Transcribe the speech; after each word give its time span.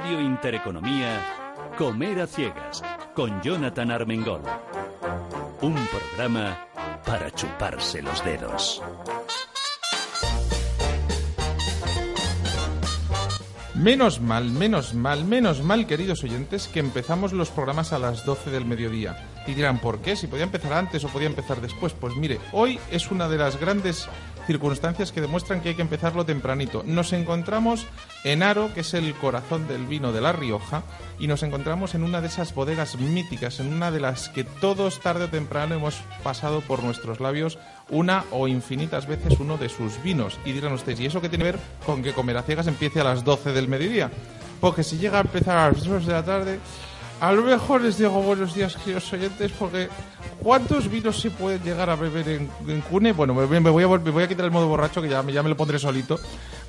Radio 0.00 0.20
Intereconomía, 0.22 1.20
Comer 1.76 2.22
a 2.22 2.26
Ciegas, 2.26 2.82
con 3.14 3.42
Jonathan 3.42 3.90
Armengol. 3.90 4.40
Un 5.60 5.76
programa 5.88 6.66
para 7.04 7.30
chuparse 7.30 8.00
los 8.00 8.24
dedos. 8.24 8.82
Menos 13.74 14.20
mal, 14.20 14.50
menos 14.50 14.94
mal, 14.94 15.24
menos 15.24 15.62
mal, 15.62 15.86
queridos 15.86 16.24
oyentes, 16.24 16.68
que 16.68 16.80
empezamos 16.80 17.32
los 17.34 17.50
programas 17.50 17.92
a 17.92 17.98
las 17.98 18.24
12 18.24 18.50
del 18.50 18.64
mediodía. 18.64 19.16
Y 19.46 19.54
dirán, 19.54 19.80
¿por 19.80 20.00
qué? 20.00 20.16
Si 20.16 20.26
podía 20.26 20.44
empezar 20.44 20.72
antes 20.72 21.04
o 21.04 21.08
podía 21.08 21.28
empezar 21.28 21.60
después. 21.60 21.92
Pues 21.92 22.16
mire, 22.16 22.38
hoy 22.52 22.78
es 22.90 23.10
una 23.10 23.28
de 23.28 23.38
las 23.38 23.60
grandes 23.60 24.08
circunstancias 24.50 25.12
que 25.12 25.20
demuestran 25.20 25.60
que 25.60 25.68
hay 25.68 25.74
que 25.76 25.82
empezarlo 25.82 26.26
tempranito. 26.26 26.82
Nos 26.84 27.12
encontramos 27.12 27.86
en 28.24 28.42
Aro, 28.42 28.74
que 28.74 28.80
es 28.80 28.94
el 28.94 29.14
corazón 29.14 29.68
del 29.68 29.86
vino 29.86 30.10
de 30.10 30.20
La 30.20 30.32
Rioja, 30.32 30.82
y 31.20 31.28
nos 31.28 31.44
encontramos 31.44 31.94
en 31.94 32.02
una 32.02 32.20
de 32.20 32.26
esas 32.26 32.52
bodegas 32.52 32.98
míticas, 32.98 33.60
en 33.60 33.72
una 33.72 33.92
de 33.92 34.00
las 34.00 34.28
que 34.28 34.42
todos 34.42 34.98
tarde 34.98 35.26
o 35.26 35.28
temprano 35.28 35.76
hemos 35.76 36.02
pasado 36.24 36.62
por 36.62 36.82
nuestros 36.82 37.20
labios 37.20 37.60
una 37.90 38.24
o 38.32 38.48
infinitas 38.48 39.06
veces 39.06 39.38
uno 39.38 39.56
de 39.56 39.68
sus 39.68 40.02
vinos. 40.02 40.40
Y 40.44 40.50
dirán 40.50 40.72
ustedes, 40.72 40.98
¿y 40.98 41.06
eso 41.06 41.20
qué 41.20 41.28
tiene 41.28 41.44
que 41.44 41.52
ver 41.52 41.60
con 41.86 42.02
que 42.02 42.12
Comer 42.12 42.36
a 42.38 42.42
Ciegas 42.42 42.66
empiece 42.66 43.00
a 43.00 43.04
las 43.04 43.22
12 43.22 43.52
del 43.52 43.68
mediodía? 43.68 44.10
Porque 44.60 44.82
si 44.82 44.98
llega 44.98 45.18
a 45.18 45.22
empezar 45.22 45.56
a 45.58 45.70
las 45.70 45.84
2 45.84 46.06
de 46.06 46.12
la 46.12 46.24
tarde, 46.24 46.58
a 47.20 47.32
lo 47.32 47.42
mejor 47.42 47.82
les 47.82 47.98
digo 47.98 48.22
buenos 48.22 48.54
días, 48.54 48.76
queridos 48.76 49.12
oyentes, 49.12 49.52
porque 49.52 49.88
¿cuántos 50.42 50.90
vinos 50.90 51.20
se 51.20 51.30
pueden 51.30 51.62
llegar 51.62 51.90
a 51.90 51.96
beber 51.96 52.28
en, 52.28 52.80
Cune? 52.82 53.12
Bueno, 53.12 53.34
me, 53.34 53.70
voy 53.70 53.84
a, 53.84 54.28
quitar 54.28 54.44
el 54.46 54.50
modo 54.50 54.68
borracho, 54.68 55.02
que 55.02 55.08
ya, 55.08 55.22
me 55.22 55.32
lo 55.32 55.56
pondré 55.56 55.78
solito. 55.78 56.18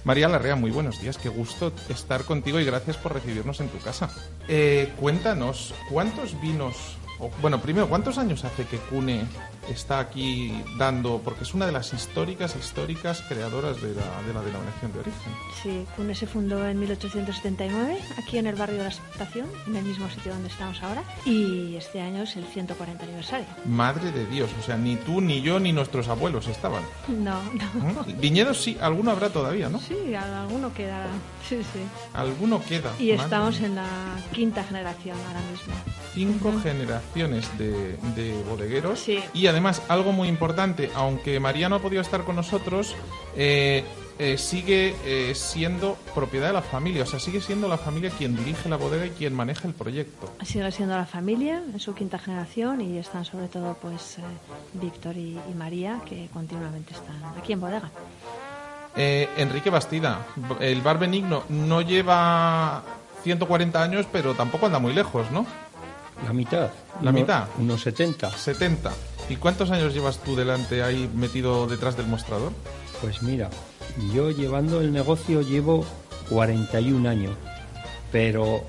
María 0.04 0.28
Larrea, 0.28 0.56
muy 0.56 0.72
buenos 0.72 1.00
días, 1.00 1.18
qué 1.18 1.30
gusto 1.30 1.72
estar 1.90 2.24
contigo 2.26 2.60
y 2.60 2.66
gracias 2.66 2.98
por 2.98 3.14
recibirnos 3.14 3.60
en 3.62 3.70
tu 3.70 3.78
casa. 3.80 4.10
Eh, 4.48 4.92
cuéntanos, 5.00 5.74
¿cuántos 5.90 6.40
vinos 6.42 6.98
bueno, 7.42 7.62
primero, 7.62 7.88
¿cuántos 7.88 8.18
años 8.18 8.44
hace 8.46 8.66
que 8.66 8.78
Cune 8.78 9.26
está 9.70 10.00
aquí 10.00 10.52
dando? 10.78 11.22
Porque 11.24 11.44
es 11.44 11.54
una 11.54 11.66
de 11.66 11.72
las 11.72 11.94
históricas, 11.94 12.56
históricas 12.56 13.24
creadoras 13.28 13.82
de 13.82 13.94
la, 13.94 14.22
de 14.28 14.34
la 14.34 14.42
denominación 14.42 14.94
de 14.94 15.00
origen. 15.00 15.34
Sí, 15.62 15.86
Cune 15.96 16.16
se 16.16 16.28
fundó 16.28 16.68
en 16.68 16.80
1879, 16.80 18.00
aquí 18.18 18.38
en 18.38 18.48
el 18.48 18.56
barrio 18.56 18.78
de 18.78 18.84
la 18.84 18.90
Estación, 18.90 19.48
en 19.68 19.76
el 19.76 19.86
mismo 19.86 20.10
sitio 20.10 20.34
donde 20.34 20.50
estamos 20.50 20.82
ahora, 20.84 21.04
y 21.26 21.76
este 21.76 22.02
año 22.02 22.24
es 22.24 22.36
el 22.36 22.46
140 22.46 23.04
aniversario. 23.04 23.48
Madre 23.66 24.12
de 24.12 24.26
Dios, 24.26 24.50
o 24.60 24.64
sea, 24.64 24.78
ni 24.78 24.96
tú, 24.96 25.22
ni 25.22 25.42
yo, 25.42 25.60
ni 25.60 25.72
nuestros 25.72 26.08
abuelos 26.08 26.48
estaban. 26.48 26.84
No, 27.08 27.42
no. 27.54 28.04
¿Mm? 28.04 28.20
Viñedos 28.20 28.62
sí, 28.62 28.78
alguno 28.82 29.12
habrá 29.12 29.30
todavía, 29.30 29.70
¿no? 29.70 29.80
Sí, 29.80 30.14
alguno 30.16 30.74
queda, 30.74 31.06
sí, 31.48 31.58
sí. 31.74 31.80
Alguno 32.14 32.62
queda. 32.64 32.92
Y 33.00 33.12
estamos 33.12 33.60
en 33.60 33.76
la 33.76 33.88
quinta 34.32 34.64
generación 34.64 35.18
ahora 35.28 35.42
mismo. 35.52 35.74
Cinco 36.14 36.54
generaciones 36.62 37.50
de, 37.58 38.44
bodegueros. 38.50 39.06
Y 39.34 39.48
además, 39.48 39.61
algo 39.88 40.12
muy 40.12 40.28
importante, 40.28 40.90
aunque 40.96 41.40
María 41.40 41.70
no 41.70 41.76
ha 41.76 41.80
podido 41.80 42.02
estar 42.02 42.24
con 42.24 42.36
nosotros, 42.36 42.96
eh, 43.36 43.84
eh, 44.20 44.38
sigue 44.38 44.96
eh, 45.06 45.34
siendo 45.36 45.98
propiedad 46.14 46.48
de 46.48 46.54
la 46.54 46.62
familia, 46.62 47.04
o 47.04 47.06
sea, 47.06 47.20
sigue 47.20 47.42
siendo 47.42 47.68
la 47.68 47.78
familia 47.78 48.12
quien 48.12 48.36
dirige 48.36 48.70
la 48.70 48.76
bodega 48.76 49.06
y 49.06 49.10
quien 49.12 49.34
maneja 49.34 49.68
el 49.68 49.74
proyecto. 49.74 50.32
Sigue 50.44 50.72
siendo 50.72 50.96
la 50.96 51.06
familia, 51.06 51.64
en 51.74 51.80
su 51.80 51.94
quinta 51.94 52.20
generación, 52.20 52.82
y 52.82 52.98
están 52.98 53.26
sobre 53.26 53.48
todo 53.48 53.78
pues 53.82 54.18
Víctor 54.74 55.18
y, 55.18 55.40
María, 55.56 56.02
que 56.08 56.30
continuamente 56.34 56.94
están 56.94 57.24
aquí 57.38 57.54
en 57.54 57.62
bodega. 57.62 57.90
Enrique 58.94 59.70
Bastida, 59.70 60.28
el 60.60 60.82
bar 60.82 61.00
benigno 61.00 61.44
no 61.48 61.82
lleva 61.82 62.84
140 63.24 63.82
años, 63.82 64.06
pero 64.12 64.34
tampoco 64.34 64.66
anda 64.66 64.80
muy 64.80 64.94
lejos, 64.94 65.32
¿no? 65.32 65.46
La 66.26 66.34
mitad. 66.34 66.70
¿La 67.02 67.12
mitad? 67.12 67.48
Unos 67.58 67.82
70. 67.82 68.30
70. 68.32 68.92
¿Y 69.32 69.38
cuántos 69.38 69.72
años 69.72 69.94
llevas 69.94 70.18
tú 70.18 70.36
delante 70.36 70.84
ahí 70.84 71.10
metido 71.16 71.66
detrás 71.66 71.96
del 71.96 72.06
mostrador? 72.06 72.52
Pues 73.00 73.24
mira, 73.24 73.50
yo 74.14 74.30
llevando 74.30 74.82
el 74.82 74.92
negocio 74.92 75.42
llevo 75.42 75.86
41 76.30 77.10
años, 77.10 77.32
pero 78.12 78.62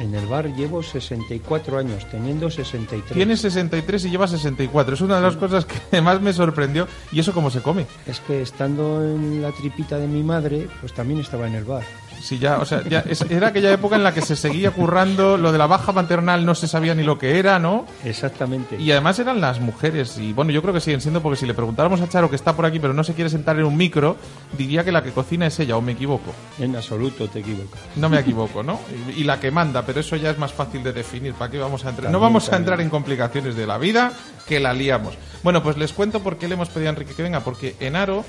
en 0.00 0.12
el 0.12 0.26
bar 0.26 0.52
llevo 0.56 0.82
64 0.82 1.78
años, 1.78 2.04
teniendo 2.10 2.50
63. 2.50 3.12
Tienes 3.12 3.42
63 3.42 4.06
y 4.06 4.10
llevas 4.10 4.32
64. 4.32 4.94
Es 4.94 5.00
una 5.02 5.16
de 5.16 5.22
las 5.22 5.36
cosas 5.36 5.66
que 5.66 6.00
más 6.02 6.20
me 6.20 6.32
sorprendió. 6.32 6.88
¿Y 7.12 7.20
eso 7.20 7.32
cómo 7.32 7.48
se 7.50 7.62
come? 7.62 7.86
Es 8.04 8.18
que 8.18 8.42
estando 8.42 9.04
en 9.04 9.40
la 9.40 9.52
tripita 9.52 9.98
de 9.98 10.08
mi 10.08 10.24
madre, 10.24 10.66
pues 10.80 10.92
también 10.92 11.20
estaba 11.20 11.46
en 11.46 11.54
el 11.54 11.64
bar. 11.64 11.84
Sí, 12.22 12.38
ya, 12.38 12.58
o 12.58 12.64
sea, 12.64 12.84
ya 12.88 13.04
era 13.30 13.48
aquella 13.48 13.72
época 13.72 13.96
en 13.96 14.04
la 14.04 14.14
que 14.14 14.22
se 14.22 14.36
seguía 14.36 14.70
currando, 14.70 15.36
lo 15.36 15.50
de 15.50 15.58
la 15.58 15.66
baja 15.66 15.90
maternal 15.90 16.46
no 16.46 16.54
se 16.54 16.68
sabía 16.68 16.94
ni 16.94 17.02
lo 17.02 17.18
que 17.18 17.40
era, 17.40 17.58
¿no? 17.58 17.84
Exactamente. 18.04 18.76
Y 18.80 18.92
además 18.92 19.18
eran 19.18 19.40
las 19.40 19.58
mujeres, 19.58 20.16
y 20.18 20.32
bueno, 20.32 20.52
yo 20.52 20.62
creo 20.62 20.72
que 20.72 20.80
siguen 20.80 21.00
siendo, 21.00 21.20
porque 21.20 21.36
si 21.36 21.46
le 21.46 21.54
preguntáramos 21.54 22.00
a 22.00 22.08
Charo 22.08 22.30
que 22.30 22.36
está 22.36 22.54
por 22.54 22.64
aquí 22.64 22.78
pero 22.78 22.94
no 22.94 23.02
se 23.02 23.14
quiere 23.14 23.28
sentar 23.28 23.58
en 23.58 23.64
un 23.64 23.76
micro, 23.76 24.16
diría 24.56 24.84
que 24.84 24.92
la 24.92 25.02
que 25.02 25.10
cocina 25.10 25.48
es 25.48 25.58
ella, 25.58 25.76
o 25.76 25.80
me 25.80 25.92
equivoco. 25.92 26.32
En 26.60 26.76
absoluto 26.76 27.26
te 27.28 27.40
equivocas. 27.40 27.80
No 27.96 28.08
me 28.08 28.20
equivoco, 28.20 28.62
¿no? 28.62 28.78
Y, 29.16 29.24
la 29.24 29.40
que 29.40 29.50
manda, 29.50 29.82
pero 29.82 29.98
eso 29.98 30.14
ya 30.14 30.30
es 30.30 30.38
más 30.38 30.52
fácil 30.52 30.84
de 30.84 30.92
definir, 30.92 31.34
¿para 31.34 31.50
qué 31.50 31.58
vamos 31.58 31.84
a 31.84 31.90
entrar? 31.90 32.12
no 32.12 32.20
vamos 32.20 32.52
a 32.52 32.56
entrar 32.56 32.80
en 32.80 32.88
complicaciones 32.88 33.56
de 33.56 33.66
la 33.66 33.78
vida, 33.78 34.12
que 34.46 34.60
la 34.60 34.72
liamos. 34.72 35.14
Bueno, 35.42 35.62
pues 35.62 35.76
les 35.76 35.92
cuento 35.92 36.20
por 36.20 36.36
qué 36.36 36.46
le 36.46 36.54
hemos 36.54 36.68
pedido 36.68 36.90
a 36.90 36.92
Enrique 36.92 37.14
que 37.14 37.22
venga, 37.22 37.40
porque 37.40 37.74
en 37.80 37.96
Aro 37.96 38.24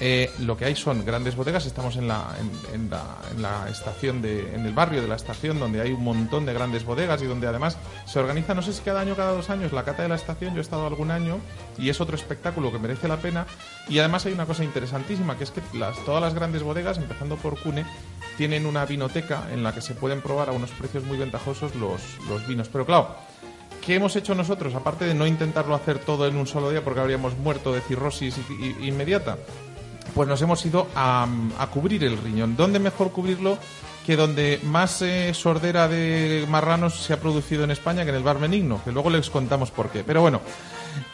eh, 0.00 0.30
lo 0.38 0.56
que 0.56 0.64
hay 0.64 0.76
son 0.76 1.04
grandes 1.04 1.34
bodegas. 1.34 1.66
Estamos 1.66 1.96
en 1.96 2.06
la, 2.06 2.34
en, 2.72 2.90
la, 2.90 3.68
estación, 3.68 4.22
de, 4.22 4.54
en 4.54 4.64
el 4.64 4.72
barrio 4.72 5.02
de 5.02 5.08
la 5.08 5.16
estación, 5.16 5.58
donde 5.58 5.80
hay 5.80 5.92
un 5.92 6.04
montón 6.04 6.46
de 6.46 6.52
grandes 6.52 6.84
bodegas 6.84 7.20
y 7.22 7.26
donde 7.26 7.48
además 7.48 7.76
se 8.06 8.18
organiza, 8.20 8.54
no 8.54 8.62
sé 8.62 8.72
si 8.72 8.82
cada 8.82 9.00
año 9.00 9.14
o 9.14 9.16
cada 9.16 9.32
dos 9.32 9.50
años, 9.50 9.72
la 9.72 9.84
cata 9.84 10.02
de 10.02 10.08
la 10.08 10.14
estación. 10.14 10.54
Yo 10.54 10.58
he 10.58 10.62
estado 10.62 10.86
algún 10.86 11.10
año 11.10 11.38
y 11.78 11.88
es 11.88 12.00
otro 12.00 12.14
espectáculo 12.14 12.70
que 12.70 12.78
merece 12.78 13.08
la 13.08 13.16
pena. 13.16 13.46
Y 13.88 13.98
además 13.98 14.24
hay 14.26 14.32
una 14.32 14.46
cosa 14.46 14.62
interesantísima, 14.62 15.36
que 15.36 15.44
es 15.44 15.50
que 15.50 15.62
las, 15.76 15.98
todas 16.04 16.22
las 16.22 16.34
grandes 16.34 16.62
bodegas, 16.62 16.98
empezando 16.98 17.36
por 17.36 17.60
Cune, 17.60 17.84
tienen 18.36 18.66
una 18.66 18.86
vinoteca 18.86 19.48
en 19.52 19.64
la 19.64 19.74
que 19.74 19.80
se 19.80 19.94
pueden 19.94 20.22
probar 20.22 20.48
a 20.48 20.52
unos 20.52 20.70
precios 20.70 21.02
muy 21.04 21.18
ventajosos 21.18 21.74
los, 21.74 22.00
los 22.28 22.46
vinos. 22.46 22.68
Pero 22.68 22.86
claro, 22.86 23.16
¿qué 23.84 23.96
hemos 23.96 24.14
hecho 24.14 24.36
nosotros? 24.36 24.76
Aparte 24.76 25.06
de 25.06 25.14
no 25.14 25.26
intentarlo 25.26 25.74
hacer 25.74 25.98
todo 25.98 26.28
en 26.28 26.36
un 26.36 26.46
solo 26.46 26.70
día 26.70 26.84
porque 26.84 27.00
habríamos 27.00 27.36
muerto 27.36 27.72
de 27.72 27.80
cirrosis 27.80 28.36
inmediata 28.80 29.38
pues 30.14 30.28
nos 30.28 30.40
hemos 30.42 30.64
ido 30.64 30.88
a, 30.94 31.26
cubrir 31.72 32.04
el 32.04 32.18
riñón. 32.18 32.56
¿Dónde 32.56 32.78
mejor 32.78 33.12
cubrirlo 33.12 33.58
que 34.06 34.16
donde 34.16 34.60
más 34.64 35.02
eh, 35.02 35.32
sordera 35.34 35.88
de 35.88 36.46
marranos 36.48 37.00
se 37.00 37.12
ha 37.12 37.20
producido 37.20 37.64
en 37.64 37.70
España 37.70 38.04
que 38.04 38.10
en 38.10 38.16
el 38.16 38.22
bar 38.22 38.38
Benigno? 38.38 38.80
Que 38.84 38.92
luego 38.92 39.10
les 39.10 39.30
contamos 39.30 39.70
por 39.70 39.90
qué. 39.90 40.04
Pero 40.04 40.22
bueno, 40.22 40.40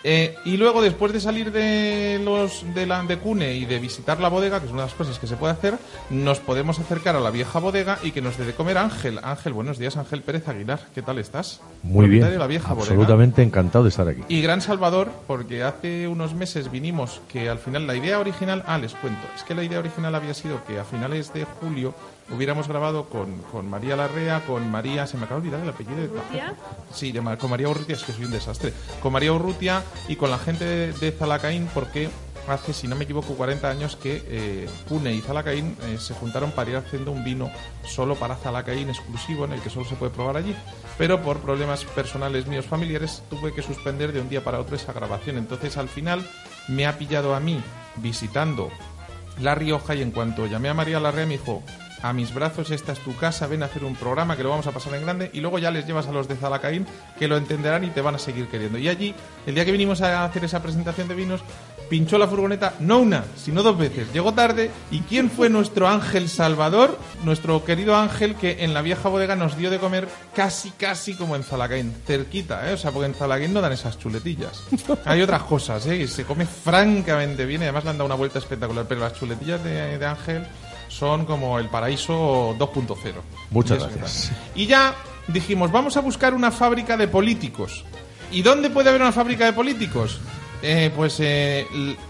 eh, 0.02 0.36
y 0.44 0.56
luego, 0.56 0.82
después 0.82 1.12
de 1.12 1.20
salir 1.20 1.52
de 1.52 2.20
los 2.22 2.64
de 2.74 2.86
la 2.86 3.02
de 3.02 3.18
Cune 3.18 3.54
y 3.54 3.64
de 3.64 3.78
visitar 3.78 4.20
la 4.20 4.28
bodega, 4.28 4.60
que 4.60 4.66
es 4.66 4.72
una 4.72 4.82
de 4.82 4.88
las 4.88 4.96
cosas 4.96 5.18
que 5.18 5.26
se 5.26 5.36
puede 5.36 5.52
hacer, 5.52 5.74
nos 6.10 6.40
podemos 6.40 6.78
acercar 6.78 7.16
a 7.16 7.20
la 7.20 7.30
vieja 7.30 7.58
bodega 7.58 7.98
y 8.02 8.12
que 8.12 8.22
nos 8.22 8.36
dé 8.38 8.44
de 8.44 8.52
comer 8.52 8.78
Ángel. 8.78 9.20
Ángel, 9.22 9.52
buenos 9.52 9.78
días, 9.78 9.96
Ángel 9.96 10.22
Pérez 10.22 10.48
Aguilar. 10.48 10.80
¿Qué 10.94 11.02
tal 11.02 11.18
estás? 11.18 11.60
Muy 11.82 12.08
bien. 12.08 12.38
La 12.38 12.46
vieja 12.46 12.72
absolutamente 12.72 13.42
encantado 13.42 13.84
de 13.84 13.90
estar 13.90 14.08
aquí. 14.08 14.22
Y 14.28 14.40
gran 14.40 14.60
Salvador, 14.60 15.10
porque 15.26 15.62
hace 15.62 16.08
unos 16.08 16.34
meses 16.34 16.70
vinimos 16.70 17.20
que 17.28 17.48
al 17.48 17.58
final 17.58 17.86
la 17.86 17.94
idea 17.94 18.18
original, 18.18 18.62
ah, 18.66 18.78
les 18.78 18.94
cuento, 18.94 19.22
es 19.36 19.42
que 19.44 19.54
la 19.54 19.64
idea 19.64 19.78
original 19.78 20.14
había 20.14 20.34
sido 20.34 20.64
que 20.64 20.78
a 20.78 20.84
finales 20.84 21.32
de 21.32 21.44
julio 21.44 21.94
hubiéramos 22.30 22.68
grabado 22.68 23.08
con, 23.08 23.38
con, 23.52 23.68
María 23.68 23.96
Larrea, 23.96 24.44
con 24.46 24.70
María, 24.70 25.06
se 25.06 25.16
me 25.16 25.24
acaba 25.24 25.40
de 25.40 25.48
olvidar 25.48 25.62
el 25.62 25.70
apellido 25.70 25.96
de 25.96 26.08
¿Urrutia? 26.08 26.54
Sí, 26.92 27.12
con 27.38 27.50
María 27.50 27.68
Urrutia, 27.68 27.96
es 27.96 28.04
que 28.04 28.12
soy 28.12 28.24
un 28.24 28.30
desastre. 28.30 28.72
Con 29.02 29.12
María 29.12 29.32
Urrutia 29.32 29.82
y 30.08 30.16
con 30.16 30.30
la 30.30 30.38
gente 30.38 30.92
de, 30.92 31.12
Zalacaín, 31.12 31.68
porque 31.72 32.08
hace, 32.48 32.72
si 32.72 32.88
no 32.88 32.96
me 32.96 33.04
equivoco, 33.04 33.34
40 33.34 33.68
años 33.68 33.96
que 33.96 34.22
eh, 34.26 34.68
Pune 34.88 35.12
y 35.12 35.20
Zalacaín 35.20 35.76
eh, 35.82 35.98
se 35.98 36.14
juntaron 36.14 36.50
para 36.52 36.70
ir 36.70 36.76
haciendo 36.76 37.12
un 37.12 37.24
vino 37.24 37.50
solo 37.86 38.16
para 38.16 38.36
Zalacaín 38.36 38.88
exclusivo, 38.88 39.44
en 39.44 39.52
el 39.52 39.60
que 39.60 39.70
solo 39.70 39.84
se 39.84 39.96
puede 39.96 40.12
probar 40.12 40.36
allí. 40.36 40.54
Pero 40.96 41.22
por 41.22 41.40
problemas 41.40 41.84
personales 41.84 42.46
míos 42.46 42.66
familiares 42.66 43.22
tuve 43.28 43.52
que 43.52 43.62
suspender 43.62 44.12
de 44.12 44.20
un 44.20 44.28
día 44.28 44.42
para 44.42 44.60
otro 44.60 44.76
esa 44.76 44.92
grabación. 44.92 45.36
Entonces 45.36 45.76
al 45.76 45.88
final 45.88 46.26
me 46.68 46.86
ha 46.86 46.96
pillado 46.98 47.34
a 47.34 47.40
mí 47.40 47.60
visitando 47.96 48.70
La 49.40 49.54
Rioja 49.54 49.94
y 49.94 50.02
en 50.02 50.10
cuanto 50.10 50.46
llamé 50.46 50.68
a 50.68 50.74
María 50.74 51.00
Larrea 51.00 51.26
me 51.26 51.38
dijo, 51.38 51.62
a 52.04 52.12
mis 52.12 52.34
brazos, 52.34 52.70
esta 52.70 52.92
es 52.92 52.98
tu 52.98 53.16
casa, 53.16 53.46
ven 53.46 53.62
a 53.62 53.66
hacer 53.66 53.82
un 53.82 53.96
programa 53.96 54.36
que 54.36 54.42
lo 54.42 54.50
vamos 54.50 54.66
a 54.66 54.72
pasar 54.72 54.94
en 54.94 55.00
grande 55.00 55.30
y 55.32 55.40
luego 55.40 55.58
ya 55.58 55.70
les 55.70 55.86
llevas 55.86 56.06
a 56.06 56.12
los 56.12 56.28
de 56.28 56.36
Zalacaín 56.36 56.86
que 57.18 57.26
lo 57.26 57.38
entenderán 57.38 57.82
y 57.82 57.88
te 57.88 58.02
van 58.02 58.14
a 58.14 58.18
seguir 58.18 58.46
queriendo. 58.48 58.76
Y 58.76 58.90
allí, 58.90 59.14
el 59.46 59.54
día 59.54 59.64
que 59.64 59.72
vinimos 59.72 60.02
a 60.02 60.22
hacer 60.22 60.44
esa 60.44 60.62
presentación 60.62 61.08
de 61.08 61.14
vinos, 61.14 61.40
pinchó 61.88 62.18
la 62.18 62.28
furgoneta 62.28 62.74
no 62.78 62.98
una, 62.98 63.24
sino 63.36 63.62
dos 63.62 63.78
veces. 63.78 64.12
Llegó 64.12 64.34
tarde 64.34 64.70
y 64.90 65.00
¿quién 65.00 65.30
fue 65.30 65.48
nuestro 65.48 65.88
ángel 65.88 66.28
salvador? 66.28 66.98
Nuestro 67.24 67.64
querido 67.64 67.96
ángel 67.96 68.34
que 68.34 68.64
en 68.64 68.74
la 68.74 68.82
vieja 68.82 69.08
bodega 69.08 69.34
nos 69.34 69.56
dio 69.56 69.70
de 69.70 69.78
comer 69.78 70.06
casi, 70.34 70.72
casi 70.72 71.14
como 71.14 71.36
en 71.36 71.42
Zalacaín, 71.42 71.94
cerquita, 72.06 72.68
¿eh? 72.68 72.74
O 72.74 72.76
sea, 72.76 72.90
porque 72.90 73.06
en 73.06 73.14
Zalacaín 73.14 73.54
no 73.54 73.62
dan 73.62 73.72
esas 73.72 73.98
chuletillas. 73.98 74.62
Hay 75.06 75.22
otras 75.22 75.44
cosas, 75.44 75.86
¿eh? 75.86 76.06
se 76.06 76.24
come 76.24 76.44
francamente 76.44 77.46
bien 77.46 77.62
y 77.62 77.64
además 77.64 77.84
le 77.84 77.90
han 77.90 77.96
dado 77.96 78.06
una 78.06 78.14
vuelta 78.14 78.40
espectacular, 78.40 78.84
pero 78.86 79.00
las 79.00 79.14
chuletillas 79.14 79.64
de, 79.64 79.96
de 79.96 80.06
ángel 80.06 80.46
Son 80.98 81.24
como 81.26 81.58
el 81.58 81.68
paraíso 81.68 82.54
2.0. 82.58 82.96
Muchas 83.50 83.78
Y 83.78 83.80
gracias. 83.98 84.32
Y 84.54 84.66
ya 84.66 84.94
dijimos, 85.28 85.72
vamos 85.72 85.96
a 85.96 86.00
buscar 86.00 86.34
una 86.34 86.50
fábrica 86.50 86.96
de 86.96 87.08
políticos. 87.08 87.84
¿Y 88.30 88.42
dónde 88.42 88.70
puede 88.70 88.88
haber 88.90 89.00
una 89.02 89.12
fábrica 89.12 89.44
de 89.44 89.52
políticos? 89.52 90.20
Eh, 90.62 90.90
pues 90.94 91.16
eh, 91.20 91.66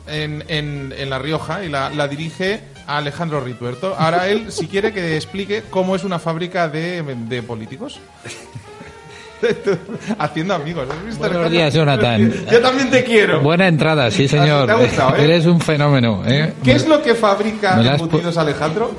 en, 0.07 0.45
en- 0.49 0.95
en 0.97 1.11
La 1.11 1.19
Rioja 1.19 1.65
y 1.65 1.69
la, 1.69 1.91
la 1.91 2.07
dirige 2.09 2.61
Alejandro 2.87 3.41
Rituerto. 3.41 3.97
Ahora 3.99 4.29
él, 4.29 4.53
si 4.53 4.69
quiere, 4.69 4.93
que 4.93 5.17
explique 5.17 5.65
cómo 5.71 5.97
es 5.97 6.05
una 6.05 6.19
fábrica 6.19 6.69
de, 6.69 7.03
de 7.03 7.43
políticos. 7.43 7.99
Haciendo 10.19 10.55
amigos. 10.55 10.87
¿has 10.91 11.05
visto, 11.07 11.21
Buenos 11.21 11.51
días, 11.51 11.75
Jonathan. 11.75 12.33
Yo 12.51 12.61
también 12.61 12.91
te 12.91 13.05
quiero. 13.05 13.41
Buena 13.41 13.69
entrada, 13.69 14.11
sí, 14.11 14.29
señor. 14.29 14.67
te 14.67 14.73
ha 14.73 14.77
gustado, 14.77 15.17
¿eh? 15.17 15.25
Eres 15.25 15.47
un 15.47 15.61
fenómeno. 15.61 16.23
¿eh? 16.27 16.53
¿Qué 16.63 16.73
es 16.73 16.87
lo 16.87 17.03
que 17.03 17.15
fabrica 17.15 17.77
la 17.77 17.95
embutidos 17.95 18.37
Alejandro? 18.37 18.93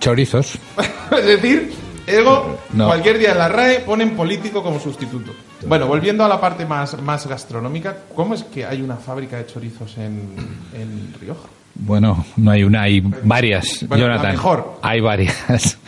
Chorizos. 0.00 0.58
es 1.18 1.24
decir, 1.26 1.72
Ego, 2.06 2.58
No. 2.72 2.86
cualquier 2.86 3.18
día 3.18 3.32
en 3.32 3.38
la 3.38 3.48
RAE 3.48 3.80
ponen 3.80 4.16
político 4.16 4.62
como 4.62 4.80
sustituto. 4.80 5.32
Bueno, 5.66 5.86
volviendo 5.86 6.24
a 6.24 6.28
la 6.28 6.40
parte 6.40 6.66
más, 6.66 7.00
más 7.00 7.26
gastronómica, 7.26 7.96
¿cómo 8.16 8.34
es 8.34 8.42
que 8.44 8.66
hay 8.66 8.82
una 8.82 8.96
fábrica 8.96 9.36
de 9.36 9.46
chorizos 9.46 9.96
en, 9.98 10.34
en 10.74 11.14
Rioja? 11.20 11.48
Bueno, 11.74 12.26
no 12.36 12.50
hay 12.50 12.64
una, 12.64 12.82
hay 12.82 13.00
varias, 13.22 13.86
Bueno, 13.88 14.04
la 14.08 14.10
Jonathan. 14.16 14.32
mejor. 14.32 14.78
Hay 14.82 15.00
varias. 15.00 15.78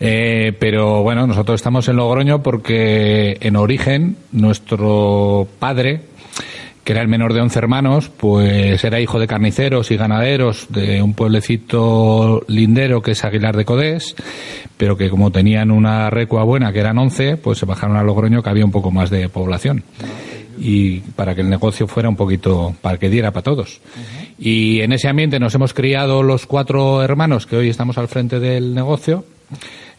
Eh, 0.00 0.52
pero 0.58 1.02
bueno, 1.02 1.26
nosotros 1.26 1.56
estamos 1.56 1.88
en 1.88 1.96
Logroño 1.96 2.42
porque 2.42 3.38
en 3.40 3.56
origen 3.56 4.16
nuestro 4.32 5.48
padre, 5.58 6.02
que 6.84 6.92
era 6.92 7.02
el 7.02 7.08
menor 7.08 7.32
de 7.32 7.40
11 7.40 7.58
hermanos, 7.58 8.10
pues 8.14 8.84
era 8.84 9.00
hijo 9.00 9.18
de 9.18 9.26
carniceros 9.26 9.90
y 9.90 9.96
ganaderos 9.96 10.66
de 10.70 11.02
un 11.02 11.14
pueblecito 11.14 12.42
lindero 12.46 13.00
que 13.00 13.12
es 13.12 13.24
Aguilar 13.24 13.56
de 13.56 13.64
Codés, 13.64 14.14
pero 14.76 14.96
que 14.96 15.08
como 15.08 15.32
tenían 15.32 15.70
una 15.70 16.10
recua 16.10 16.44
buena, 16.44 16.72
que 16.72 16.80
eran 16.80 16.98
11, 16.98 17.38
pues 17.38 17.58
se 17.58 17.66
bajaron 17.66 17.96
a 17.96 18.02
Logroño 18.02 18.42
que 18.42 18.50
había 18.50 18.64
un 18.64 18.72
poco 18.72 18.90
más 18.90 19.10
de 19.10 19.28
población. 19.28 19.82
Y 20.58 21.00
para 21.00 21.34
que 21.34 21.42
el 21.42 21.50
negocio 21.50 21.86
fuera 21.86 22.08
un 22.08 22.16
poquito, 22.16 22.74
para 22.80 22.98
que 22.98 23.10
diera 23.10 23.30
para 23.30 23.44
todos. 23.44 23.80
Y 24.38 24.80
en 24.80 24.92
ese 24.92 25.08
ambiente 25.08 25.38
nos 25.38 25.54
hemos 25.54 25.74
criado 25.74 26.22
los 26.22 26.46
cuatro 26.46 27.02
hermanos 27.02 27.46
que 27.46 27.56
hoy 27.56 27.68
estamos 27.68 27.98
al 27.98 28.08
frente 28.08 28.40
del 28.40 28.74
negocio. 28.74 29.24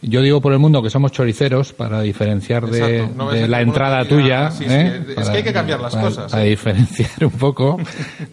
Yo 0.02 0.22
digo 0.22 0.40
por 0.40 0.52
el 0.52 0.58
mundo 0.58 0.82
que 0.82 0.90
somos 0.90 1.10
choriceros 1.10 1.72
para 1.72 2.02
diferenciar 2.02 2.66
de, 2.66 2.98
Exacto, 2.98 3.14
no 3.16 3.28
de 3.30 3.34
ves 3.34 3.44
el 3.46 3.50
la 3.50 3.60
entrada 3.62 4.04
tuya. 4.04 4.50
sí, 4.50 4.64
sí, 4.64 4.70
¿eh? 4.70 5.02
es 5.16 5.28
que 5.30 5.36
hay 5.38 5.42
que 5.42 5.52
cambiar 5.52 5.80
las 5.80 5.94
para- 5.94 6.04
cosas, 6.08 6.30
Para 6.30 6.44
¿eh? 6.44 6.50
diferenciar 6.50 7.24
un 7.24 7.30
poco, 7.32 7.78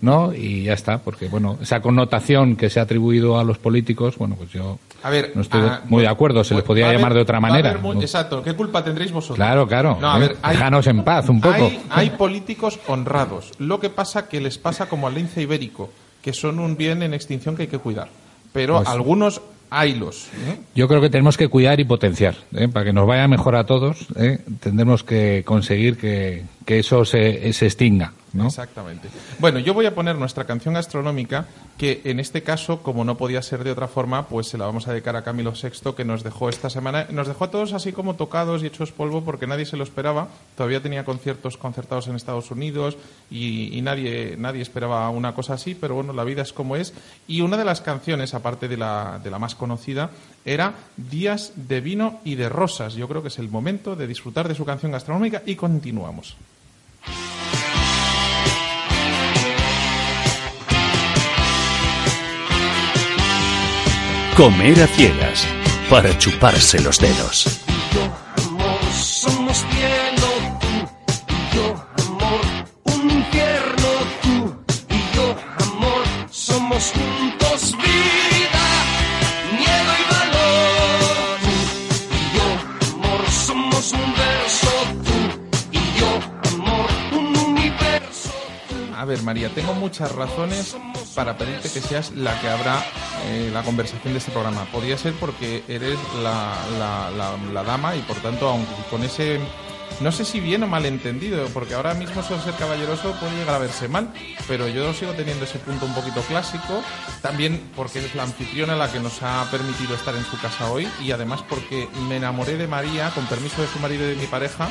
¿no? 0.02 0.34
Y 0.34 0.64
ya 0.64 0.74
está, 0.74 1.00
porque 1.00 1.28
bueno, 1.28 1.58
esa 1.62 1.80
connotación 1.82 2.56
que 2.56 2.70
se 2.70 2.80
ha 2.80 2.84
atribuido 2.84 3.40
a 3.40 3.44
los 3.44 3.58
políticos, 3.58 4.18
bueno, 4.18 4.36
pues 4.36 4.52
yo 4.52 4.78
A 5.04 5.10
ver, 5.10 5.32
no 5.36 5.42
estoy 5.42 5.62
ah, 5.64 5.82
muy 5.86 6.02
de 6.04 6.08
acuerdo, 6.10 6.44
se 6.44 6.54
les 6.54 6.64
va 6.64 6.68
podía 6.68 6.86
haber- 6.86 6.98
llamar 7.00 7.14
de 7.16 7.22
otra 7.22 7.40
manera. 7.40 7.70
haber 7.72 7.82
mu- 7.82 7.94
¿no? 7.96 8.02
Exacto, 8.02 8.44
¿qué 8.44 8.54
culpa 8.54 8.84
tendréis 8.84 9.12
vosotros? 9.12 9.38
Claro, 9.38 9.68
claro. 9.68 9.98
No, 10.00 10.12
a 10.12 10.18
¿eh? 10.18 10.20
ver, 10.20 10.38
hay- 10.44 10.56
Déjanos 10.58 10.86
en 10.88 11.04
paz 11.04 11.30
un 11.30 11.42
poco. 11.42 11.56
Hay, 11.56 11.82
hay 11.90 12.10
políticos 12.12 12.78
honrados. 12.88 13.54
Lo 13.58 13.80
que 13.80 13.90
pasa 13.90 14.28
que 14.28 14.40
les 14.42 14.58
pasa 14.60 14.88
como 14.88 15.08
al 15.08 15.16
lince 15.16 15.42
ibérico, 15.42 15.90
que 16.22 16.34
son 16.34 16.60
un 16.60 16.78
bien 16.78 17.02
en 17.02 17.14
extinción 17.16 17.56
que 17.56 17.64
hay 17.64 17.68
que 17.70 17.80
cuidar. 17.80 18.10
Pero 18.54 18.78
Pues- 18.78 18.88
algunos 18.90 19.42
haylos. 19.70 20.28
¿eh? 20.48 20.58
Yo 20.76 20.88
creo 20.88 21.02
que 21.02 21.10
tenemos 21.10 21.38
que 21.38 21.48
cuidar 21.48 21.80
y 21.80 21.86
potenciar. 21.86 22.36
¿eh? 22.54 22.68
Para 22.68 22.86
que 22.86 22.94
nos 22.94 23.08
vaya 23.08 23.28
mejor 23.28 23.56
a 23.56 23.66
todos, 23.66 24.08
¿eh? 24.16 24.40
tendremos 24.60 25.04
que 25.04 25.44
conseguir 25.46 25.98
que, 25.98 26.44
que 26.66 26.80
eso 26.80 27.06
se, 27.06 27.52
se 27.54 27.66
extinga. 27.66 28.14
Exactamente. 28.44 29.10
Bueno, 29.40 29.60
yo 29.60 29.74
voy 29.74 29.86
a 29.86 29.96
poner 29.96 30.18
nuestra 30.18 30.46
canción 30.46 30.74
gastronómica, 30.74 31.46
que 31.78 32.02
en 32.04 32.20
este 32.20 32.44
caso, 32.44 32.82
como 32.82 33.06
no 33.06 33.18
podía 33.18 33.42
ser 33.42 33.64
de 33.64 33.72
otra 33.72 33.88
forma, 33.88 34.28
pues 34.28 34.48
se 34.48 34.58
la 34.58 34.66
vamos 34.66 34.88
a 34.88 34.92
dedicar 34.92 35.16
a 35.16 35.24
Camilo 35.24 35.54
VI, 35.54 35.94
que 35.94 36.06
nos 36.06 36.24
dejó 36.24 36.50
esta 36.50 36.70
semana. 36.70 37.08
Nos 37.12 37.28
dejó 37.28 37.46
a 37.46 37.52
todos 37.52 37.74
así 37.74 37.94
como 37.94 38.16
tocados 38.16 38.64
y 38.64 38.68
hechos 38.68 38.92
polvo, 38.92 39.24
porque 39.24 39.48
nadie 39.48 39.66
se 39.66 39.78
lo 39.78 39.84
esperaba. 39.84 40.28
Todavía 40.58 40.82
tenía 40.82 41.06
conciertos 41.06 41.58
concertados 41.58 42.08
en 42.08 42.16
Estados 42.16 42.52
Unidos 42.52 42.98
y, 43.30 43.78
y 43.78 43.82
nadie, 43.82 44.36
nadie 44.38 44.62
esperaba 44.62 45.10
una 45.10 45.34
cosa 45.34 45.54
así, 45.54 45.76
pero 45.76 45.96
bueno, 45.96 46.14
la 46.14 46.24
vida 46.24 46.42
es 46.42 46.54
como 46.54 46.76
es. 46.76 46.94
Y 47.28 47.42
una 47.42 47.58
de 47.58 47.66
las 47.66 47.82
canciones, 47.82 48.34
aparte 48.34 48.68
de 48.68 48.78
la, 48.78 49.20
de 49.24 49.32
la 49.32 49.40
más 49.40 49.56
conocida, 49.56 50.10
era 50.44 50.74
Días 50.98 51.54
de 51.56 51.82
vino 51.82 52.20
y 52.24 52.36
de 52.36 52.50
rosas. 52.50 52.96
Yo 52.96 53.08
creo 53.08 53.22
que 53.22 53.28
es 53.28 53.40
el 53.40 53.50
momento 53.50 53.96
de 53.96 54.08
disfrutar 54.08 54.48
de 54.48 54.56
su 54.56 54.66
canción 54.66 54.92
gastronómica 54.92 55.44
y 55.46 55.56
continuamos. 55.56 56.36
Comer 64.36 64.82
a 64.82 64.88
ciegas 64.88 65.48
para 65.90 66.18
chuparse 66.18 66.82
los 66.82 67.00
dedos. 67.00 67.64
Tengo 89.56 89.74
muchas 89.74 90.12
razones 90.14 90.76
para 91.16 91.38
pedirte 91.38 91.72
que 91.72 91.80
seas 91.82 92.12
la 92.12 92.40
que 92.42 92.50
abra 92.50 92.84
eh, 93.28 93.50
la 93.54 93.64
conversación 93.64 94.14
de 94.14 94.20
este 94.20 94.32
programa. 94.32 94.66
Podría 94.72 94.98
ser 94.98 95.14
porque 95.14 95.64
eres 95.68 95.98
la, 96.22 96.54
la- 96.78 97.64
dama 97.64 97.96
y, 97.96 98.02
por 98.02 98.18
tanto, 98.18 98.48
aunque 98.50 98.74
con 98.92 99.04
ese... 99.04 99.40
No 100.02 100.12
sé 100.12 100.26
si 100.26 100.42
bien 100.42 100.62
o 100.64 100.68
mal 100.68 100.86
entendido, 100.86 101.48
porque 101.54 101.74
ahora 101.74 101.94
mismo 101.94 102.22
ser 102.22 102.54
caballeroso 102.60 103.14
puede 103.14 103.38
llegar 103.38 103.56
a 103.56 103.60
verse 103.60 103.88
mal, 103.88 104.12
pero 104.48 104.68
yo 104.68 104.94
sigo 104.94 105.14
teniendo 105.14 105.46
ese 105.46 105.58
punto 105.60 105.86
un 105.86 105.94
poquito 105.94 106.22
clásico, 106.22 106.84
también 107.22 107.72
porque 107.76 108.00
es 108.00 108.14
la 108.14 108.24
anfitriona 108.24 108.76
la 108.76 108.92
que 108.92 109.00
nos 109.00 109.24
ha 109.24 109.50
permitido 109.50 109.96
estar 109.96 110.14
en 110.16 110.26
su 110.26 110.38
casa 110.40 110.70
hoy 110.70 110.88
y 111.02 111.12
además 111.12 111.44
porque 111.48 111.88
me 112.10 112.18
enamoré 112.18 112.58
de 112.58 112.68
María, 112.68 113.10
con 113.12 113.26
permiso 113.28 113.62
de 113.62 113.68
su 113.70 113.80
marido 113.80 114.04
y 114.04 114.10
de 114.10 114.16
mi 114.16 114.28
pareja, 114.28 114.70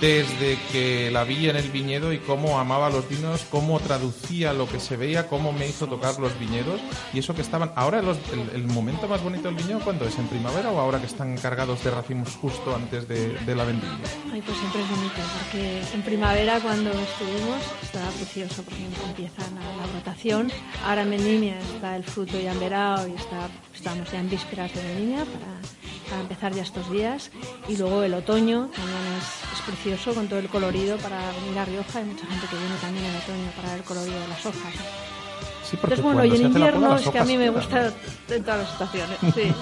desde 0.00 0.58
que 0.70 1.10
la 1.10 1.24
vi 1.24 1.48
en 1.48 1.56
el 1.56 1.70
viñedo 1.70 2.12
y 2.12 2.18
cómo 2.18 2.58
amaba 2.58 2.90
los 2.90 3.08
vinos, 3.08 3.44
cómo 3.50 3.80
traducía 3.80 4.52
lo 4.52 4.68
que 4.68 4.80
se 4.80 4.96
veía, 4.96 5.26
cómo 5.28 5.52
me 5.52 5.66
hizo 5.66 5.86
tocar 5.86 6.18
los 6.20 6.38
viñedos 6.38 6.80
y 7.12 7.18
eso 7.18 7.34
que 7.34 7.42
estaban. 7.42 7.72
Ahora 7.74 8.00
el, 8.00 8.66
momento 8.68 9.08
más 9.08 9.22
bonito 9.22 9.48
del 9.48 9.56
viñedo, 9.56 9.80
¿cuándo 9.80 10.04
es? 10.04 10.16
¿En 10.18 10.28
primavera 10.28 10.70
o 10.70 10.78
ahora 10.78 11.00
que 11.00 11.06
están 11.06 11.36
cargados 11.38 11.82
de 11.82 11.90
racimos 11.90 12.36
justo 12.36 12.74
antes 12.74 13.08
de, 13.08 13.54
la 13.54 13.64
vendimia? 13.64 13.98
Pues 14.46 14.57
siempre 14.58 14.82
es 14.82 14.90
bonito, 14.90 15.20
porque 15.38 15.82
en 15.94 16.02
primavera 16.02 16.60
cuando 16.60 16.90
estuvimos 16.90 17.62
estaba 17.82 18.10
precioso 18.10 18.62
porque 18.62 18.84
empieza 19.06 19.42
la, 19.54 19.86
la 19.86 19.92
rotación. 19.92 20.50
Ahora 20.84 21.02
en 21.02 21.10
vendimia 21.10 21.58
está 21.60 21.96
el 21.96 22.04
fruto 22.04 22.38
ya 22.38 22.52
enverado 22.52 23.06
y 23.06 23.12
está, 23.12 23.48
estamos 23.74 24.10
ya 24.10 24.20
en 24.20 24.28
vísperas 24.28 24.74
de 24.74 24.82
vendimia 24.82 25.24
para, 25.24 26.08
para 26.08 26.20
empezar 26.22 26.52
ya 26.54 26.62
estos 26.62 26.90
días. 26.90 27.30
Y 27.68 27.76
luego 27.76 28.02
el 28.02 28.14
otoño 28.14 28.68
también 28.74 28.98
es, 29.18 29.58
es 29.58 29.64
precioso 29.64 30.14
con 30.14 30.26
todo 30.28 30.40
el 30.40 30.48
colorido 30.48 30.96
para 30.98 31.18
venir 31.42 31.58
a 31.58 31.64
Rioja. 31.64 31.98
Hay 32.00 32.04
mucha 32.04 32.26
gente 32.26 32.46
que 32.48 32.56
viene 32.56 32.74
también 32.80 33.04
en 33.04 33.16
otoño 33.16 33.50
para 33.56 33.68
ver 33.68 33.78
el 33.78 33.84
colorido 33.84 34.20
de 34.20 34.28
las 34.28 34.46
hojas. 34.46 34.74
Sí, 35.64 35.76
Entonces, 35.76 36.02
bueno, 36.02 36.24
y 36.24 36.34
en 36.34 36.46
invierno 36.46 36.96
es 36.96 37.08
que 37.08 37.18
a 37.18 37.24
mí 37.24 37.36
me 37.36 37.50
gusta 37.50 37.92
en 38.30 38.42
todas 38.42 38.60
las 38.60 38.72
estaciones. 38.72 39.18
Sí. 39.34 39.54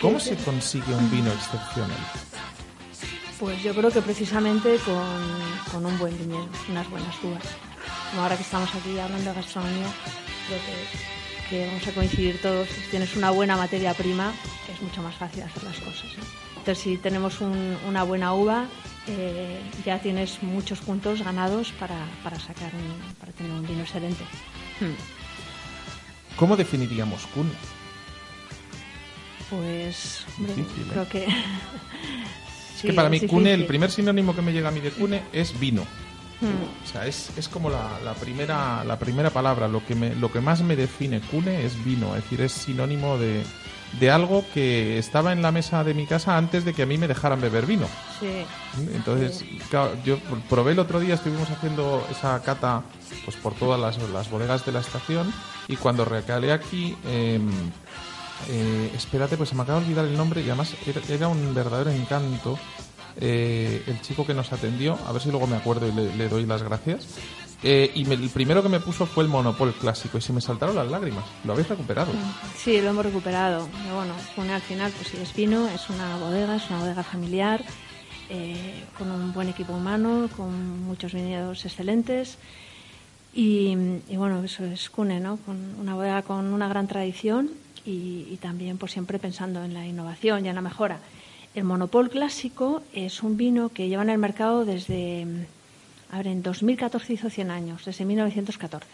¿Cómo 0.00 0.20
se 0.20 0.36
consigue 0.36 0.94
un 0.94 1.10
vino 1.10 1.32
excepcional? 1.32 1.96
Pues 3.38 3.62
yo 3.62 3.74
creo 3.74 3.90
que 3.90 4.00
precisamente 4.00 4.78
con, 4.78 5.22
con 5.70 5.86
un 5.86 5.98
buen 5.98 6.16
viñedo, 6.16 6.46
unas 6.68 6.88
buenas 6.88 7.14
uvas. 7.22 7.42
Como 8.10 8.22
ahora 8.22 8.36
que 8.36 8.42
estamos 8.42 8.72
aquí 8.74 8.98
hablando 8.98 9.30
de 9.30 9.36
gastronomía, 9.36 9.86
creo 10.46 10.60
que, 10.60 11.48
que 11.50 11.66
vamos 11.66 11.86
a 11.86 11.92
coincidir 11.92 12.40
todos. 12.40 12.68
Si 12.68 12.80
tienes 12.90 13.16
una 13.16 13.30
buena 13.30 13.56
materia 13.56 13.92
prima, 13.94 14.32
es 14.72 14.80
mucho 14.80 15.02
más 15.02 15.14
fácil 15.16 15.42
hacer 15.42 15.62
las 15.64 15.78
cosas. 15.78 16.06
Entonces, 16.56 16.78
si 16.82 16.96
tenemos 16.96 17.40
un- 17.40 17.76
una 17.86 18.04
buena 18.04 18.32
uva, 18.34 18.66
eh, 19.08 19.60
ya 19.84 19.98
tienes 20.00 20.42
muchos 20.42 20.78
puntos 20.78 21.22
ganados 21.22 21.72
para, 21.72 22.06
para 22.22 22.38
sacar 22.38 22.72
un- 22.74 23.14
para 23.20 23.32
tener 23.32 23.52
un 23.52 23.66
vino 23.66 23.82
excelente. 23.82 24.24
Hmm. 24.80 24.94
¿Cómo 26.36 26.56
definiríamos 26.56 27.26
Kun? 27.26 27.52
Pues, 29.50 30.24
hombre, 30.38 30.54
Difícil, 30.54 30.82
¿eh? 30.84 30.88
creo 30.92 31.08
que... 31.08 31.26
Que 32.84 32.92
para 32.92 33.08
mí 33.08 33.20
Cune, 33.20 33.52
el 33.52 33.66
primer 33.66 33.90
sinónimo 33.90 34.34
que 34.34 34.42
me 34.42 34.52
llega 34.52 34.68
a 34.68 34.72
mí 34.72 34.80
de 34.80 34.90
Cune 34.90 35.22
es 35.32 35.58
vino. 35.58 35.82
Hmm. 36.40 36.84
O 36.84 36.86
sea, 36.92 37.06
es, 37.06 37.30
es 37.36 37.48
como 37.48 37.70
la, 37.70 37.98
la 38.04 38.14
primera, 38.14 38.84
la 38.84 38.98
primera 38.98 39.30
palabra. 39.30 39.68
Lo 39.68 39.84
que, 39.84 39.94
me, 39.94 40.14
lo 40.14 40.30
que 40.30 40.40
más 40.40 40.62
me 40.62 40.76
define 40.76 41.20
Cune 41.20 41.64
es 41.64 41.82
vino. 41.84 42.14
Es 42.16 42.24
decir, 42.24 42.40
es 42.40 42.52
sinónimo 42.52 43.18
de, 43.18 43.42
de 44.00 44.10
algo 44.10 44.44
que 44.52 44.98
estaba 44.98 45.32
en 45.32 45.42
la 45.42 45.52
mesa 45.52 45.84
de 45.84 45.94
mi 45.94 46.06
casa 46.06 46.36
antes 46.36 46.64
de 46.64 46.74
que 46.74 46.82
a 46.82 46.86
mí 46.86 46.98
me 46.98 47.08
dejaran 47.08 47.40
beber 47.40 47.66
vino. 47.66 47.86
Sí. 48.20 48.44
Entonces, 48.94 49.44
claro, 49.70 49.92
yo 50.04 50.18
probé 50.48 50.72
el 50.72 50.78
otro 50.78 51.00
día, 51.00 51.14
estuvimos 51.14 51.48
haciendo 51.50 52.06
esa 52.10 52.42
cata 52.42 52.82
pues 53.24 53.36
por 53.36 53.54
todas 53.54 53.80
las, 53.80 53.96
las 54.10 54.30
bodegas 54.30 54.66
de 54.66 54.72
la 54.72 54.80
estación 54.80 55.32
y 55.68 55.76
cuando 55.76 56.04
recalé 56.04 56.52
aquí, 56.52 56.96
em, 57.06 57.50
eh, 58.48 58.90
espérate, 58.94 59.36
pues 59.36 59.48
se 59.50 59.54
me 59.54 59.62
acaba 59.62 59.78
de 59.80 59.86
olvidar 59.86 60.04
el 60.04 60.16
nombre 60.16 60.40
y 60.42 60.44
además 60.46 60.74
era, 61.08 61.28
un 61.28 61.54
verdadero 61.54 61.90
encanto. 61.90 62.58
eh, 63.20 63.82
el 63.86 64.00
chico 64.00 64.26
que 64.26 64.34
nos 64.34 64.52
atendió, 64.52 64.98
a 65.06 65.12
ver 65.12 65.22
si 65.22 65.30
luego 65.30 65.46
me 65.46 65.56
acuerdo 65.56 65.86
y 65.86 65.92
le, 65.92 66.28
doy 66.28 66.46
las 66.46 66.62
gracias. 66.64 67.06
Eh, 67.62 67.90
y 67.94 68.04
me- 68.04 68.14
el 68.16 68.28
primero 68.28 68.62
que 68.62 68.68
me 68.68 68.80
puso 68.80 69.06
fue 69.06 69.22
el 69.24 69.30
Monopol 69.30 69.72
clásico 69.74 70.18
y 70.18 70.20
se 70.20 70.32
me 70.32 70.40
saltaron 70.40 70.74
las 70.76 70.90
lágrimas. 70.90 71.24
Lo 71.44 71.52
habéis 71.52 71.68
recuperado. 71.68 72.12
Sí, 72.56 72.80
lo 72.82 72.90
hemos 72.90 73.04
recuperado. 73.06 73.68
Bueno, 73.94 74.12
Cune 74.34 74.52
al 74.52 74.60
final, 74.60 74.92
pues 74.92 75.08
sí, 75.08 75.16
es 75.22 75.32
vino, 75.34 75.68
es 75.68 75.88
una 75.88 76.16
bodega, 76.16 76.56
es 76.56 76.68
una 76.68 76.80
bodega 76.80 77.02
familiar, 77.04 77.64
eh, 78.28 78.82
con 78.98 79.10
un 79.10 79.32
buen 79.32 79.48
equipo 79.48 79.72
humano, 79.72 80.28
con 80.36 80.82
muchos 80.82 81.14
viñedos 81.14 81.64
excelentes. 81.64 82.36
Y, 83.32 83.76
y 84.08 84.16
bueno, 84.16 84.42
eso 84.44 84.64
es 84.64 84.90
Cune, 84.90 85.20
¿no? 85.20 85.38
Con 85.38 85.56
una 85.80 85.94
bodega 85.94 86.22
con 86.22 86.52
una 86.52 86.68
gran 86.68 86.86
tradición 86.86 87.50
y, 87.84 88.26
y 88.30 88.38
también 88.40 88.78
pues 88.78 88.92
siempre 88.92 89.18
pensando 89.18 89.62
en 89.64 89.74
la 89.74 89.86
innovación 89.86 90.44
y 90.44 90.48
en 90.48 90.54
la 90.54 90.60
mejora. 90.60 90.98
El 91.54 91.64
Monopol 91.64 92.10
clásico 92.10 92.82
es 92.92 93.22
un 93.22 93.36
vino 93.36 93.68
que 93.68 93.88
lleva 93.88 94.02
en 94.02 94.10
el 94.10 94.18
mercado 94.18 94.64
desde, 94.64 95.26
a 96.10 96.16
ver, 96.18 96.26
en 96.28 96.42
2014 96.42 97.12
hizo 97.12 97.30
100 97.30 97.50
años, 97.50 97.84
desde 97.84 98.04
1914. 98.04 98.86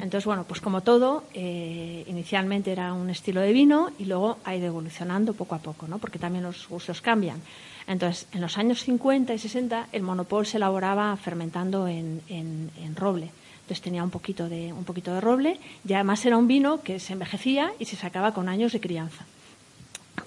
Entonces, 0.00 0.24
bueno, 0.24 0.44
pues 0.44 0.60
como 0.60 0.82
todo, 0.82 1.24
eh, 1.34 2.04
inicialmente 2.06 2.70
era 2.70 2.92
un 2.92 3.10
estilo 3.10 3.40
de 3.40 3.52
vino 3.52 3.90
y 3.98 4.04
luego 4.04 4.38
ha 4.44 4.54
ido 4.54 4.66
evolucionando 4.68 5.34
poco 5.34 5.56
a 5.56 5.58
poco, 5.58 5.88
¿no? 5.88 5.98
Porque 5.98 6.20
también 6.20 6.44
los 6.44 6.68
gustos 6.68 7.00
cambian. 7.00 7.40
Entonces, 7.88 8.28
en 8.32 8.42
los 8.42 8.58
años 8.58 8.84
50 8.84 9.34
y 9.34 9.38
60, 9.40 9.88
el 9.90 10.02
monopol 10.02 10.46
se 10.46 10.58
elaboraba 10.58 11.16
fermentando 11.16 11.88
en, 11.88 12.22
en- 12.28 12.70
en 12.80 12.94
roble. 12.94 13.30
Entonces 13.66 13.82
tenía 13.82 14.04
un 14.04 14.10
poquito 14.10 14.48
de 14.48 14.72
un 14.72 14.84
poquito 14.84 15.12
de 15.12 15.20
roble 15.20 15.58
y 15.84 15.92
además 15.94 16.24
era 16.24 16.36
un 16.36 16.46
vino 16.46 16.82
que 16.82 17.00
se 17.00 17.14
envejecía 17.14 17.72
y 17.80 17.86
se 17.86 17.96
sacaba 17.96 18.32
con 18.32 18.48
años 18.48 18.72
de 18.72 18.78
crianza 18.80 19.26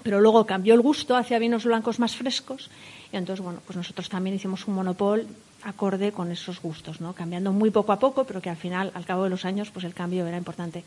pero 0.02 0.20
luego 0.20 0.46
cambió 0.46 0.74
el 0.74 0.80
gusto 0.80 1.16
hacia 1.16 1.38
vinos 1.38 1.64
blancos 1.64 1.98
más 1.98 2.16
frescos 2.16 2.70
y 3.12 3.16
entonces 3.16 3.42
bueno 3.42 3.60
pues 3.66 3.76
nosotros 3.76 4.08
también 4.10 4.36
hicimos 4.36 4.68
un 4.68 4.74
monopol 4.74 5.26
acorde 5.62 6.12
con 6.12 6.30
esos 6.30 6.60
gustos 6.60 7.00
no 7.00 7.14
cambiando 7.14 7.50
muy 7.50 7.70
poco 7.70 7.92
a 7.92 7.98
poco 7.98 8.24
pero 8.24 8.40
que 8.42 8.50
al 8.50 8.56
final 8.56 8.92
al 8.94 9.04
cabo 9.06 9.24
de 9.24 9.30
los 9.30 9.44
años 9.46 9.70
pues 9.70 9.84
el 9.86 9.94
cambio 9.94 10.26
era 10.26 10.36
importante 10.36 10.84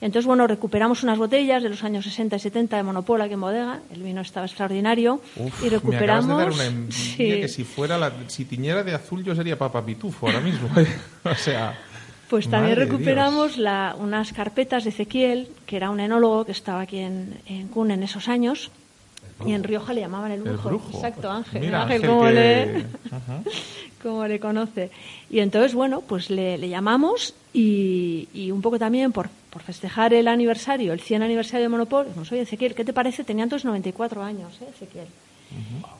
entonces 0.00 0.26
bueno 0.26 0.46
recuperamos 0.46 1.02
unas 1.02 1.18
botellas 1.18 1.62
de 1.62 1.68
los 1.68 1.82
años 1.84 2.04
60 2.04 2.36
y 2.36 2.40
70 2.40 2.76
de 2.76 2.82
monopol 2.82 3.20
aquí 3.22 3.34
en 3.34 3.40
bodega 3.40 3.80
el 3.92 4.02
vino 4.02 4.20
estaba 4.20 4.46
extraordinario 4.46 5.20
Uf, 5.36 5.64
y 5.64 5.68
recuperamos 5.68 6.26
Me 6.26 6.34
acabas 6.34 6.58
de 6.58 6.64
dar 6.64 6.72
una 6.72 6.92
Sí. 6.92 7.16
que 7.16 7.48
si 7.48 7.64
fuera 7.64 7.96
la, 7.96 8.12
si 8.28 8.44
tiñera 8.44 8.82
de 8.84 8.94
azul 8.94 9.24
yo 9.24 9.34
sería 9.34 9.56
Papa 9.56 9.84
Pitufo 9.84 10.26
ahora 10.26 10.40
mismo. 10.40 10.68
o 11.24 11.34
sea, 11.34 11.78
Pues 12.32 12.48
también 12.48 12.78
madre 12.78 12.86
recuperamos 12.86 13.58
la- 13.58 13.94
unas 13.98 14.32
carpetas 14.32 14.84
de 14.84 14.88
Ezequiel, 14.90 15.48
que 15.66 15.76
era 15.76 15.90
un 15.90 16.00
enólogo 16.00 16.46
que 16.46 16.52
estaba 16.52 16.80
aquí 16.80 16.96
en, 16.98 17.38
en 17.46 17.68
Cun 17.68 17.90
en 17.90 18.02
esos 18.02 18.26
años. 18.26 18.70
Y 19.44 19.52
en 19.52 19.62
Rioja 19.62 19.92
le 19.92 20.00
llamaban 20.00 20.30
el 20.32 20.46
El 20.46 20.56
brujo. 20.56 20.90
Exacto, 20.94 21.30
Ángel. 21.30 21.60
Mira, 21.60 21.82
Ángel, 21.82 21.96
Ángel 21.96 22.10
¿cómo, 22.10 22.24
que- 22.26 22.32
le, 22.32 22.84
cómo 24.02 24.26
le 24.26 24.40
conoce? 24.40 24.90
Y 25.28 25.40
entonces, 25.40 25.74
bueno, 25.74 26.00
pues 26.00 26.30
le, 26.30 26.56
le 26.56 26.70
llamamos 26.70 27.34
y, 27.52 28.28
y 28.32 28.50
un 28.50 28.62
poco 28.62 28.78
también 28.78 29.12
por, 29.12 29.28
por 29.50 29.60
festejar 29.62 30.14
el 30.14 30.26
aniversario, 30.26 30.94
el 30.94 31.00
100 31.00 31.22
aniversario 31.24 31.64
de 31.64 31.68
Monopol. 31.68 32.06
Dijimos, 32.06 32.32
oye, 32.32 32.40
Ezequiel, 32.40 32.74
¿qué 32.74 32.84
te 32.86 32.94
parece? 32.94 33.24
Tenía 33.24 33.44
entonces 33.44 33.66
94 33.66 34.22
años, 34.22 34.54
¿eh, 34.62 34.66
Ezequiel? 34.74 35.06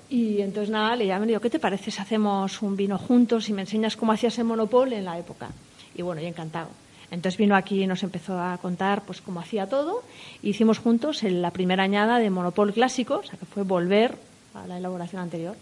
Y 0.08 0.40
entonces 0.40 0.70
nada, 0.70 0.96
le 0.96 1.06
llamé 1.06 1.24
y 1.24 1.26
le 1.26 1.30
digo, 1.32 1.40
¿qué 1.42 1.50
te 1.50 1.58
parece 1.58 1.90
si 1.90 2.00
hacemos 2.00 2.62
un 2.62 2.74
vino 2.74 2.96
juntos 2.96 3.50
y 3.50 3.52
me 3.52 3.60
enseñas 3.62 3.96
cómo 3.96 4.12
hacías 4.12 4.38
el 4.38 4.44
monopol 4.44 4.94
en 4.94 5.04
la 5.04 5.18
época? 5.18 5.50
Y 5.94 6.02
bueno, 6.02 6.20
y 6.20 6.26
encantado. 6.26 6.68
Entonces 7.10 7.36
vino 7.38 7.54
aquí 7.56 7.82
y 7.82 7.86
nos 7.86 8.02
empezó 8.02 8.40
a 8.40 8.56
contar 8.58 9.02
pues 9.02 9.20
cómo 9.20 9.40
hacía 9.40 9.66
todo. 9.68 10.02
E 10.42 10.48
hicimos 10.48 10.78
juntos 10.78 11.22
la 11.22 11.50
primera 11.50 11.82
añada 11.82 12.18
de 12.18 12.30
monopol 12.30 12.72
clásico, 12.72 13.18
o 13.18 13.22
sea 13.22 13.38
que 13.38 13.44
fue 13.46 13.64
volver 13.64 14.14
a 14.54 14.66
la 14.66 14.78
elaboración 14.78 15.20
anterior. 15.22 15.54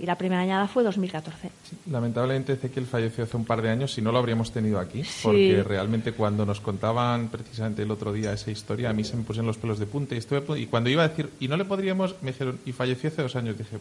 Y 0.00 0.06
la 0.06 0.14
primera 0.16 0.42
añada 0.42 0.68
fue 0.68 0.84
2014. 0.84 1.50
Lamentablemente 1.90 2.52
Ezequiel 2.52 2.86
falleció 2.86 3.24
hace 3.24 3.36
un 3.36 3.44
par 3.44 3.62
de 3.62 3.70
años, 3.70 3.92
si 3.92 4.00
no 4.00 4.12
lo 4.12 4.18
habríamos 4.18 4.52
tenido 4.52 4.78
aquí, 4.78 5.02
Sí. 5.02 5.22
porque 5.24 5.64
realmente 5.66 6.12
cuando 6.12 6.46
nos 6.46 6.60
contaban 6.60 7.28
precisamente 7.28 7.82
el 7.82 7.90
otro 7.90 8.12
día 8.12 8.32
esa 8.32 8.50
historia, 8.52 8.90
a 8.90 8.92
mí 8.92 9.02
se 9.02 9.16
me 9.16 9.24
pusieron 9.24 9.48
los 9.48 9.56
pelos 9.56 9.80
de 9.80 9.86
punta 9.86 10.14
y, 10.14 10.18
estuve 10.18 10.60
y 10.60 10.66
cuando 10.66 10.88
iba 10.88 11.02
a 11.02 11.08
decir, 11.08 11.30
y 11.40 11.48
no 11.48 11.56
le 11.56 11.64
podríamos, 11.64 12.14
me 12.22 12.30
dijeron, 12.30 12.60
y 12.64 12.70
falleció 12.72 13.08
hace 13.08 13.22
dos 13.22 13.34
años, 13.34 13.58
dije, 13.58 13.76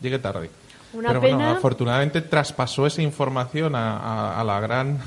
llegué 0.00 0.18
tarde. 0.18 0.48
Mm. 0.92 0.96
Una 0.98 1.08
Pero 1.08 1.20
bueno, 1.20 1.38
pena. 1.38 1.52
afortunadamente 1.52 2.20
traspasó 2.22 2.86
esa 2.86 3.02
información 3.02 3.76
a, 3.76 3.96
a- 3.98 4.40
a 4.40 4.44
la 4.44 4.58
gran 4.60 4.98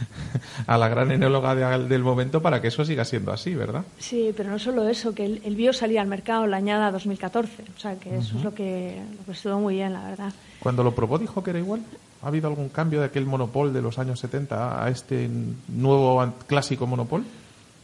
a 0.66 0.78
la 0.78 0.88
gran 0.88 1.10
enóloga 1.10 1.54
de- 1.54 1.88
del 1.88 2.02
momento 2.02 2.40
para 2.42 2.60
que 2.60 2.68
eso 2.68 2.84
siga 2.84 3.04
siendo 3.04 3.32
así, 3.32 3.54
¿verdad? 3.54 3.84
Sí, 3.98 4.32
pero 4.36 4.50
no 4.50 4.58
solo 4.58 4.88
eso, 4.88 5.14
que 5.14 5.24
el, 5.24 5.40
el 5.44 5.56
bio 5.56 5.72
salía 5.72 6.00
al 6.00 6.06
mercado 6.08 6.44
en 6.44 6.50
la 6.50 6.56
añada 6.58 6.90
2014. 6.90 7.64
O 7.76 7.80
sea 7.80 7.96
que 7.98 8.16
eso 8.18 8.36
es 8.38 8.44
lo 8.44 8.54
que, 8.54 9.00
lo 9.18 9.24
que 9.24 9.32
estuvo 9.32 9.58
muy 9.60 9.74
bien, 9.74 9.92
la 9.92 10.04
verdad. 10.08 10.32
Cuando 10.60 10.82
lo 10.82 10.94
probó 10.94 11.18
dijo 11.18 11.42
que 11.42 11.50
era 11.50 11.58
igual. 11.58 11.80
¿Ha 12.22 12.28
habido 12.28 12.48
algún 12.48 12.70
cambio 12.70 13.00
de 13.00 13.06
aquel 13.06 13.26
monopol 13.26 13.72
de 13.72 13.82
los 13.82 13.98
años 13.98 14.18
70 14.20 14.82
a 14.84 14.88
este 14.88 15.28
nuevo 15.68 16.24
clásico 16.46 16.86
monopol? 16.86 17.22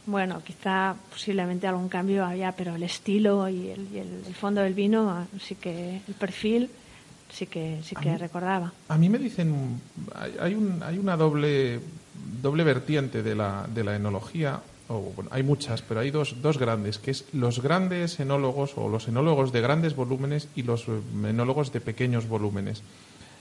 Bueno, 0.05 0.41
quizá 0.43 0.95
posiblemente 1.11 1.65
algún 1.67 1.87
cambio 1.87 2.25
había, 2.25 2.51
pero 2.51 2.75
el 2.75 2.83
estilo 2.83 3.47
y 3.47 3.69
el, 3.69 3.87
y 3.93 3.99
el- 3.99 4.23
el 4.27 4.35
fondo 4.35 4.59
del 4.61 4.73
vino, 4.73 5.27
sí 5.39 5.55
que 5.55 6.01
el 6.05 6.13
perfil, 6.15 6.69
sí 7.31 7.45
que 7.45 7.79
sí 7.83 7.95
que 7.95 8.17
recordaba. 8.17 8.73
A 8.89 8.97
mí 8.97 9.07
me 9.07 9.17
dicen, 9.17 9.79
hay 10.41 10.55
un, 10.55 10.81
hay 10.83 10.97
una 10.97 11.15
doble, 11.15 11.79
doble 12.43 12.63
vertiente 12.63 13.23
de 13.23 13.33
la, 13.33 13.65
de 13.73 13.83
la 13.83 13.95
enología, 13.95 14.61
o 14.89 15.13
hay 15.31 15.43
muchas, 15.43 15.81
pero 15.81 16.01
hay 16.01 16.11
dos, 16.11 16.35
dos 16.41 16.59
grandes, 16.59 16.99
que 16.99 17.11
es 17.11 17.25
los 17.31 17.61
grandes 17.61 18.19
enólogos 18.19 18.73
o 18.75 18.89
los 18.89 19.07
enólogos 19.07 19.53
de 19.53 19.61
grandes 19.61 19.95
volúmenes 19.95 20.49
y 20.55 20.63
los 20.63 20.87
eh, 20.87 21.01
enólogos 21.23 21.71
de 21.71 21.79
pequeños 21.79 22.27
volúmenes. 22.27 22.83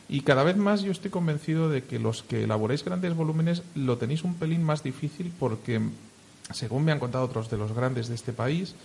Y 0.08 0.20
cada 0.20 0.44
vez 0.44 0.56
más 0.56 0.82
yo 0.82 0.92
estoy 0.92 1.10
convencido 1.10 1.68
de 1.68 1.82
que 1.82 1.98
los 1.98 2.22
que 2.22 2.44
elaboráis 2.44 2.84
grandes 2.84 3.14
volúmenes 3.14 3.62
lo 3.74 3.98
tenéis 3.98 4.22
un 4.22 4.34
pelín 4.34 4.62
más 4.62 4.82
difícil 4.82 5.32
porque, 5.38 5.80
según 6.52 6.84
me 6.84 6.92
han 6.92 7.00
contado 7.00 7.24
otros 7.24 7.50
de 7.50 7.58
los 7.58 7.72
grandes 7.72 8.08
de 8.08 8.14
este 8.14 8.32
país, 8.32 8.76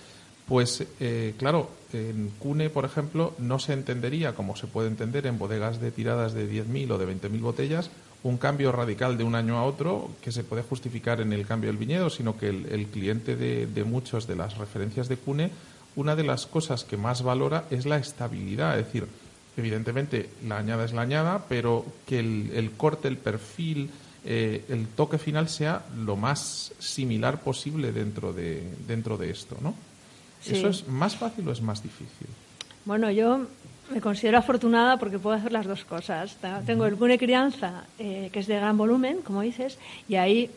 pues 0.48 0.84
eh, 1.00 1.36
claro, 1.38 1.70
en 1.94 2.32
Cune, 2.40 2.70
por 2.70 2.86
ejemplo, 2.86 3.34
no 3.38 3.60
se 3.60 3.74
entendería, 3.74 4.34
como 4.34 4.56
se 4.56 4.66
puede 4.66 4.88
entender 4.88 5.28
en 5.28 5.38
bodegas 5.38 5.82
de 5.82 5.92
tiradas 5.92 6.34
de 6.34 6.50
10.000 6.50 6.92
o 6.92 6.98
de 6.98 7.06
20.000 7.06 7.42
botellas, 7.42 7.92
un 8.24 8.38
cambio 8.38 8.72
radical 8.72 9.18
de 9.18 9.24
un 9.24 9.36
año 9.36 9.58
a 9.58 9.64
otro 9.64 10.10
que 10.22 10.32
se 10.32 10.44
puede 10.44 10.64
justificar 10.64 11.22
en 11.22 11.34
el 11.34 11.46
cambio 11.46 11.70
del 11.70 11.78
viñedo, 11.78 12.10
sino 12.10 12.38
que 12.38 12.50
el, 12.50 12.66
el 12.68 12.88
cliente 12.88 13.36
de, 13.36 13.68
de 13.68 13.84
muchos 13.84 14.28
de 14.28 14.36
las 14.36 14.58
referencias 14.58 15.08
de 15.08 15.18
Cune, 15.18 15.52
una 15.96 16.16
de 16.16 16.24
las 16.24 16.46
cosas 16.46 16.84
que 16.84 16.98
más 16.98 17.24
valora 17.24 17.66
es 17.72 17.86
la 17.86 17.98
estabilidad, 17.98 18.78
es 18.80 18.86
decir, 18.86 19.08
evidentemente 19.58 20.30
la 20.48 20.58
añada 20.58 20.86
es 20.86 20.94
la 20.94 21.02
añada, 21.02 21.46
pero 21.50 21.86
que 22.06 22.20
el, 22.20 22.52
el 22.54 22.72
corte, 22.72 23.08
el 23.08 23.18
perfil, 23.18 23.90
eh, 24.24 24.64
el 24.70 24.88
toque 24.88 25.18
final 25.18 25.50
sea 25.50 25.86
lo 25.98 26.16
más 26.16 26.74
similar 26.80 27.42
posible 27.42 27.92
dentro 27.92 28.34
de, 28.34 28.64
dentro 28.88 29.18
de 29.18 29.32
esto, 29.32 29.58
¿no? 29.62 29.74
Sí. 30.42 30.56
¿Eso 30.56 30.68
es 30.68 30.88
más 30.88 31.16
fácil 31.16 31.48
o 31.48 31.52
es 31.52 31.62
más 31.62 31.82
difícil? 31.82 32.28
Bueno, 32.86 33.10
yo 33.10 33.48
me 33.89 34.01
considero 34.01 34.38
afortunada 34.38 34.98
porque 34.98 35.20
puedo 35.20 35.36
hacer 35.36 35.51
las 35.51 35.65
dos 35.65 35.86
cosas. 35.86 36.38
Tengo 36.65 36.86
el 36.86 36.96
cune 36.96 37.17
crianza, 37.17 37.86
eh, 38.00 38.29
que 38.32 38.39
es 38.39 38.48
de 38.48 38.56
gran 38.56 38.77
volumen, 38.77 39.22
como 39.22 39.41
dices, 39.41 39.77
y 40.08 40.15
ahí 40.15 40.51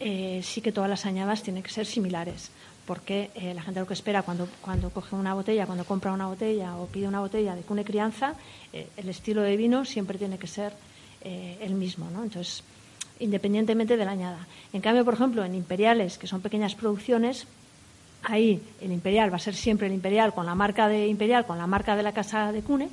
eh, 0.00 0.40
sí 0.42 0.60
que 0.60 0.72
todas 0.72 0.90
las 0.90 1.06
añadas 1.06 1.42
tienen 1.42 1.62
que 1.62 1.70
ser 1.70 1.86
similares, 1.86 2.50
porque 2.86 3.30
eh, 3.34 3.54
la 3.54 3.62
gente 3.62 3.80
lo 3.80 3.86
que 3.86 3.94
espera 3.94 4.22
cuando, 4.22 4.48
cuando 4.62 4.90
coge 4.90 5.14
una 5.14 5.34
botella, 5.34 5.66
cuando 5.66 5.84
compra 5.84 6.12
una 6.12 6.26
botella 6.26 6.76
o 6.76 6.86
pide 6.86 7.06
una 7.06 7.20
botella 7.20 7.54
de 7.54 7.62
cune 7.62 7.84
crianza, 7.84 8.34
eh, 8.72 8.88
el 8.96 9.08
estilo 9.08 9.42
de 9.42 9.56
vino 9.56 9.84
siempre 9.84 10.18
tiene 10.18 10.38
que 10.38 10.46
ser 10.46 10.72
eh, 11.22 11.58
el 11.60 11.74
mismo, 11.74 12.10
¿no? 12.10 12.22
Entonces, 12.22 12.64
independientemente 13.20 13.96
de 13.96 14.04
la 14.04 14.12
añada. 14.12 14.46
En 14.72 14.80
cambio, 14.80 15.04
por 15.04 15.14
ejemplo, 15.14 15.44
en 15.44 15.54
imperiales, 15.54 16.16
que 16.16 16.26
son 16.26 16.40
pequeñas 16.40 16.74
producciones, 16.74 17.46
ahí 18.22 18.62
el 18.80 18.92
imperial 18.92 19.32
va 19.32 19.36
a 19.36 19.40
ser 19.40 19.54
siempre 19.54 19.86
el 19.86 19.92
imperial 19.94 20.32
con 20.34 20.46
la 20.46 20.54
marca 20.54 20.88
de 20.88 21.06
imperial, 21.06 21.46
con 21.46 21.58
la 21.58 21.66
marca 21.66 21.96
de 21.96 22.02
la 22.02 22.12
casa 22.12 22.52
de 22.52 22.62
Cune, 22.62 22.88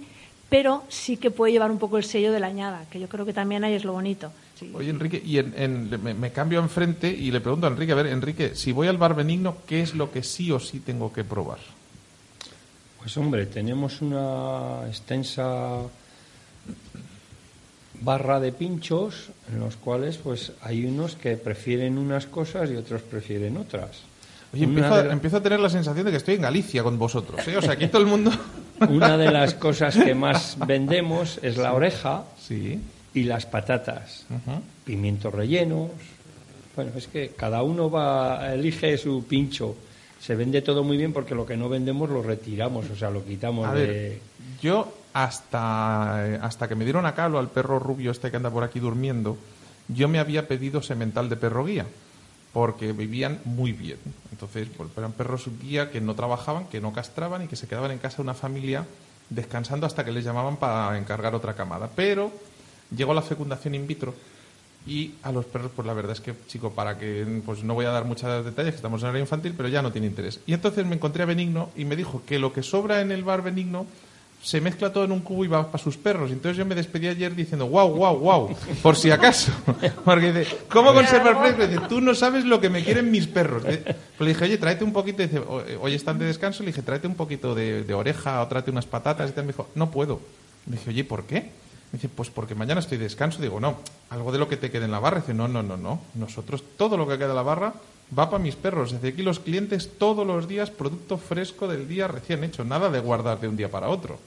pero 0.49 0.83
sí 0.89 1.17
que 1.17 1.31
puede 1.31 1.51
llevar 1.51 1.71
un 1.71 1.77
poco 1.79 1.97
el 1.97 2.03
sello 2.05 2.31
de 2.31 2.39
la 2.39 2.47
añada, 2.47 2.85
que 2.89 2.99
yo 2.99 3.09
creo 3.09 3.25
que 3.25 3.33
también 3.33 3.63
ahí 3.63 3.73
es 3.73 3.83
lo 3.83 3.93
bonito. 3.93 4.31
Sí. 4.57 4.71
Oye, 4.73 4.89
Enrique, 4.89 5.21
y 5.23 5.37
en, 5.39 5.53
en- 5.57 6.03
me, 6.03 6.13
me 6.13 6.31
cambio 6.31 6.59
enfrente 6.59 7.09
y 7.09 7.29
le 7.31 7.41
pregunto 7.41 7.67
a 7.67 7.69
Enrique, 7.69 7.91
a 7.91 7.95
ver, 7.95 8.07
Enrique, 8.07 8.55
si 8.55 8.71
voy 8.71 8.87
al 8.87 8.97
bar 8.97 9.13
benigno, 9.15 9.57
¿qué 9.67 9.81
es 9.81 9.93
lo 9.93 10.11
que 10.11 10.23
sí 10.23 10.51
o 10.51 10.59
sí 10.59 10.79
tengo 10.79 11.11
que 11.13 11.23
probar? 11.23 11.59
Pues 12.99 13.15
hombre, 13.17 13.45
tenemos 13.45 14.01
una 14.01 14.87
extensa 14.87 15.81
barra 18.01 18.39
de 18.39 18.51
pinchos 18.51 19.29
en 19.51 19.59
los 19.59 19.75
cuales 19.75 20.17
pues 20.17 20.51
hay 20.61 20.85
unos 20.85 21.15
que 21.15 21.35
prefieren 21.37 21.97
unas 21.97 22.25
cosas 22.27 22.69
y 22.69 22.75
otros 22.75 23.01
prefieren 23.01 23.57
otras. 23.57 24.01
Oye, 24.53 24.63
empiezo, 24.63 24.93
a- 24.93 24.97
de 25.01 25.07
la- 25.07 25.13
empiezo 25.13 25.37
a 25.37 25.41
tener 25.43 25.59
la 25.59 25.69
sensación 25.69 26.05
de 26.05 26.11
que 26.11 26.17
estoy 26.17 26.35
en 26.35 26.41
Galicia 26.41 26.83
con 26.83 26.97
vosotros, 26.97 27.45
¿eh? 27.47 27.57
O 27.57 27.61
sea, 27.61 27.73
aquí 27.73 27.87
todo 27.87 28.01
el 28.01 28.07
mundo... 28.07 28.31
Una 28.89 29.17
de 29.17 29.31
las 29.31 29.55
cosas 29.55 29.95
que 29.97 30.13
más 30.13 30.55
vendemos 30.67 31.39
es 31.41 31.57
la 31.57 31.73
oreja 31.73 32.23
Sí. 32.39 32.79
y 33.15 33.23
las 33.23 33.47
patatas, 33.47 34.25
pimientos 34.85 35.33
rellenos. 35.33 35.89
Bueno, 36.75 36.91
es 36.95 37.07
que 37.07 37.29
cada 37.29 37.63
uno 37.63 37.89
va 37.89 38.53
elige 38.53 38.95
su 38.99 39.25
pincho 39.27 39.75
se 40.19 40.35
vende 40.35 40.61
todo 40.61 40.83
muy 40.83 40.97
bien 40.97 41.11
porque 41.13 41.33
lo 41.35 41.45
que 41.45 41.55
no 41.57 41.69
vendemos 41.69 42.09
lo 42.09 42.21
retiramos, 42.23 42.89
o 42.89 42.95
sea, 42.95 43.09
lo 43.11 43.23
quitamos 43.25 43.67
A 43.67 43.73
de... 43.73 43.85
ver, 43.87 44.19
yo 44.61 44.91
hasta, 45.13 46.35
hasta 46.43 46.67
que 46.67 46.75
me 46.75 46.83
dieron 46.85 47.05
a 47.05 47.13
calo 47.15 47.39
al 47.39 47.49
perro 47.49 47.79
rubio 47.79 48.11
este 48.11 48.29
que 48.31 48.37
anda 48.37 48.49
por 48.51 48.63
aquí 48.63 48.79
durmiendo, 48.79 49.37
yo 49.87 50.07
me 50.07 50.19
había 50.19 50.47
pedido 50.47 50.81
semental 50.81 51.29
de 51.29 51.35
perro 51.35 51.65
guía, 51.65 51.85
porque 52.53 52.91
vivían 52.91 53.39
muy 53.45 53.71
bien. 53.71 53.97
Entonces, 54.31 54.67
pues, 54.75 54.89
eran 54.97 55.11
perros 55.11 55.49
guía 55.61 55.91
que 55.91 56.01
no 56.01 56.15
trabajaban, 56.15 56.67
que 56.67 56.81
no 56.81 56.93
castraban 56.93 57.43
y 57.43 57.47
que 57.47 57.55
se 57.55 57.67
quedaban 57.67 57.91
en 57.91 57.99
casa 57.99 58.17
de 58.17 58.23
una 58.23 58.33
familia 58.33 58.85
descansando 59.29 59.85
hasta 59.85 60.05
que 60.05 60.11
les 60.11 60.23
llamaban 60.23 60.57
para 60.57 60.97
encargar 60.97 61.35
otra 61.35 61.55
camada. 61.55 61.89
Pero 61.95 62.31
llegó 62.95 63.13
la 63.13 63.21
fecundación 63.21 63.75
in 63.75 63.87
vitro 63.87 64.13
y 64.85 65.15
a 65.23 65.31
los 65.33 65.45
perros, 65.45 65.71
pues 65.75 65.85
la 65.85 65.93
verdad 65.93 66.13
es 66.13 66.21
que, 66.21 66.33
chico, 66.47 66.71
para 66.71 66.97
que, 66.97 67.41
pues 67.45 67.63
no 67.63 67.73
voy 67.73 67.85
a 67.85 67.89
dar 67.89 68.05
muchos 68.05 68.45
detalles, 68.45 68.71
que 68.71 68.77
estamos 68.77 69.01
en 69.03 69.09
área 69.09 69.19
infantil, 69.21 69.53
pero 69.55 69.67
ya 69.67 69.81
no 69.81 69.91
tiene 69.91 70.07
interés. 70.07 70.39
Y 70.47 70.53
entonces 70.53 70.85
me 70.85 70.95
encontré 70.95 71.23
a 71.23 71.25
Benigno 71.25 71.69
y 71.75 71.83
me 71.83 71.97
dijo 71.97 72.21
que 72.25 72.39
lo 72.39 72.53
que 72.53 72.63
sobra 72.63 73.01
en 73.01 73.11
el 73.11 73.23
bar 73.23 73.41
Benigno 73.41 73.85
se 74.41 74.61
mezcla 74.61 74.93
todo 74.93 75.03
en 75.03 75.11
un 75.11 75.19
cubo 75.19 75.43
y 75.43 75.47
va 75.47 75.69
para 75.69 75.83
sus 75.83 75.97
perros. 75.97 76.31
Entonces 76.31 76.57
yo 76.57 76.65
me 76.65 76.73
despedí 76.75 77.07
ayer 77.07 77.35
diciendo, 77.35 77.67
wow, 77.67 77.89
wow, 77.89 78.17
wow, 78.17 78.55
por 78.81 78.95
si 78.95 79.11
acaso. 79.11 79.51
Porque 80.05 80.31
dice, 80.31 80.57
¿cómo 80.71 80.93
conservar 80.93 81.39
fresco? 81.41 81.67
Dice, 81.67 81.81
tú 81.89 81.99
no 81.99 82.15
sabes 82.15 82.45
lo 82.45 82.61
que 82.61 82.69
me 82.69 82.83
quieren 82.83 83.11
mis 83.11 83.27
perros. 83.27 83.63
Pues 83.63 83.85
le 84.19 84.27
dije, 84.27 84.43
oye, 84.45 84.57
tráete 84.57 84.83
un 84.85 84.93
poquito. 84.93 85.21
Dice, 85.21 85.39
"O- 85.39 85.61
eh, 85.61 85.77
hoy 85.81 85.93
están 85.95 86.17
de 86.19 86.25
descanso. 86.25 86.63
Le 86.63 86.67
dije, 86.67 86.81
tráete 86.81 87.07
un 87.07 87.15
poquito 87.15 87.53
de, 87.55 87.93
oreja 87.93 88.41
o 88.41 88.47
tráete 88.47 88.71
unas 88.71 88.85
patatas. 88.85 89.29
Y 89.29 89.33
tal. 89.33 89.43
Me 89.45 89.51
dijo, 89.51 89.67
no 89.75 89.91
puedo. 89.91 90.21
Le 90.67 90.77
dije, 90.77 90.89
oye, 90.91 91.03
¿por 91.03 91.23
qué? 91.25 91.35
Me 91.91 91.93
dice, 91.99 92.07
pues 92.07 92.29
porque 92.29 92.55
mañana 92.55 92.79
estoy 92.79 92.97
de 92.99 93.05
descanso. 93.05 93.41
Digo, 93.41 93.59
no, 93.59 93.77
algo 94.11 94.31
de 94.31 94.37
lo 94.39 94.47
que 94.47 94.55
te 94.57 94.71
quede 94.71 94.85
en 94.85 94.91
la 94.91 94.99
barra. 94.99 95.19
Dice, 95.19 95.33
no, 95.33 95.47
no, 95.49 95.61
no, 95.61 95.75
no. 95.75 95.99
Nosotros, 96.15 96.63
todo 96.77 96.95
lo 96.95 97.05
que 97.07 97.17
queda 97.17 97.29
en 97.31 97.35
la 97.35 97.41
barra 97.43 97.73
va 98.17 98.29
para 98.29 98.41
mis 98.41 98.55
perros. 98.55 98.93
Dice, 98.93 99.09
aquí 99.09 99.23
los 99.23 99.39
clientes 99.39 99.89
todos 99.97 100.25
los 100.25 100.47
días, 100.47 100.69
producto 100.71 101.17
fresco 101.17 101.67
del 101.67 101.87
día 101.87 102.07
recién 102.07 102.43
hecho. 102.45 102.63
Nada 102.63 102.89
de 102.89 102.99
guardar 103.01 103.39
de 103.41 103.47
un 103.49 103.57
día 103.57 103.69
para 103.69 103.89
otro. 103.89 104.17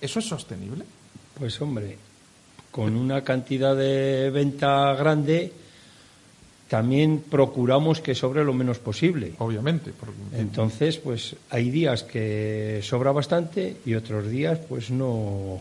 ¿Eso 0.00 0.18
es 0.18 0.26
sostenible? 0.26 0.84
Pues 1.38 1.60
hombre, 1.60 1.96
con 2.70 2.96
una 2.96 3.22
cantidad 3.22 3.76
de 3.76 4.30
venta 4.30 4.94
grande, 4.94 5.52
también 6.68 7.24
procuramos 7.30 8.00
que 8.00 8.14
sobre 8.14 8.44
lo 8.44 8.52
menos 8.52 8.78
posible. 8.78 9.32
Obviamente. 9.38 9.92
porque- 9.98 10.12
Entonces, 10.40 10.98
pues 10.98 11.34
hay 11.50 11.70
días 11.70 12.02
que 12.02 12.80
sobra 12.82 13.10
bastante 13.12 13.76
y 13.86 13.94
otros 13.94 14.28
días, 14.28 14.58
pues 14.68 14.90
no. 14.90 15.60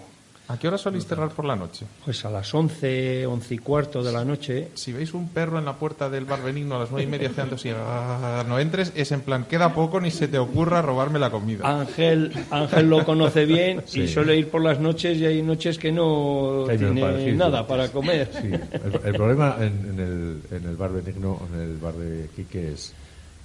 ¿A 0.49 0.57
qué 0.57 0.69
hora 0.69 0.77
soléis 0.77 1.05
cerrar 1.05 1.29
por 1.31 1.43
la 1.43 1.57
noche? 1.57 1.85
Pues 2.05 2.23
a 2.23 2.29
las 2.29 2.53
11, 2.53 3.25
11 3.25 3.53
y 3.53 3.57
cuarto 3.57 4.01
de 4.01 4.13
la 4.13 4.23
noche. 4.23 4.69
Si 4.75 4.93
veis 4.93 5.13
un 5.13 5.27
perro 5.27 5.59
en 5.59 5.65
la 5.65 5.73
puerta 5.73 6.09
del 6.09 6.23
bar 6.23 6.41
Benigno 6.41 6.77
a 6.77 6.79
las 6.79 6.89
nueve 6.91 7.03
y 7.03 7.07
media 7.07 7.29
haciendo 7.29 7.55
así, 7.55 7.69
"Ah, 7.75 8.45
no 8.47 8.57
entres, 8.57 8.93
es 8.95 9.11
en 9.11 9.19
plan, 9.21 9.43
queda 9.43 9.73
poco, 9.73 9.99
ni 9.99 10.09
se 10.09 10.29
te 10.29 10.37
ocurra 10.37 10.81
robarme 10.81 11.19
la 11.19 11.29
comida. 11.31 11.67
Ángel, 11.81 12.31
Ángel 12.49 12.89
lo 12.89 13.03
conoce 13.03 13.45
bien 13.45 13.83
y 13.93 14.07
suele 14.07 14.37
ir 14.37 14.47
por 14.49 14.63
las 14.63 14.79
noches 14.79 15.17
y 15.17 15.25
hay 15.25 15.41
noches 15.41 15.77
que 15.77 15.91
no 15.91 16.63
menos 16.65 16.79
tiene 16.79 17.01
para- 17.01 17.19
sí, 17.19 17.31
nada 17.33 17.59
sí. 17.59 17.65
para 17.67 17.89
comer. 17.89 18.29
Sí, 18.31 18.47
el, 18.47 18.99
el 19.03 19.13
problema 19.17 19.57
en, 19.59 19.65
en 19.65 19.99
el, 19.99 20.57
en 20.57 20.65
el 20.69 20.75
bar 20.77 20.93
Benigno, 20.93 21.41
en 21.53 21.59
el 21.59 21.77
bar 21.77 21.93
de 21.95 22.29
Quique, 22.33 22.71
es 22.71 22.93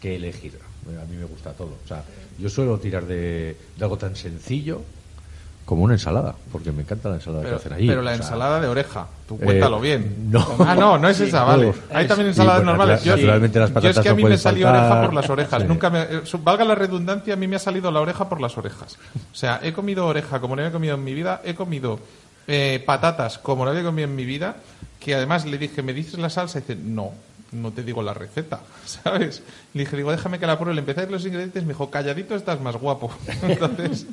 que 0.00 0.14
elegir. 0.14 0.52
A 0.87 1.04
mí 1.06 1.16
me 1.16 1.25
gusta 1.25 1.52
todo. 1.52 1.78
O 1.85 1.88
sea, 1.88 2.04
yo 2.38 2.49
suelo 2.49 2.78
tirar 2.78 3.06
de, 3.06 3.56
de 3.76 3.85
algo 3.85 3.99
tan 3.99 4.14
sencillo 4.14 4.82
como 5.64 5.85
una 5.85 5.95
ensalada, 5.95 6.35
porque 6.50 6.73
me 6.73 6.83
encanta 6.83 7.09
la 7.09 7.14
ensalada 7.16 7.42
Pero, 7.45 7.57
que 7.57 7.61
hacen 7.61 7.73
allí. 7.75 7.87
pero 7.87 8.02
la 8.02 8.11
O 8.11 8.14
sea, 8.14 8.25
ensalada 8.25 8.61
de 8.61 8.66
oreja, 8.69 9.07
tú 9.28 9.38
cuéntalo 9.38 9.78
eh, 9.78 9.81
bien. 9.81 10.31
no. 10.31 10.47
Ah, 10.59 10.75
no, 10.75 10.99
no 10.99 11.09
es 11.09 11.21
esa, 11.21 11.45
vale. 11.45 11.73
Hay 11.92 12.07
también 12.09 12.26
Sí, 12.35 12.40
ensaladas 12.40 12.61
pues, 12.62 12.66
normales. 12.66 13.04
Yo, 13.04 13.16
naturalmente 13.16 13.59
las 13.61 13.73
yo 13.75 13.88
es 13.90 13.99
que 14.00 14.09
a 14.09 14.12
no 14.12 14.16
mí 14.16 14.25
me 14.25 14.38
salió 14.38 14.69
oreja 14.69 15.02
por 15.02 15.15
las 15.15 15.30
orejas. 15.30 15.63
Sí. 15.63 15.69
Nunca 15.69 15.91
me, 15.91 16.02
eh, 16.02 16.23
valga 16.43 16.65
la 16.65 16.75
redundancia, 16.75 17.34
a 17.34 17.36
mí 17.36 17.47
me 17.47 17.56
ha 17.56 17.60
salido 17.60 17.91
la 17.91 18.00
oreja 18.00 18.28
por 18.28 18.41
las 18.41 18.56
orejas. 18.58 18.99
O 19.32 19.34
sea, 19.34 19.60
he 19.63 19.73
comido 19.73 20.06
oreja 20.06 20.41
como 20.41 20.56
no 20.56 20.63
había 20.63 20.73
comido 20.73 20.95
en 20.97 21.04
mi 21.04 21.15
vida, 21.15 21.41
he 21.45 21.54
comido 21.54 22.00
eh, 22.49 22.82
patatas 22.84 23.39
como 23.39 23.65
no 23.65 23.71
había 23.71 23.84
comido 23.84 24.08
en 24.08 24.17
mi 24.17 24.25
vida, 24.25 24.56
que 24.99 25.15
además 25.15 25.45
le 25.47 25.58
dije, 25.58 25.82
¿me 25.82 25.93
dices 25.95 26.19
la 26.19 26.28
salsa? 26.28 26.58
Y 26.58 26.63
dice, 26.63 26.76
no, 26.76 27.13
no 27.52 27.71
te 27.71 27.82
digo 27.82 28.02
la 28.02 28.15
receta, 28.15 28.60
¿sabes? 28.84 29.43
Le 29.75 29.84
dije, 29.84 29.97
digo, 29.97 30.10
déjame 30.10 30.39
que 30.39 30.47
la 30.47 30.58
pruebe. 30.58 30.75
Le 30.75 30.80
empecé 30.80 31.02
a 31.02 31.06
los 31.06 31.25
ingredientes, 31.25 31.63
me 31.63 31.69
dijo, 31.71 31.91
calladito 31.91 32.34
estás 32.34 32.60
más 32.60 32.76
guapo. 32.76 33.13
Entonces, 33.43 34.06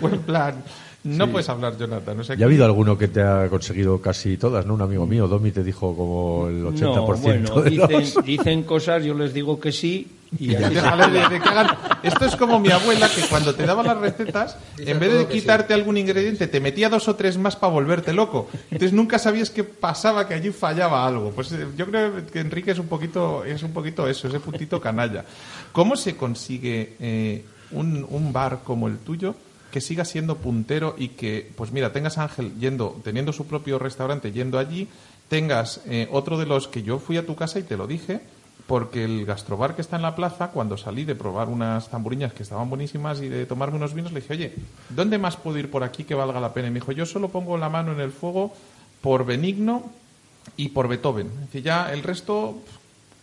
fue 0.00 0.12
en 0.12 0.22
plan, 0.22 0.64
no 1.04 1.30
puedes 1.30 1.48
hablar, 1.48 1.76
Jonathan. 1.78 2.20
O 2.20 2.24
sea, 2.24 2.34
¿Y 2.34 2.38
que- 2.38 2.44
ha 2.44 2.46
habido 2.46 2.64
alguno 2.64 2.96
que 2.98 3.08
te 3.08 3.22
ha 3.22 3.48
conseguido 3.48 4.00
casi 4.00 4.36
todas? 4.36 4.64
¿no? 4.66 4.74
Un 4.74 4.82
amigo 4.82 5.06
mío, 5.06 5.28
Domi, 5.28 5.50
te 5.52 5.62
dijo 5.62 5.94
como 5.96 6.48
el 6.48 6.64
80% 6.64 6.80
No, 6.82 7.04
bueno, 7.18 7.60
de 7.62 7.70
los- 7.70 7.88
dicen, 8.00 8.22
dicen 8.24 8.62
cosas, 8.64 9.04
yo 9.04 9.14
les 9.14 9.32
digo 9.34 9.60
que 9.60 9.70
sí 9.72 10.08
y 10.38 10.54
así 10.54 10.64
se- 10.64 10.70
Déjale 10.70 11.06
de, 11.12 11.28
de 11.28 11.40
que 11.40 11.48
hagan- 11.48 11.76
Esto 12.02 12.24
es 12.24 12.34
como 12.36 12.58
mi 12.58 12.70
abuela 12.70 13.08
que 13.14 13.20
cuando 13.28 13.54
te 13.54 13.64
daba 13.66 13.82
las 13.82 13.98
recetas, 13.98 14.56
en 14.78 14.98
vez 14.98 15.12
de 15.12 15.26
quitarte 15.28 15.74
algún 15.74 15.96
ingrediente, 15.98 16.46
te 16.48 16.58
metía 16.60 16.88
dos 16.88 17.06
o 17.08 17.14
tres 17.14 17.36
más 17.38 17.54
para 17.54 17.72
volverte 17.72 18.12
loco. 18.12 18.48
Entonces 18.70 18.92
nunca 18.92 19.18
sabías 19.18 19.50
qué 19.50 19.62
pasaba, 19.62 20.26
que 20.26 20.34
allí 20.34 20.50
fallaba 20.50 21.06
algo. 21.06 21.30
Pues 21.30 21.52
eh, 21.52 21.66
yo 21.76 21.86
creo 21.86 22.26
que 22.32 22.40
Enrique 22.40 22.70
es 22.72 22.78
un 22.78 22.86
poquito, 22.88 23.44
es 23.44 23.62
un 23.62 23.72
poquito 23.72 24.08
eso, 24.08 24.26
ese 24.28 24.40
puntito 24.40 24.80
canalla. 24.80 25.24
¿Cómo 25.72 25.96
se 25.96 26.16
consigue 26.16 26.94
eh, 26.98 27.44
un, 27.72 28.04
un 28.08 28.32
bar 28.32 28.60
como 28.64 28.88
el 28.88 28.98
tuyo? 28.98 29.34
Que 29.74 29.80
siga 29.80 30.04
siendo 30.04 30.36
puntero 30.36 30.94
y 30.96 31.08
que, 31.08 31.50
pues 31.56 31.72
mira, 31.72 31.92
tengas 31.92 32.16
a 32.16 32.22
Ángel 32.22 32.54
yendo, 32.60 33.00
teniendo 33.02 33.32
su 33.32 33.48
propio 33.48 33.76
restaurante, 33.76 34.30
yendo 34.30 34.60
allí, 34.60 34.86
tengas 35.28 35.80
eh, 35.86 36.06
otro 36.12 36.38
de 36.38 36.46
los 36.46 36.68
que 36.68 36.84
yo 36.84 37.00
fui 37.00 37.16
a 37.16 37.26
tu 37.26 37.34
casa 37.34 37.58
y 37.58 37.64
te 37.64 37.76
lo 37.76 37.88
dije, 37.88 38.20
porque 38.68 39.02
el 39.02 39.26
gastrobar 39.26 39.74
que 39.74 39.82
está 39.82 39.96
en 39.96 40.02
la 40.02 40.14
plaza, 40.14 40.52
cuando 40.52 40.76
salí 40.76 41.04
de 41.04 41.16
probar 41.16 41.48
unas 41.48 41.88
tamburiñas 41.88 42.32
que 42.32 42.44
estaban 42.44 42.70
buenísimas 42.70 43.20
y 43.20 43.28
de 43.28 43.46
tomarme 43.46 43.78
unos 43.78 43.94
vinos, 43.94 44.12
le 44.12 44.20
dije, 44.20 44.34
oye, 44.34 44.54
¿dónde 44.90 45.18
más 45.18 45.36
puedo 45.36 45.58
ir 45.58 45.68
por 45.72 45.82
aquí 45.82 46.04
que 46.04 46.14
valga 46.14 46.38
la 46.38 46.54
pena? 46.54 46.68
Y 46.68 46.70
me 46.70 46.78
dijo, 46.78 46.92
yo 46.92 47.04
solo 47.04 47.30
pongo 47.30 47.58
la 47.58 47.68
mano 47.68 47.90
en 47.90 47.98
el 47.98 48.12
fuego 48.12 48.54
por 49.00 49.26
Benigno 49.26 49.90
y 50.56 50.68
por 50.68 50.86
Beethoven. 50.86 51.26
Es 51.26 51.46
decir, 51.46 51.64
ya 51.64 51.92
el 51.92 52.04
resto, 52.04 52.62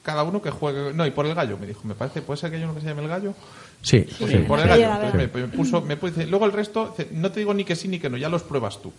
cada 0.03 0.23
uno 0.23 0.41
que 0.41 0.49
juegue. 0.51 0.93
No, 0.93 1.05
y 1.05 1.11
por 1.11 1.25
el 1.25 1.35
gallo, 1.35 1.57
me 1.59 1.67
dijo, 1.67 1.81
me 1.85 1.95
parece, 1.95 2.21
¿puede 2.21 2.39
ser 2.39 2.49
que 2.51 2.57
hay 2.57 2.63
uno 2.63 2.73
que 2.75 2.81
se 2.81 2.87
llame 2.87 3.03
el 3.03 3.07
gallo? 3.09 3.33
Sí, 3.81 4.05
Sí. 4.17 4.25
sí. 4.27 4.37
Por 4.47 4.59
el 4.59 4.67
gallo. 4.67 4.83
Entonces 4.93 5.13
me, 5.33 5.41
me 5.41 5.47
puso, 5.47 5.81
me 5.81 5.97
puso- 5.97 6.23
luego 6.27 6.45
el 6.45 6.51
resto, 6.53 6.95
no 7.11 7.31
te 7.31 7.39
digo 7.39 7.53
ni 7.53 7.63
que 7.63 7.75
sí 7.75 7.87
ni 7.87 7.99
que 7.99 8.09
no, 8.09 8.17
ya 8.17 8.29
los 8.29 8.43
pruebas 8.43 8.81
tú. 8.81 8.91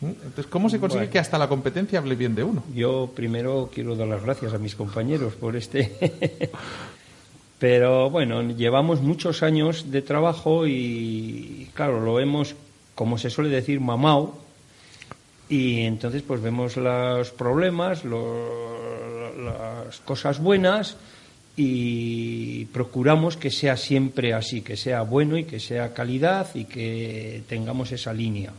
¿Mm? 0.00 0.06
Entonces, 0.08 0.46
¿cómo 0.46 0.68
se 0.68 0.78
consigue 0.78 1.00
Bueno. 1.04 1.12
que 1.12 1.18
hasta 1.18 1.38
la 1.38 1.48
competencia 1.48 1.98
hable 1.98 2.16
bien 2.16 2.34
de 2.34 2.44
uno? 2.44 2.62
Yo 2.74 3.10
primero 3.14 3.70
quiero 3.72 3.96
dar 3.96 4.08
las 4.08 4.22
gracias 4.22 4.52
a 4.52 4.58
mis 4.58 4.74
compañeros 4.74 5.34
por 5.34 5.56
este. 5.56 6.50
Pero 7.58 8.10
bueno, 8.10 8.42
llevamos 8.42 9.00
muchos 9.00 9.42
años 9.42 9.90
de 9.90 10.02
trabajo 10.02 10.66
y 10.66 11.70
claro, 11.72 12.00
lo 12.00 12.20
hemos, 12.20 12.54
como 12.94 13.16
se 13.16 13.30
suele 13.30 13.48
decir, 13.50 13.80
mamao. 13.80 14.38
Y 15.48 15.82
entonces 15.82 16.22
pues 16.22 16.42
vemos 16.42 16.76
los 16.76 17.30
problemas, 17.30 18.04
lo- 18.04 19.15
las 19.36 19.98
cosas 20.00 20.38
buenas 20.40 20.96
y 21.56 22.66
procuramos 22.66 23.36
que 23.36 23.50
sea 23.50 23.76
siempre 23.76 24.34
así, 24.34 24.60
que 24.62 24.76
sea 24.76 25.02
bueno 25.02 25.36
y 25.38 25.44
que 25.44 25.58
sea 25.60 25.94
calidad 25.94 26.54
y 26.54 26.64
que 26.64 27.42
tengamos 27.48 27.92
esa 27.92 28.12
línea. 28.12 28.52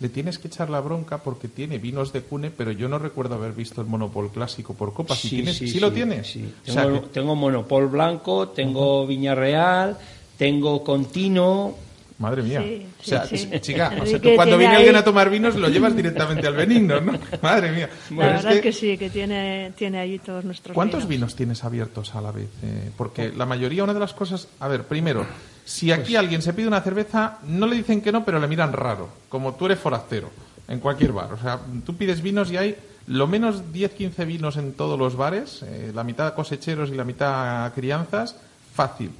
Le 0.00 0.08
tienes 0.08 0.38
que 0.38 0.48
echar 0.48 0.70
la 0.70 0.80
bronca 0.80 1.18
porque 1.18 1.46
tiene 1.48 1.76
vinos 1.76 2.12
de 2.14 2.22
cune, 2.22 2.50
pero 2.50 2.72
yo 2.72 2.88
no 2.88 2.98
recuerdo 2.98 3.34
haber 3.34 3.52
visto 3.52 3.82
el 3.82 3.86
Monopol 3.86 4.30
clásico 4.30 4.72
por 4.72 4.94
copas. 4.94 5.18
¿Sí, 5.18 5.28
tienes, 5.28 5.58
¿sí, 5.58 5.78
lo 5.78 5.92
tienes? 5.92 6.26
Sí. 6.26 6.50
O 6.66 6.72
sea, 6.72 6.84
Tengo, 6.84 7.02
que- 7.02 7.08
tengo 7.08 7.36
Monopol 7.36 7.88
Blanco, 7.88 8.48
tengo 8.48 9.06
Viña 9.06 9.34
Real, 9.34 9.98
tengo 10.38 10.82
Contino. 10.82 11.74
Madre 12.20 12.42
mía. 12.42 12.62
Sí, 12.62 12.86
o 13.00 13.02
sea, 13.02 13.24
sí, 13.26 13.38
sí. 13.38 13.60
chica, 13.60 13.92
o 14.00 14.04
sea, 14.06 14.20
tú 14.20 14.28
cuando 14.36 14.56
viene 14.58 14.74
ahí- 14.74 14.78
alguien 14.82 14.96
a 14.96 15.02
tomar 15.02 15.30
vinos 15.30 15.56
lo 15.56 15.68
llevas 15.68 15.96
directamente 15.96 16.46
al 16.46 16.54
benigno, 16.54 17.00
¿no? 17.00 17.18
Madre 17.42 17.72
mía. 17.72 17.88
La 18.10 18.26
verdad 18.26 18.52
es 18.52 18.60
que... 18.60 18.72
sí, 18.72 18.96
que 18.98 19.08
tiene, 19.10 19.72
tiene 19.74 19.98
allí 19.98 20.18
todos 20.18 20.44
nuestros 20.44 20.74
¿Cuántos 20.74 21.08
vinos 21.08 21.34
tienes 21.34 21.64
abiertos 21.64 22.14
a 22.14 22.20
la 22.20 22.30
vez? 22.30 22.48
Eh, 22.62 22.90
porque 22.96 23.30
la 23.30 23.46
mayoría, 23.46 23.82
una 23.84 23.94
de 23.94 24.00
las 24.00 24.12
cosas. 24.12 24.48
A 24.60 24.68
ver, 24.68 24.84
primero, 24.84 25.26
si 25.64 25.90
aquí 25.92 26.14
alguien 26.14 26.42
se 26.42 26.52
pide 26.52 26.68
una 26.68 26.82
cerveza, 26.82 27.38
no 27.48 27.66
le 27.66 27.76
dicen 27.76 28.02
que 28.02 28.12
no, 28.12 28.22
pero 28.24 28.38
le 28.38 28.46
miran 28.46 28.72
raro. 28.74 29.08
Como 29.30 29.54
tú 29.54 29.66
eres 29.66 29.78
forastero, 29.78 30.30
en 30.68 30.78
cualquier 30.78 31.12
bar. 31.12 31.32
O 31.32 31.38
sea, 31.38 31.58
tú 31.86 31.96
pides 31.96 32.20
vinos 32.20 32.50
y 32.52 32.58
hay 32.58 32.76
lo 33.06 33.26
menos 33.28 33.62
10-15 33.72 34.26
vinos 34.26 34.56
en 34.58 34.74
todos 34.74 34.98
los 34.98 35.16
bares, 35.16 35.62
eh, 35.62 35.90
la 35.94 36.04
mitad 36.04 36.34
cosecheros 36.34 36.90
y 36.90 36.94
la 36.94 37.04
mitad 37.04 37.72
crianzas, 37.72 38.36
fácil. 38.74 39.10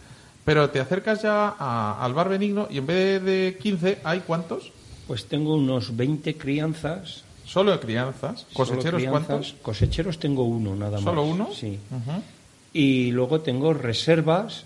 Pero 0.45 0.71
te 0.71 0.81
acercas 0.81 1.23
ya 1.23 1.55
a- 1.59 2.03
al 2.05 2.15
bar 2.15 2.29
benigno 2.29 2.67
y 2.71 2.79
en 2.79 2.87
vez 2.87 3.23
de 3.23 3.59
15, 3.61 3.99
¿hay 4.05 4.21
cuántos? 4.21 4.73
Pues 5.07 5.27
tengo 5.27 5.55
unos 5.55 5.97
20 5.97 6.37
crianzas. 6.37 7.25
Solo 7.45 7.73
de 7.73 7.81
crianzas. 7.81 8.47
¿Cosecheros 8.53 9.01
crianzas. 9.01 9.27
cuántos? 9.27 9.55
Cosecheros 9.61 10.19
tengo 10.19 10.45
uno 10.45 10.75
nada 10.77 10.93
más. 10.99 11.05
¿Solo 11.05 11.25
uno? 11.25 11.49
Sí. 11.53 11.79
Y 12.73 13.11
luego 13.11 13.41
tengo 13.41 13.75
reservas, 13.75 14.65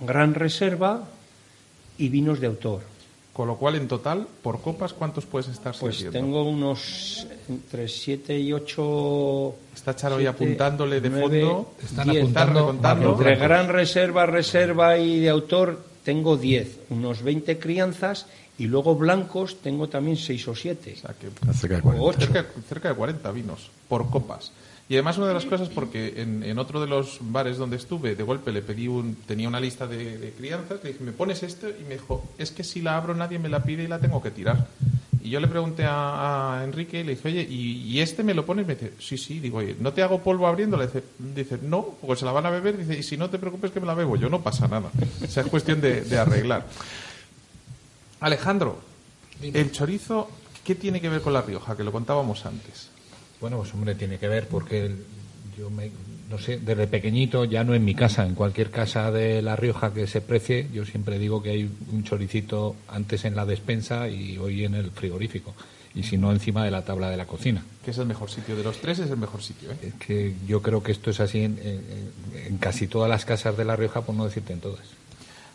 gran 0.00 0.34
reserva 0.34 1.02
y 1.98 2.08
vinos 2.08 2.40
de 2.40 2.46
autor. 2.46 2.82
Con 3.32 3.48
lo 3.48 3.56
cual, 3.56 3.76
en 3.76 3.88
total, 3.88 4.26
por 4.42 4.60
copas, 4.60 4.92
¿cuántos 4.92 5.24
puedes 5.24 5.48
estar 5.48 5.74
Pues 5.80 5.96
sirviendo? 5.96 6.18
tengo 6.20 6.42
unos 6.50 7.26
entre 7.48 7.88
7 7.88 8.38
y 8.38 8.52
8. 8.52 9.54
Está 9.74 9.96
Charo 9.96 10.16
ahí 10.16 10.26
apuntándole 10.26 11.00
de 11.00 11.10
fondo. 11.10 11.72
Están 11.82 12.10
diez. 12.10 12.22
apuntando 12.24 12.60
recontando. 12.60 13.04
Marcos 13.08 13.26
Entre 13.26 13.36
gran 13.42 13.68
reserva, 13.68 14.26
reserva 14.26 14.98
y 14.98 15.20
de 15.20 15.30
autor 15.30 15.82
tengo 16.04 16.36
10, 16.36 16.80
unos 16.90 17.22
20 17.22 17.58
crianzas 17.58 18.26
y 18.58 18.66
luego 18.66 18.96
blancos 18.96 19.56
tengo 19.62 19.88
también 19.88 20.18
6 20.18 20.48
o 20.48 20.54
7. 20.54 20.94
O 20.94 21.00
sea, 21.00 21.14
que 21.18 21.28
Cerca 21.54 21.76
de 21.76 21.82
40. 21.82 22.04
O 22.04 22.08
8. 22.08 22.20
cerca, 22.20 22.46
cerca 22.68 22.88
de 22.90 22.94
40 22.96 23.32
vinos 23.32 23.70
por 23.88 24.10
copas. 24.10 24.52
Y 24.88 24.94
además 24.94 25.16
una 25.16 25.28
de 25.28 25.34
las 25.34 25.46
cosas, 25.46 25.68
porque 25.70 26.20
en, 26.20 26.42
en 26.42 26.58
otro 26.58 26.80
de 26.80 26.86
los 26.86 27.18
bares 27.20 27.56
donde 27.56 27.76
estuve, 27.76 28.14
de 28.14 28.22
golpe 28.22 28.52
le 28.52 28.60
pedí 28.62 28.88
un, 28.88 29.14
tenía 29.14 29.48
una 29.48 29.60
lista 29.60 29.86
de, 29.86 30.18
de 30.18 30.32
crianzas, 30.32 30.80
le 30.82 30.92
dije, 30.92 31.04
¿me 31.04 31.12
pones 31.12 31.42
esto? 31.42 31.68
Y 31.68 31.84
me 31.84 31.94
dijo, 31.94 32.24
es 32.36 32.50
que 32.50 32.62
si 32.62 32.82
la 32.82 32.96
abro 32.96 33.14
nadie 33.14 33.38
me 33.38 33.48
la 33.48 33.62
pide 33.62 33.84
y 33.84 33.86
la 33.86 33.98
tengo 34.00 34.22
que 34.22 34.30
tirar. 34.30 34.66
Y 35.24 35.30
yo 35.30 35.38
le 35.38 35.46
pregunté 35.46 35.84
a, 35.84 36.58
a 36.58 36.64
Enrique 36.64 37.00
y 37.00 37.04
le 37.04 37.14
dije, 37.14 37.28
oye, 37.28 37.46
¿y, 37.48 37.84
y 37.84 38.00
este 38.00 38.24
me 38.24 38.34
lo 38.34 38.44
pones? 38.44 38.66
Me 38.66 38.74
dice, 38.74 38.92
sí, 38.98 39.16
sí. 39.16 39.38
Digo, 39.38 39.58
oye, 39.58 39.76
¿no 39.78 39.92
te 39.92 40.02
hago 40.02 40.18
polvo 40.20 40.48
abriéndola? 40.48 40.84
Dice, 40.86 41.04
dice, 41.16 41.58
no, 41.62 41.94
porque 42.00 42.18
se 42.18 42.24
la 42.26 42.32
van 42.32 42.44
a 42.46 42.50
beber. 42.50 42.76
Dice, 42.76 42.98
y 42.98 43.04
si 43.04 43.16
no 43.16 43.30
te 43.30 43.38
preocupes 43.38 43.70
que 43.70 43.78
me 43.80 43.86
la 43.86 43.94
bebo 43.94 44.16
yo, 44.16 44.28
no 44.28 44.42
pasa 44.42 44.66
nada. 44.66 44.90
O 45.22 45.26
sea, 45.28 45.44
es 45.44 45.48
cuestión 45.48 45.80
de, 45.80 46.00
de 46.02 46.18
arreglar. 46.18 46.66
Alejandro, 48.20 48.80
el 49.40 49.72
chorizo, 49.72 50.28
¿qué 50.64 50.74
tiene 50.74 51.00
que 51.00 51.08
ver 51.08 51.22
con 51.22 51.32
La 51.32 51.42
Rioja? 51.42 51.76
Que 51.76 51.84
lo 51.84 51.92
contábamos 51.92 52.44
antes. 52.44 52.90
Bueno, 53.42 53.58
pues 53.58 53.74
hombre, 53.74 53.94
tiene 53.94 54.16
que 54.18 54.28
ver 54.28 54.46
porque 54.48 54.90
yo 55.58 55.68
me, 55.68 55.90
no 56.30 56.38
sé, 56.38 56.58
desde 56.58 56.86
pequeñito, 56.86 57.44
ya 57.44 57.62
no 57.64 57.74
en 57.74 57.84
mi 57.84 57.94
casa, 57.94 58.24
en 58.24 58.34
cualquier 58.34 58.70
casa 58.70 59.10
de 59.10 59.42
La 59.42 59.54
Rioja 59.56 59.92
que 59.92 60.06
se 60.06 60.20
precie, 60.22 60.68
yo 60.72 60.86
siempre 60.86 61.18
digo 61.18 61.42
que 61.42 61.50
hay 61.50 61.70
un 61.92 62.04
choricito 62.04 62.74
antes 62.88 63.24
en 63.26 63.36
la 63.36 63.44
despensa 63.44 64.08
y 64.08 64.38
hoy 64.38 64.64
en 64.64 64.74
el 64.76 64.90
frigorífico. 64.92 65.52
Y 65.94 66.04
si 66.04 66.16
no, 66.16 66.32
encima 66.32 66.64
de 66.64 66.70
la 66.70 66.86
tabla 66.86 67.10
de 67.10 67.18
la 67.18 67.26
cocina. 67.26 67.62
Que 67.84 67.90
es 67.90 67.98
el 67.98 68.06
mejor 68.06 68.30
sitio. 68.30 68.56
De 68.56 68.62
los 68.64 68.78
tres 68.78 68.98
es 69.00 69.10
el 69.10 69.18
mejor 69.18 69.42
sitio, 69.42 69.70
¿eh? 69.72 69.76
Es 69.82 69.94
que 69.94 70.34
yo 70.46 70.62
creo 70.62 70.82
que 70.82 70.90
esto 70.92 71.10
es 71.10 71.20
así 71.20 71.42
en, 71.42 71.58
en- 71.62 72.46
en 72.46 72.56
casi 72.56 72.86
todas 72.86 73.10
las 73.10 73.26
casas 73.26 73.58
de 73.58 73.66
La 73.66 73.76
Rioja, 73.76 74.00
por 74.00 74.14
no 74.14 74.24
decirte 74.24 74.54
en 74.54 74.60
todas. 74.60 74.80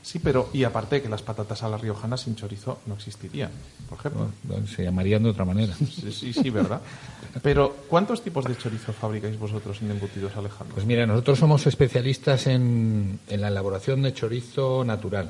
Sí, 0.03 0.19
pero 0.19 0.49
y 0.53 0.63
aparte 0.63 1.01
que 1.01 1.09
las 1.09 1.21
patatas 1.21 1.63
a 1.63 1.69
la 1.69 1.77
riojana 1.77 2.15
sin 2.15 2.35
chorizo 2.35 2.79
no 2.85 2.93
existirían, 2.93 3.49
por 3.89 3.97
ejemplo. 3.99 4.29
¿no? 4.43 4.65
Se 4.67 4.83
llamarían 4.83 5.23
de 5.23 5.29
otra 5.31 5.43
manera. 5.43 5.73
Sí, 5.75 6.11
sí, 6.13 6.31
sí, 6.33 6.49
¿verdad? 6.49 6.81
Pero 7.43 7.75
¿cuántos 7.87 8.21
tipos 8.23 8.45
de 8.45 8.57
chorizo 8.57 8.93
fabricáis 8.93 9.37
vosotros 9.37 9.81
en 9.81 9.91
embutidos, 9.91 10.35
Alejandro? 10.35 10.75
Pues 10.75 10.85
mira, 10.85 11.05
nosotros 11.05 11.39
somos 11.39 11.65
especialistas 11.67 12.47
en, 12.47 13.19
en 13.29 13.41
la 13.41 13.47
elaboración 13.49 14.01
de 14.01 14.13
chorizo 14.13 14.83
natural. 14.83 15.29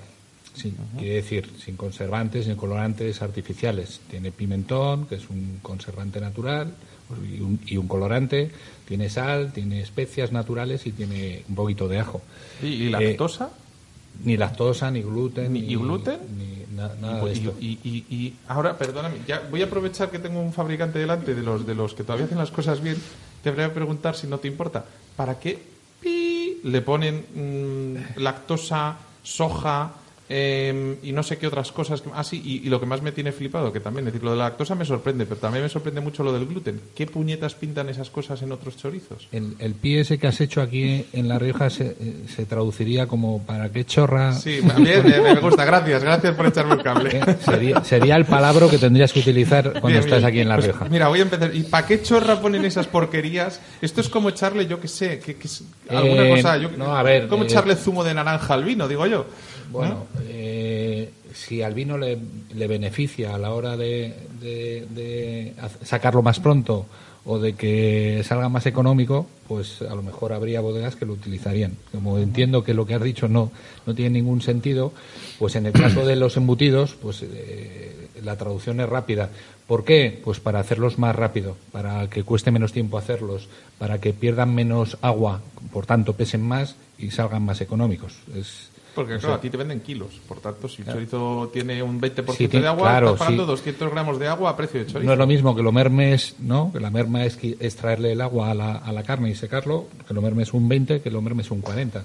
Sí, 0.54 0.74
quiere 0.98 1.16
decir, 1.16 1.52
sin 1.64 1.76
conservantes 1.78 2.48
ni 2.48 2.56
colorantes 2.56 3.22
artificiales. 3.22 4.02
Tiene 4.10 4.32
pimentón, 4.32 5.06
que 5.06 5.16
es 5.16 5.30
un 5.30 5.60
conservante 5.62 6.20
natural, 6.20 6.74
y 7.32 7.42
un, 7.42 7.60
y 7.68 7.78
un 7.78 7.88
colorante. 7.88 8.50
Tiene 8.88 9.10
sal, 9.10 9.54
tiene 9.54 9.82
especias 9.82 10.32
naturales 10.32 10.88
y 10.88 10.94
tiene 10.94 11.44
un 11.48 11.54
poquito 11.56 11.88
de 11.88 12.00
ajo. 12.00 12.22
¿Y, 12.64 12.68
y 12.68 12.88
Eh, 12.88 12.90
lactosa? 12.90 13.52
ni 14.24 14.36
lactosa, 14.36 14.90
ni 14.90 15.04
gluten. 15.04 15.54
¿Ni- 15.54 15.60
y 15.60 15.76
gluten? 15.76 16.18
Ni 16.36 16.57
na- 16.78 16.94
nada 17.02 17.22
Y- 17.24 17.26
de 17.26 17.32
esto. 17.34 17.54
y, 17.60 17.68
y- 17.84 18.06
y 18.16 18.34
ahora, 18.48 18.78
perdóname, 18.78 19.18
ya 19.28 19.42
voy 19.52 19.62
a 19.62 19.66
aprovechar 19.66 20.10
que 20.10 20.20
tengo 20.20 20.40
un 20.40 20.54
fabricante 20.54 21.00
delante 21.00 21.36
de 21.36 21.42
los 21.44 21.66
de 21.68 21.76
los 21.76 21.94
que 21.94 22.04
todavía 22.04 22.26
hacen 22.26 22.38
las 22.38 22.52
cosas 22.52 22.80
bien. 22.82 22.96
Te 23.44 23.52
voy 23.52 23.64
a 23.64 23.74
preguntar 23.74 24.16
si 24.16 24.28
no 24.28 24.38
te 24.38 24.48
importa, 24.48 24.86
¿para 25.16 25.40
qué 25.40 25.60
pi 26.00 26.60
le 26.64 26.82
ponen 26.82 27.26
mm, 27.36 28.20
lactosa, 28.22 28.98
soja 29.24 29.92
eh, 30.30 30.98
y 31.04 31.12
no 31.12 31.24
sé 31.24 31.38
qué 31.38 31.48
otras 31.48 31.72
cosas? 31.72 32.02
que- 32.02 32.10
Ah, 32.14 32.24
sí, 32.24 32.42
y, 32.44 32.68
y 32.68 32.70
lo 32.70 32.80
que 32.80 32.86
más 32.86 33.02
me 33.02 33.12
tiene 33.12 33.32
flipado, 33.32 33.72
que 33.72 33.80
también, 33.80 34.08
es 34.08 34.14
decir, 34.14 34.24
lo 34.24 34.32
de 34.32 34.38
la 34.38 34.46
lactosa 34.46 34.76
me 34.76 34.86
sorprende, 34.86 35.26
pero 35.26 35.40
también 35.40 35.64
me 35.64 35.70
sorprende 35.70 36.02
mucho 36.02 36.24
lo 36.24 36.34
del 36.34 36.46
gluten. 36.46 36.82
¿Qué 36.96 37.06
puñetas 37.08 37.56
pintan 37.56 37.90
esas 37.90 38.10
cosas 38.10 38.42
en 38.42 38.52
otros 38.52 38.78
chorizos? 38.78 39.28
El, 39.32 39.56
el 39.60 39.74
pie 39.74 40.02
ese 40.02 40.18
que 40.18 40.28
has 40.28 40.40
hecho 40.42 40.62
aquí 40.62 41.06
en 41.14 41.28
La 41.28 41.40
Rioja 41.40 41.70
se, 41.70 41.88
eh, 42.00 42.24
se 42.36 42.46
traduciría 42.46 43.08
como 43.08 43.44
¿para 43.46 43.70
qué 43.72 43.86
chorra? 43.86 44.34
Sí, 44.34 44.60
bien, 44.80 45.04
me 45.24 45.36
gusta, 45.40 45.64
gracias, 45.66 46.04
gracias 46.04 46.36
por 46.36 46.46
echarme 46.48 46.76
el 46.76 46.84
cable. 46.84 47.10
Eh, 47.18 47.36
Sería, 47.46 47.84
sería 47.84 48.16
el 48.16 48.26
palabra 48.26 48.68
que 48.70 48.78
tendrías 48.78 49.14
que 49.14 49.20
utilizar 49.20 49.72
cuando 49.74 49.88
Bien, 49.90 50.00
estás 50.00 50.20
bien. 50.20 50.26
aquí 50.26 50.40
en 50.40 50.50
La 50.50 50.56
Pues, 50.56 50.68
Rioja. 50.68 50.86
mira, 50.90 51.08
voy 51.08 51.20
a 51.20 51.24
empezar. 51.24 51.56
¿Y 51.56 51.64
para 51.64 51.86
qué 51.88 52.02
chorra 52.02 52.40
ponen 52.42 52.66
esas 52.66 52.88
porquerías? 52.88 53.62
Esto 53.82 54.02
es 54.02 54.10
como 54.10 54.30
echarle, 54.30 54.66
yo 54.68 54.80
qué 54.80 54.88
sé, 54.88 55.20
que, 55.20 55.36
que 55.36 55.48
alguna 55.90 56.24
Eh, 56.28 56.30
cosa. 56.36 56.58
Yo, 56.58 56.70
no, 56.78 56.96
a 56.96 57.04
ver, 57.04 57.28
Como 57.28 57.44
eh, 57.44 57.46
echarle 57.48 57.76
zumo 57.76 58.04
de 58.04 58.14
naranja 58.14 58.54
al 58.54 58.64
vino, 58.64 58.88
digo 58.88 59.06
yo. 59.06 59.26
Bueno, 59.72 60.06
eh, 60.24 61.12
si 61.34 61.62
al 61.62 61.74
vino 61.74 61.98
le, 61.98 62.18
le 62.56 62.68
beneficia 62.68 63.36
a 63.36 63.38
la 63.38 63.54
hora 63.54 63.76
de, 63.78 64.14
de- 64.42 64.86
de 64.90 65.54
haz- 65.62 65.86
sacarlo 65.86 66.22
más 66.22 66.40
pronto 66.40 66.86
o 67.26 67.40
de 67.40 67.54
que 67.54 68.22
salga 68.24 68.48
más 68.48 68.66
económico, 68.66 69.28
pues 69.50 69.82
a 69.82 69.94
lo 69.96 70.02
mejor 70.02 70.32
habría 70.32 70.62
bodegas 70.62 70.96
que 70.96 71.06
lo 71.06 71.12
utilizarían. 71.14 71.74
Como 71.92 72.18
entiendo 72.20 72.64
que 72.64 72.74
lo 72.74 72.86
que 72.86 72.94
has 72.96 73.04
dicho 73.04 73.28
no, 73.28 73.52
no 73.86 73.94
tiene 73.94 74.12
ningún 74.12 74.42
sentido, 74.42 74.94
pues 75.38 75.56
en 75.58 75.66
el 75.66 75.74
caso 75.74 76.06
de 76.06 76.16
los 76.16 76.38
embutidos, 76.38 76.96
pues 77.02 77.24
eh, 77.24 78.08
la 78.24 78.38
traducción 78.38 78.80
es 78.80 78.88
rápida. 78.88 79.30
¿Por 79.68 79.84
qué? 79.84 80.22
Pues 80.24 80.40
para 80.40 80.62
hacerlos 80.62 80.98
más 80.98 81.14
rápido, 81.18 81.58
para 81.74 82.10
que 82.10 82.24
cueste 82.24 82.50
menos 82.52 82.72
tiempo 82.72 82.98
hacerlos, 82.98 83.50
para 83.78 84.00
que 84.00 84.14
pierdan 84.14 84.56
menos 84.56 84.98
agua, 85.02 85.42
por 85.74 85.86
tanto 85.86 86.14
pesen 86.14 86.42
más 86.42 86.78
y 86.98 87.12
salgan 87.12 87.44
más 87.44 87.60
económicos. 87.60 88.14
Es, 88.34 88.70
Porque, 88.98 89.16
o 89.16 89.20
claro, 89.20 89.36
a 89.36 89.40
ti 89.42 89.50
te 89.50 89.58
venden 89.58 89.80
kilos. 89.80 90.10
Por 90.28 90.40
tanto, 90.42 90.68
si 90.68 90.82
el 90.82 90.88
chorizo 90.92 91.50
tiene 91.54 91.82
un 91.84 92.02
20% 92.02 92.34
Sí, 92.36 92.48
de 92.48 92.68
agua, 92.68 92.90
claro, 92.90 93.08
estás 93.08 93.20
pagando 93.20 93.44
sí. 93.44 93.50
200 93.52 93.92
gramos 93.92 94.20
de 94.20 94.28
agua 94.28 94.50
a 94.50 94.58
precio 94.58 94.80
de 94.80 94.88
chorizo. 94.88 95.06
No 95.08 95.14
es 95.14 95.18
lo 95.20 95.28
mismo 95.28 95.56
que 95.56 95.64
lo 95.64 95.72
mermes, 95.72 96.36
¿no? 96.40 96.72
Que 96.74 96.80
la 96.80 96.90
merma 96.90 97.24
es 97.26 97.40
qui- 97.42 97.56
extraerle 97.60 98.12
el 98.12 98.22
agua 98.22 98.52
a 98.52 98.54
la, 98.54 98.72
a 98.76 98.92
la 98.92 99.04
carne 99.04 99.30
y 99.30 99.36
secarlo, 99.36 99.86
que 100.08 100.14
lo 100.14 100.22
mermes 100.22 100.54
un 100.54 100.68
20, 100.68 101.02
que 101.02 101.12
lo 101.12 101.22
mermes 101.22 101.50
un 101.52 101.62
40. 101.62 102.04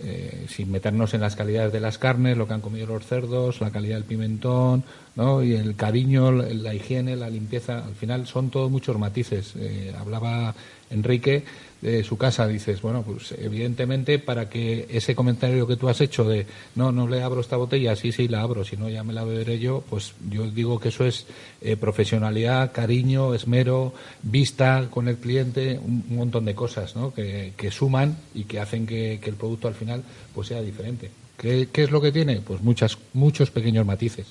Eh, 0.00 0.46
sin 0.48 0.70
meternos 0.70 1.12
en 1.14 1.20
las 1.20 1.34
calidades 1.34 1.72
de 1.72 1.80
las 1.80 1.98
carnes, 1.98 2.36
lo 2.36 2.46
que 2.46 2.54
han 2.54 2.60
comido 2.60 2.86
los 2.86 3.04
cerdos, 3.04 3.60
la 3.60 3.72
calidad 3.72 3.96
del 3.96 4.04
pimentón, 4.04 4.84
¿no? 5.16 5.42
Y 5.42 5.54
el 5.54 5.74
cariño, 5.74 6.30
la, 6.30 6.44
la 6.50 6.72
higiene, 6.72 7.16
la 7.16 7.28
limpieza, 7.28 7.84
al 7.84 7.96
final 7.96 8.24
son 8.28 8.50
todos 8.50 8.70
muchos 8.70 8.96
matices. 8.96 9.54
Eh, 9.56 9.92
hablaba 9.98 10.54
Enrique 10.90 11.44
de 11.80 12.02
su 12.02 12.16
casa, 12.16 12.46
dices, 12.46 12.82
bueno, 12.82 13.02
pues 13.02 13.32
evidentemente 13.38 14.18
para 14.18 14.48
que 14.48 14.86
ese 14.90 15.14
comentario 15.14 15.66
que 15.66 15.76
tú 15.76 15.88
has 15.88 16.00
hecho 16.00 16.24
de 16.24 16.46
no, 16.74 16.90
no 16.90 17.06
le 17.06 17.22
abro 17.22 17.40
esta 17.40 17.56
botella, 17.56 17.94
sí, 17.94 18.10
sí, 18.10 18.26
la 18.26 18.42
abro, 18.42 18.64
si 18.64 18.76
no 18.76 18.88
ya 18.88 19.04
me 19.04 19.12
la 19.12 19.24
beberé 19.24 19.58
yo, 19.58 19.84
pues 19.88 20.14
yo 20.28 20.50
digo 20.50 20.80
que 20.80 20.88
eso 20.88 21.04
es 21.04 21.26
eh, 21.60 21.76
profesionalidad, 21.76 22.72
cariño, 22.72 23.34
esmero, 23.34 23.94
vista 24.22 24.88
con 24.90 25.08
el 25.08 25.18
cliente, 25.18 25.78
un, 25.78 26.04
un 26.10 26.16
montón 26.16 26.44
de 26.44 26.54
cosas 26.54 26.96
¿no? 26.96 27.14
que, 27.14 27.52
que 27.56 27.70
suman 27.70 28.16
y 28.34 28.44
que 28.44 28.58
hacen 28.60 28.86
que, 28.86 29.20
que 29.22 29.30
el 29.30 29.36
producto 29.36 29.68
al 29.68 29.74
final 29.74 30.02
pues 30.34 30.48
sea 30.48 30.62
diferente. 30.62 31.10
¿Qué, 31.36 31.68
qué 31.72 31.84
es 31.84 31.90
lo 31.92 32.00
que 32.00 32.10
tiene? 32.10 32.40
Pues 32.40 32.60
muchas, 32.60 32.98
muchos 33.12 33.50
pequeños 33.50 33.86
matices. 33.86 34.26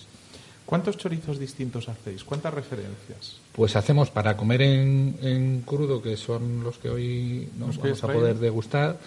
¿Cuántos 0.68 0.98
chorizos 0.98 1.40
distintos 1.40 1.88
hacéis? 1.88 2.26
¿Cuántas 2.26 2.54
referencias? 2.54 3.38
Pues 3.54 3.78
hacemos 3.78 4.10
para 4.10 4.36
comer 4.36 4.62
en, 4.64 5.18
en 5.22 5.62
crudo, 5.62 6.02
que 6.02 6.18
son 6.18 6.62
los 6.62 6.78
que 6.78 6.90
hoy 6.90 7.48
nos 7.58 7.78
Los 7.78 7.78
vamos 7.78 8.04
a 8.04 8.08
poder 8.08 8.36
degustar. 8.38 9.00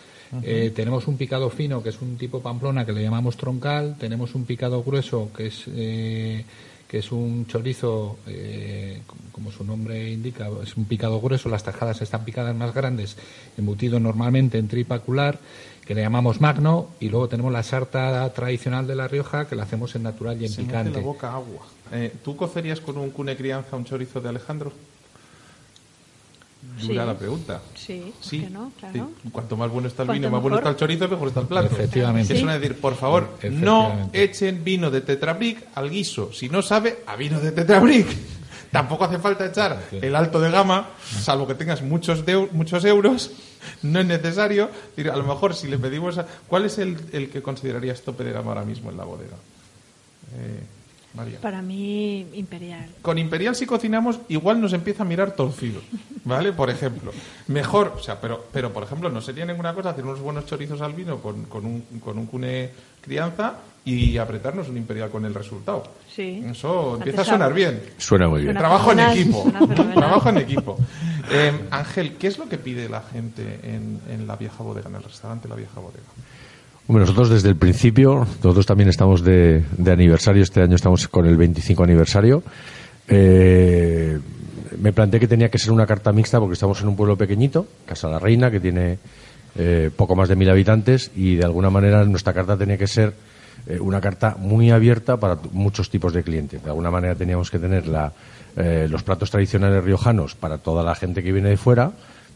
Eh, 0.42 0.72
tenemos 0.74 1.06
un 1.06 1.18
picado 1.18 1.50
fino, 1.50 1.82
que 1.82 1.90
es 1.90 2.00
un 2.00 2.16
tipo 2.16 2.40
pamplona, 2.40 2.86
que 2.86 2.92
le 2.92 3.02
llamamos 3.02 3.36
troncal. 3.36 3.96
Tenemos 3.98 4.34
un 4.34 4.46
picado 4.46 4.82
grueso, 4.82 5.30
que 5.36 5.48
es 5.48 5.64
eh, 5.68 6.46
que 6.90 6.98
es 6.98 7.12
un 7.12 7.46
chorizo, 7.46 8.18
eh, 8.26 9.02
como 9.30 9.52
su 9.52 9.62
nombre 9.62 10.10
indica, 10.10 10.48
es 10.60 10.76
un 10.76 10.86
picado 10.86 11.20
grueso. 11.20 11.48
Las 11.48 11.62
tajadas 11.62 12.02
están 12.02 12.24
picadas 12.24 12.56
más 12.56 12.74
grandes, 12.74 13.16
embutido 13.56 14.00
normalmente 14.00 14.58
en 14.58 14.66
tripacular, 14.66 15.38
que 15.84 15.94
le 15.94 16.02
llamamos 16.02 16.40
magno. 16.40 16.88
Y 17.00 17.08
luego 17.08 17.28
tenemos 17.28 17.52
la 17.52 17.62
sarta 17.62 18.32
tradicional 18.32 18.86
de 18.86 18.94
La 18.94 19.08
Rioja, 19.08 19.46
que 19.48 19.56
la 19.56 19.64
hacemos 19.64 19.94
en 19.96 20.02
natural 20.04 20.40
y 20.40 20.46
en 20.46 20.52
Se 20.52 20.62
picante. 20.62 20.98
la 20.98 21.04
boca 21.04 21.32
agua. 21.32 21.66
Eh, 21.92 22.14
¿Tú 22.24 22.36
cocerías 22.36 22.80
con 22.80 22.96
un 22.98 23.10
cune 23.10 23.36
crianza 23.36 23.76
un 23.76 23.84
chorizo 23.84 24.20
de 24.20 24.28
Alejandro? 24.28 24.72
Dura 26.82 27.02
Sí. 27.02 27.06
la 27.08 27.18
pregunta. 27.18 27.62
Sí, 27.74 28.12
¿por 28.14 28.24
Sí. 28.24 28.46
no? 28.50 28.70
Claro. 28.78 29.08
Sí. 29.22 29.30
Cuanto 29.30 29.56
más 29.56 29.70
bueno 29.70 29.88
está 29.88 30.02
el 30.02 30.10
vino, 30.10 30.30
más 30.30 30.42
bueno 30.42 30.56
mejor. 30.56 30.58
está 30.58 30.70
el 30.70 30.76
chorizo, 30.76 31.08
mejor 31.08 31.28
está 31.28 31.40
el 31.40 31.46
plato. 31.46 31.66
Efectivamente. 31.74 32.34
Es 32.36 32.42
una 32.42 32.58
decir, 32.58 32.78
por 32.78 32.94
favor, 32.96 33.30
no 33.50 34.10
echen 34.12 34.62
vino 34.62 34.90
de 34.90 35.00
Tetrabric 35.00 35.66
al 35.74 35.88
guiso. 35.88 36.32
Si 36.34 36.50
no 36.50 36.60
sabe, 36.60 36.98
a 37.06 37.16
vino 37.16 37.40
de 37.40 37.52
Tetrabric. 37.52 38.06
Tampoco 38.70 39.04
hace 39.04 39.18
falta 39.18 39.46
echar 39.46 39.82
el 39.90 40.14
alto 40.14 40.40
de 40.40 40.50
gama, 40.50 40.90
salvo 41.04 41.46
que 41.46 41.54
tengas 41.56 41.82
muchos, 41.82 42.24
de- 42.24 42.48
muchos 42.52 42.84
euros. 42.84 43.30
No 43.82 44.00
es 44.00 44.06
necesario. 44.06 44.70
A 44.98 45.16
lo 45.16 45.24
mejor, 45.24 45.54
si 45.54 45.66
le 45.68 45.76
pedimos. 45.78 46.18
a- 46.18 46.26
¿Cuál 46.46 46.64
es 46.66 46.78
el, 46.78 46.96
el 47.12 47.30
que 47.30 47.42
considerarías 47.42 48.00
tope 48.02 48.22
de 48.24 48.32
gama 48.32 48.52
ahora 48.52 48.64
mismo 48.64 48.90
en 48.90 48.96
la 48.96 49.04
bodega? 49.04 49.36
Eh, 50.36 50.60
María. 51.14 51.40
Para 51.40 51.60
mí, 51.60 52.24
imperial. 52.34 52.86
Con 53.02 53.18
Imperial 53.18 53.56
si 53.56 53.66
cocinamos, 53.66 54.20
igual 54.28 54.60
nos 54.60 54.72
empieza 54.72 55.02
a 55.02 55.06
mirar 55.06 55.32
torcido, 55.34 55.80
¿vale? 56.24 56.52
Por 56.52 56.70
ejemplo. 56.70 57.12
Mejor, 57.48 57.94
o 57.96 58.00
sea, 58.00 58.20
pero, 58.20 58.46
pero 58.52 58.72
por 58.72 58.84
ejemplo, 58.84 59.10
no 59.10 59.20
sería 59.20 59.44
ninguna 59.44 59.74
cosa 59.74 59.90
hacer 59.90 60.04
unos 60.04 60.20
buenos 60.20 60.46
chorizos 60.46 60.80
al 60.80 60.92
vino 60.92 61.18
con, 61.18 61.46
con 61.46 61.66
un, 61.66 61.80
con 62.02 62.16
un 62.16 62.26
cune 62.26 62.70
crianza 63.00 63.54
y 63.84 64.18
apretarnos 64.18 64.68
un 64.68 64.76
Imperial 64.76 65.10
con 65.10 65.24
el 65.24 65.34
resultado. 65.34 65.84
Sí. 66.14 66.42
Eso 66.46 66.96
empieza 66.96 67.22
a 67.22 67.24
sonar 67.24 67.54
bien. 67.54 67.80
Suena 67.98 68.28
muy 68.28 68.42
bien. 68.42 68.52
Suena 68.52 68.60
Trabajo 68.60 68.92
en 68.92 69.00
equipo. 69.00 69.52
Trabajo 69.94 70.28
en 70.28 70.36
equipo. 70.38 70.78
Eh, 71.32 71.52
Ángel, 71.70 72.14
¿qué 72.18 72.26
es 72.26 72.38
lo 72.38 72.48
que 72.48 72.58
pide 72.58 72.88
la 72.88 73.02
gente 73.02 73.42
en, 73.62 74.00
en 74.10 74.26
la 74.26 74.36
vieja 74.36 74.62
bodega, 74.62 74.88
en 74.88 74.96
el 74.96 75.02
restaurante 75.02 75.48
La 75.48 75.54
Vieja 75.54 75.80
Bodega? 75.80 76.04
Hombre, 76.88 77.02
nosotros 77.02 77.30
desde 77.30 77.48
el 77.48 77.56
principio, 77.56 78.26
nosotros 78.42 78.66
también 78.66 78.88
estamos 78.88 79.22
de, 79.22 79.64
de 79.78 79.92
aniversario, 79.92 80.42
este 80.42 80.60
año 80.60 80.74
estamos 80.74 81.06
con 81.06 81.24
el 81.24 81.36
25 81.36 81.84
aniversario. 81.84 82.42
Eh, 83.06 84.18
me 84.78 84.92
planteé 84.92 85.20
que 85.20 85.28
tenía 85.28 85.50
que 85.50 85.58
ser 85.58 85.72
una 85.72 85.86
carta 85.86 86.12
mixta 86.12 86.38
porque 86.40 86.54
estamos 86.54 86.80
en 86.80 86.88
un 86.88 86.96
pueblo 86.96 87.16
pequeñito, 87.16 87.66
Casa 87.86 88.08
la 88.08 88.18
Reina, 88.18 88.50
que 88.50 88.60
tiene 88.60 88.98
eh, 89.56 89.90
poco 89.94 90.16
más 90.16 90.28
de 90.28 90.36
mil 90.36 90.50
habitantes 90.50 91.10
y 91.14 91.36
de 91.36 91.44
alguna 91.44 91.70
manera 91.70 92.04
nuestra 92.04 92.32
carta 92.32 92.56
tenía 92.56 92.76
que 92.76 92.86
ser 92.86 93.12
eh, 93.66 93.78
una 93.80 94.00
carta 94.00 94.36
muy 94.38 94.70
abierta 94.70 95.18
para 95.18 95.38
muchos 95.52 95.90
tipos 95.90 96.12
de 96.12 96.22
clientes. 96.22 96.62
De 96.62 96.70
alguna 96.70 96.90
manera 96.90 97.14
teníamos 97.14 97.50
que 97.50 97.58
tener 97.58 97.86
la, 97.86 98.12
eh, 98.56 98.86
los 98.90 99.02
platos 99.02 99.30
tradicionales 99.30 99.84
riojanos 99.84 100.34
para 100.34 100.58
toda 100.58 100.82
la 100.82 100.94
gente 100.94 101.22
que 101.22 101.32
viene 101.32 101.50
de 101.50 101.56
fuera, 101.56 101.92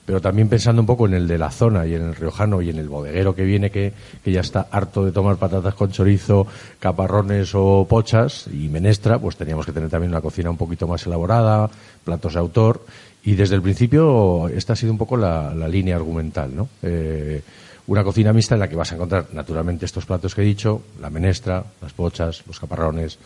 pero 0.07 0.21
también 0.21 0.49
pensando 0.49 0.83
un 0.83 0.87
poco 0.87 1.07
en 1.07 1.15
el 1.15 1.27
de 1.27 1.39
la 1.39 1.51
zona 1.51 1.87
y 1.87 1.95
en 1.95 2.03
el 2.03 2.15
riojano 2.15 2.61
y 2.61 2.69
en 2.69 2.79
el 2.79 2.89
bodeguero 2.89 3.35
que 3.35 3.45
viene 3.45 3.71
que, 3.71 3.93
que 4.23 4.33
ya 4.33 4.41
está 4.41 4.69
harto 4.71 5.05
de 5.05 5.13
tomar 5.13 5.37
patatas 5.37 5.75
con 5.75 5.91
chorizo, 5.91 6.47
caparrones 6.79 7.53
o 7.55 7.87
pochas 7.89 8.47
y 8.53 8.69
menestra, 8.69 9.19
pues 9.19 9.37
teníamos 9.37 9.65
que 9.65 9.73
tener 9.73 9.89
también 9.89 10.13
una 10.13 10.21
cocina 10.21 10.51
un 10.51 10.59
poquito 10.59 10.87
más 10.87 11.07
elaborada, 11.07 11.71
platos 12.05 12.35
de 12.35 12.41
autor 12.41 12.85
y 13.25 13.35
desde 13.35 13.55
el 13.55 13.63
principio 13.63 14.49
esta 14.49 14.75
ha 14.75 14.77
sido 14.77 14.93
un 14.93 14.99
poco 14.99 15.17
la, 15.17 15.55
la 15.55 15.67
línea 15.67 15.97
argumental, 15.97 16.55
¿no? 16.55 16.69
Eh, 16.83 17.43
una 17.87 18.03
cocina 18.03 18.33
mixta 18.33 18.55
en 18.55 18.61
la 18.61 18.69
que 18.69 18.77
vas 18.77 18.93
a 18.93 18.95
encontrar 18.95 19.27
naturalmente 19.33 19.85
estos 19.85 20.07
platos 20.07 20.35
que 20.35 20.43
he 20.43 20.45
dicho, 20.45 20.83
la 21.01 21.11
menestra, 21.11 21.65
las 21.83 21.93
pochas, 21.93 22.43
los 22.47 22.59
caparrones, 22.59 23.19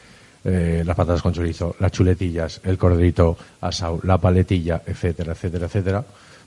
eh, 0.44 0.82
las 0.84 0.96
patatas 0.96 1.22
con 1.22 1.32
chorizo, 1.32 1.76
las 1.78 1.92
chuletillas, 1.92 2.60
el 2.64 2.78
corderito 2.78 3.36
asado, 3.60 4.00
la 4.02 4.18
paletilla, 4.18 4.82
etcétera, 4.86 5.32
etcétera, 5.32 5.66
etcétera. 5.66 6.04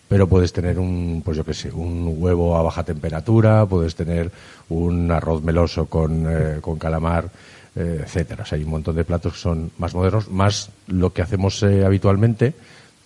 Pero 0.08 0.28
puedes 0.28 0.52
tener 0.52 0.78
un, 0.78 1.22
pues 1.24 1.38
yo 1.38 1.46
qué 1.46 1.54
sé, 1.54 1.72
un 1.72 2.16
huevo 2.18 2.58
a 2.58 2.62
baja 2.62 2.84
temperatura, 2.84 3.66
puedes 3.66 3.96
tener 3.96 4.30
un 4.68 5.10
arroz 5.10 5.42
meloso 5.42 5.86
con, 5.86 6.26
eh, 6.28 6.58
con 6.60 6.78
calamar, 6.78 7.30
eh, 7.74 8.02
etcétera. 8.04 8.44
O 8.44 8.46
sea, 8.46 8.58
hay 8.58 8.66
un 8.66 8.72
montón 8.72 8.98
de 8.98 9.06
platos 9.06 9.34
que 9.34 9.40
son 9.40 9.72
más 9.78 9.96
modernos, 9.96 10.30
más 10.30 10.70
lo 10.88 11.14
que 11.14 11.22
hacemos 11.22 11.64
eh, 11.64 11.86
habitualmente, 11.86 12.54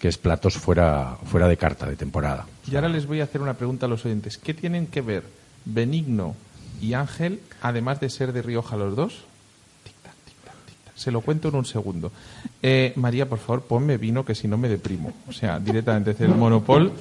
que 0.05 0.09
es 0.09 0.19
platos 0.19 0.53
fuera, 0.53 1.17
fuera 1.25 1.47
de 1.47 1.57
carta, 1.57 1.87
de 1.87 1.95
temporada. 1.95 2.45
Y 2.71 2.75
ahora 2.75 2.89
les 2.89 3.07
voy 3.07 3.21
a 3.21 3.23
hacer 3.23 3.41
una 3.41 3.55
pregunta 3.55 3.87
a 3.87 3.89
los 3.89 4.05
oyentes. 4.05 4.37
¿Qué 4.37 4.53
tienen 4.53 4.85
que 4.85 5.01
ver 5.01 5.23
Benigno 5.65 6.35
y 6.79 6.93
Ángel, 6.93 7.39
además 7.59 7.99
de 8.01 8.11
ser 8.11 8.31
de 8.31 8.43
Rioja 8.43 8.77
los 8.77 8.95
dos? 8.95 9.23
Se 10.93 11.09
lo 11.09 11.21
cuento 11.21 11.47
en 11.47 11.55
un 11.55 11.65
segundo. 11.65 12.11
Eh, 12.61 12.93
María, 12.97 13.27
por 13.27 13.39
favor, 13.39 13.63
ponme 13.63 13.97
vino, 13.97 14.23
que 14.23 14.35
si 14.35 14.47
no 14.47 14.59
me 14.59 14.69
deprimo. 14.69 15.11
O 15.27 15.33
sea, 15.33 15.59
directamente 15.59 16.11
desde 16.11 16.25
el 16.25 16.35
Monopol. 16.35 16.93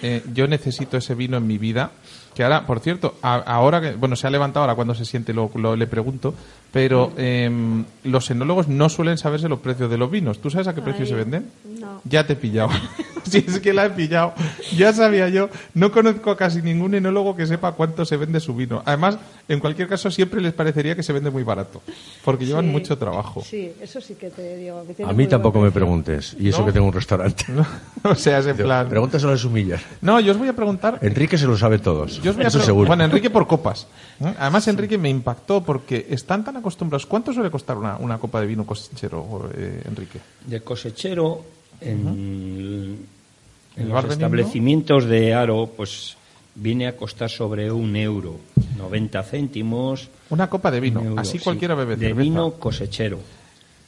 eh, 0.00 0.22
yo 0.32 0.46
necesito 0.46 0.96
ese 0.96 1.16
vino 1.16 1.38
en 1.38 1.46
mi 1.48 1.58
vida. 1.58 1.90
Que 2.34 2.42
ahora, 2.44 2.66
por 2.66 2.80
cierto, 2.80 3.14
a- 3.22 3.36
ahora 3.36 3.80
que, 3.80 3.92
bueno, 3.92 4.16
se 4.16 4.26
ha 4.26 4.30
levantado 4.30 4.62
ahora 4.64 4.74
cuando 4.74 4.94
se 4.94 5.04
siente, 5.04 5.32
lo, 5.34 5.50
lo- 5.54 5.76
le 5.76 5.86
pregunto, 5.86 6.34
pero 6.72 7.12
em, 7.18 7.84
los 8.04 8.30
enólogos 8.30 8.68
no 8.68 8.88
suelen 8.88 9.18
saberse 9.18 9.48
los 9.48 9.58
precios 9.60 9.90
de 9.90 9.98
los 9.98 10.10
vinos. 10.10 10.40
¿Tú 10.40 10.50
sabes 10.50 10.66
a 10.68 10.74
qué 10.74 10.80
precio 10.82 11.02
Ay, 11.04 11.08
se 11.10 11.14
venden? 11.14 11.50
no. 11.80 12.00
Ya 12.04 12.26
te 12.26 12.32
he 12.32 12.36
pillado. 12.36 12.70
si 13.32 13.38
es 13.38 13.58
que 13.60 13.72
la 13.72 13.86
he 13.86 13.90
pillado. 13.90 14.34
Ya 14.76 14.92
sabía 14.92 15.28
yo. 15.28 15.48
No 15.74 15.90
conozco 15.90 16.30
a 16.30 16.36
casi 16.36 16.62
ningún 16.62 16.94
enólogo 16.94 17.34
que 17.34 17.46
sepa 17.46 17.72
cuánto 17.72 18.04
se 18.04 18.16
vende 18.16 18.38
su 18.40 18.54
vino. 18.54 18.82
Además, 18.84 19.18
en 19.48 19.58
cualquier 19.60 19.88
caso, 19.88 20.10
siempre 20.10 20.40
les 20.40 20.52
parecería 20.52 20.94
que 20.94 21.02
se 21.02 21.12
vende 21.12 21.30
muy 21.30 21.42
barato. 21.42 21.82
Porque 22.24 22.46
llevan 22.46 22.66
Sí. 22.66 22.70
mucho 22.70 22.96
trabajo. 22.98 23.42
Sí, 23.44 23.72
eso 23.80 24.00
sí 24.00 24.14
que 24.14 24.30
te 24.30 24.56
digo. 24.56 24.84
que 24.96 25.02
A 25.04 25.12
mí 25.12 25.26
tampoco 25.26 25.60
me 25.60 25.70
preguntes, 25.70 26.36
y 26.38 26.48
eso 26.48 26.60
¿No? 26.60 26.66
que 26.66 26.72
tengo 26.72 26.86
un 26.86 26.92
restaurante. 26.92 27.44
o 28.04 28.14
sea, 28.14 28.38
es 28.38 28.46
en 28.46 28.56
plan. 28.56 28.88
Pregúntaselo 28.88 29.32
a 29.32 29.36
Sumillas. 29.36 29.80
No, 30.00 30.20
yo 30.20 30.32
os 30.32 30.38
voy 30.38 30.48
a 30.48 30.52
preguntar. 30.52 30.98
Enrique 31.02 31.38
se 31.38 31.46
lo 31.46 31.56
sabe 31.56 31.78
todos. 31.78 32.20
Yo 32.22 32.30
os 32.30 32.36
voy 32.36 32.44
a 32.44 32.48
Eso 32.48 32.58
pre- 32.58 32.66
seguro. 32.66 32.86
Bueno, 32.88 33.04
Enrique 33.04 33.30
por 33.30 33.46
copas. 33.46 33.86
¿eh? 34.20 34.34
Además, 34.38 34.68
Enrique 34.68 34.98
me 34.98 35.08
impactó 35.08 35.62
porque 35.62 36.06
están 36.10 36.44
tan 36.44 36.56
acostumbrados. 36.56 37.06
¿Cuánto 37.06 37.32
suele 37.32 37.50
costar 37.50 37.76
una, 37.76 37.96
una 37.96 38.18
copa 38.18 38.40
de 38.40 38.46
vino 38.46 38.64
cosechero, 38.66 39.50
eh, 39.56 39.82
Enrique? 39.86 40.18
De 40.46 40.60
cosechero, 40.60 41.44
en, 41.80 43.06
en 43.76 43.84
¿El 43.84 43.88
los 43.90 44.04
establecimientos 44.04 45.06
de 45.06 45.34
Aro, 45.34 45.70
pues 45.76 46.16
viene 46.54 46.86
a 46.86 46.96
costar 46.96 47.30
sobre 47.30 47.70
un 47.70 47.96
euro, 47.96 48.36
90 48.76 49.22
céntimos. 49.22 50.08
Una 50.30 50.48
copa 50.50 50.70
de 50.70 50.80
vino. 50.80 51.02
euro, 51.02 51.20
Así 51.20 51.38
sí. 51.38 51.44
cualquiera 51.44 51.74
bebe 51.74 51.96
De 51.96 52.12
vino 52.12 52.52
cosechero. 52.52 53.18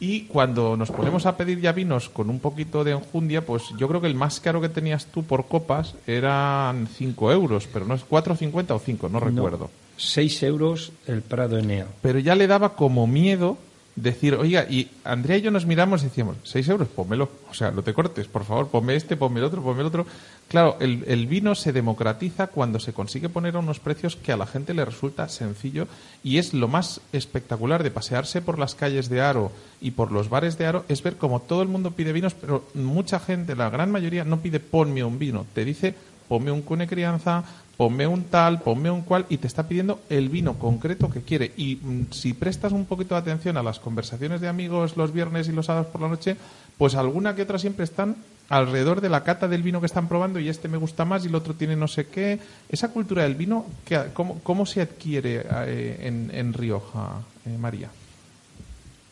Y 0.00 0.22
cuando 0.22 0.76
nos 0.76 0.90
ponemos 0.90 1.24
a 1.24 1.36
pedir 1.36 1.60
ya 1.60 1.72
vinos 1.72 2.08
con 2.08 2.28
un 2.28 2.40
poquito 2.40 2.84
de 2.84 2.90
enjundia, 2.92 3.46
pues 3.46 3.62
yo 3.78 3.88
creo 3.88 4.00
que 4.00 4.08
el 4.08 4.14
más 4.14 4.40
caro 4.40 4.60
que 4.60 4.68
tenías 4.68 5.06
tú 5.06 5.22
por 5.22 5.46
copas 5.46 5.94
eran 6.06 6.88
5 6.88 7.32
euros, 7.32 7.68
pero 7.72 7.86
no 7.86 7.94
es 7.94 8.02
4,50 8.06 8.70
o 8.72 8.78
5, 8.78 9.08
no 9.08 9.20
recuerdo. 9.20 9.70
6 9.96 10.42
euros 10.42 10.92
el 11.06 11.22
Prado 11.22 11.58
Enea. 11.58 11.86
Pero 12.02 12.18
ya 12.18 12.34
le 12.34 12.46
daba 12.48 12.74
como 12.74 13.06
miedo 13.06 13.56
decir, 13.96 14.34
oiga, 14.34 14.66
y 14.68 14.88
Andrea 15.04 15.38
y 15.38 15.42
yo 15.42 15.50
nos 15.50 15.66
miramos 15.66 16.02
y 16.02 16.06
decíamos, 16.06 16.36
6 16.42 16.68
euros, 16.68 16.88
pónmelo. 16.88 17.30
O 17.50 17.54
sea, 17.54 17.70
no 17.70 17.82
te 17.82 17.94
cortes, 17.94 18.26
por 18.26 18.44
favor, 18.44 18.68
ponme 18.68 18.96
este, 18.96 19.16
ponme 19.16 19.40
el 19.40 19.46
otro, 19.46 19.62
ponme 19.62 19.80
el 19.80 19.86
otro. 19.86 20.06
Claro, 20.48 20.76
el, 20.80 21.04
el 21.06 21.26
vino 21.26 21.54
se 21.54 21.72
democratiza 21.72 22.48
cuando 22.48 22.80
se 22.80 22.92
consigue 22.92 23.28
poner 23.28 23.56
a 23.56 23.60
unos 23.60 23.80
precios 23.80 24.16
que 24.16 24.32
a 24.32 24.36
la 24.36 24.46
gente 24.46 24.74
le 24.74 24.84
resulta 24.84 25.28
sencillo 25.28 25.86
y 26.22 26.38
es 26.38 26.54
lo 26.54 26.68
más 26.68 27.00
espectacular 27.12 27.82
de 27.82 27.90
pasearse 27.90 28.42
por 28.42 28.58
las 28.58 28.74
calles 28.74 29.08
de 29.08 29.20
Aro 29.20 29.52
y 29.80 29.92
por 29.92 30.12
los 30.12 30.28
bares 30.28 30.58
de 30.58 30.66
Aro, 30.66 30.84
es 30.88 31.02
ver 31.02 31.16
como 31.16 31.40
todo 31.40 31.62
el 31.62 31.68
mundo 31.68 31.90
pide 31.92 32.12
vinos, 32.12 32.34
pero 32.34 32.64
mucha 32.74 33.20
gente, 33.20 33.54
la 33.54 33.70
gran 33.70 33.90
mayoría, 33.90 34.24
no 34.24 34.40
pide 34.40 34.60
ponme 34.60 35.04
un 35.04 35.18
vino, 35.18 35.46
te 35.54 35.64
dice 35.64 35.94
ponme 36.28 36.50
un 36.50 36.62
cune 36.62 36.86
crianza, 36.86 37.44
ponme 37.76 38.06
un 38.06 38.24
tal, 38.24 38.60
ponme 38.62 38.90
un 38.90 39.02
cual, 39.02 39.26
y 39.28 39.38
te 39.38 39.46
está 39.46 39.66
pidiendo 39.68 40.00
el 40.08 40.28
vino 40.28 40.58
concreto 40.58 41.10
que 41.10 41.22
quiere. 41.22 41.52
Y 41.56 41.76
mm, 41.76 42.12
si 42.12 42.32
prestas 42.32 42.72
un 42.72 42.84
poquito 42.86 43.14
de 43.14 43.20
atención 43.20 43.56
a 43.56 43.62
las 43.62 43.80
conversaciones 43.80 44.40
de 44.40 44.48
amigos 44.48 44.96
los 44.96 45.12
viernes 45.12 45.48
y 45.48 45.52
los 45.52 45.66
sábados 45.66 45.88
por 45.88 46.00
la 46.00 46.08
noche, 46.08 46.36
pues 46.78 46.94
alguna 46.94 47.34
que 47.34 47.42
otra 47.42 47.58
siempre 47.58 47.84
están 47.84 48.16
alrededor 48.48 49.00
de 49.00 49.08
la 49.08 49.24
cata 49.24 49.48
del 49.48 49.62
vino 49.62 49.80
que 49.80 49.86
están 49.86 50.06
probando 50.06 50.38
y 50.38 50.48
este 50.48 50.68
me 50.68 50.76
gusta 50.76 51.04
más 51.04 51.24
y 51.24 51.28
el 51.28 51.34
otro 51.34 51.54
tiene 51.54 51.76
no 51.76 51.88
sé 51.88 52.06
qué. 52.06 52.38
Esa 52.68 52.88
cultura 52.92 53.22
del 53.22 53.34
vino, 53.36 53.64
¿qué- 53.84 54.10
¿cómo, 54.12 54.38
cómo 54.42 54.66
se 54.66 54.80
adquiere 54.82 55.44
eh, 55.66 55.98
en, 56.02 56.30
en 56.32 56.52
Rioja, 56.52 57.22
eh, 57.46 57.56
María? 57.58 57.88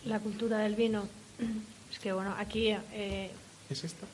La 0.04 0.18
cultura 0.20 0.58
del 0.58 0.74
vino. 0.76 1.02
Es 1.92 1.98
que, 1.98 2.10
bueno, 2.12 2.34
aquí 2.38 2.68
eh, 2.94 3.30
¿Es 3.68 3.84
esta? 3.84 4.06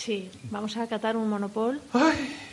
Sí. 0.00 0.28
sí, 0.32 0.38
vamos 0.50 0.76
a 0.76 0.86
catar 0.86 1.16
un 1.16 1.28
monopol 1.28 1.80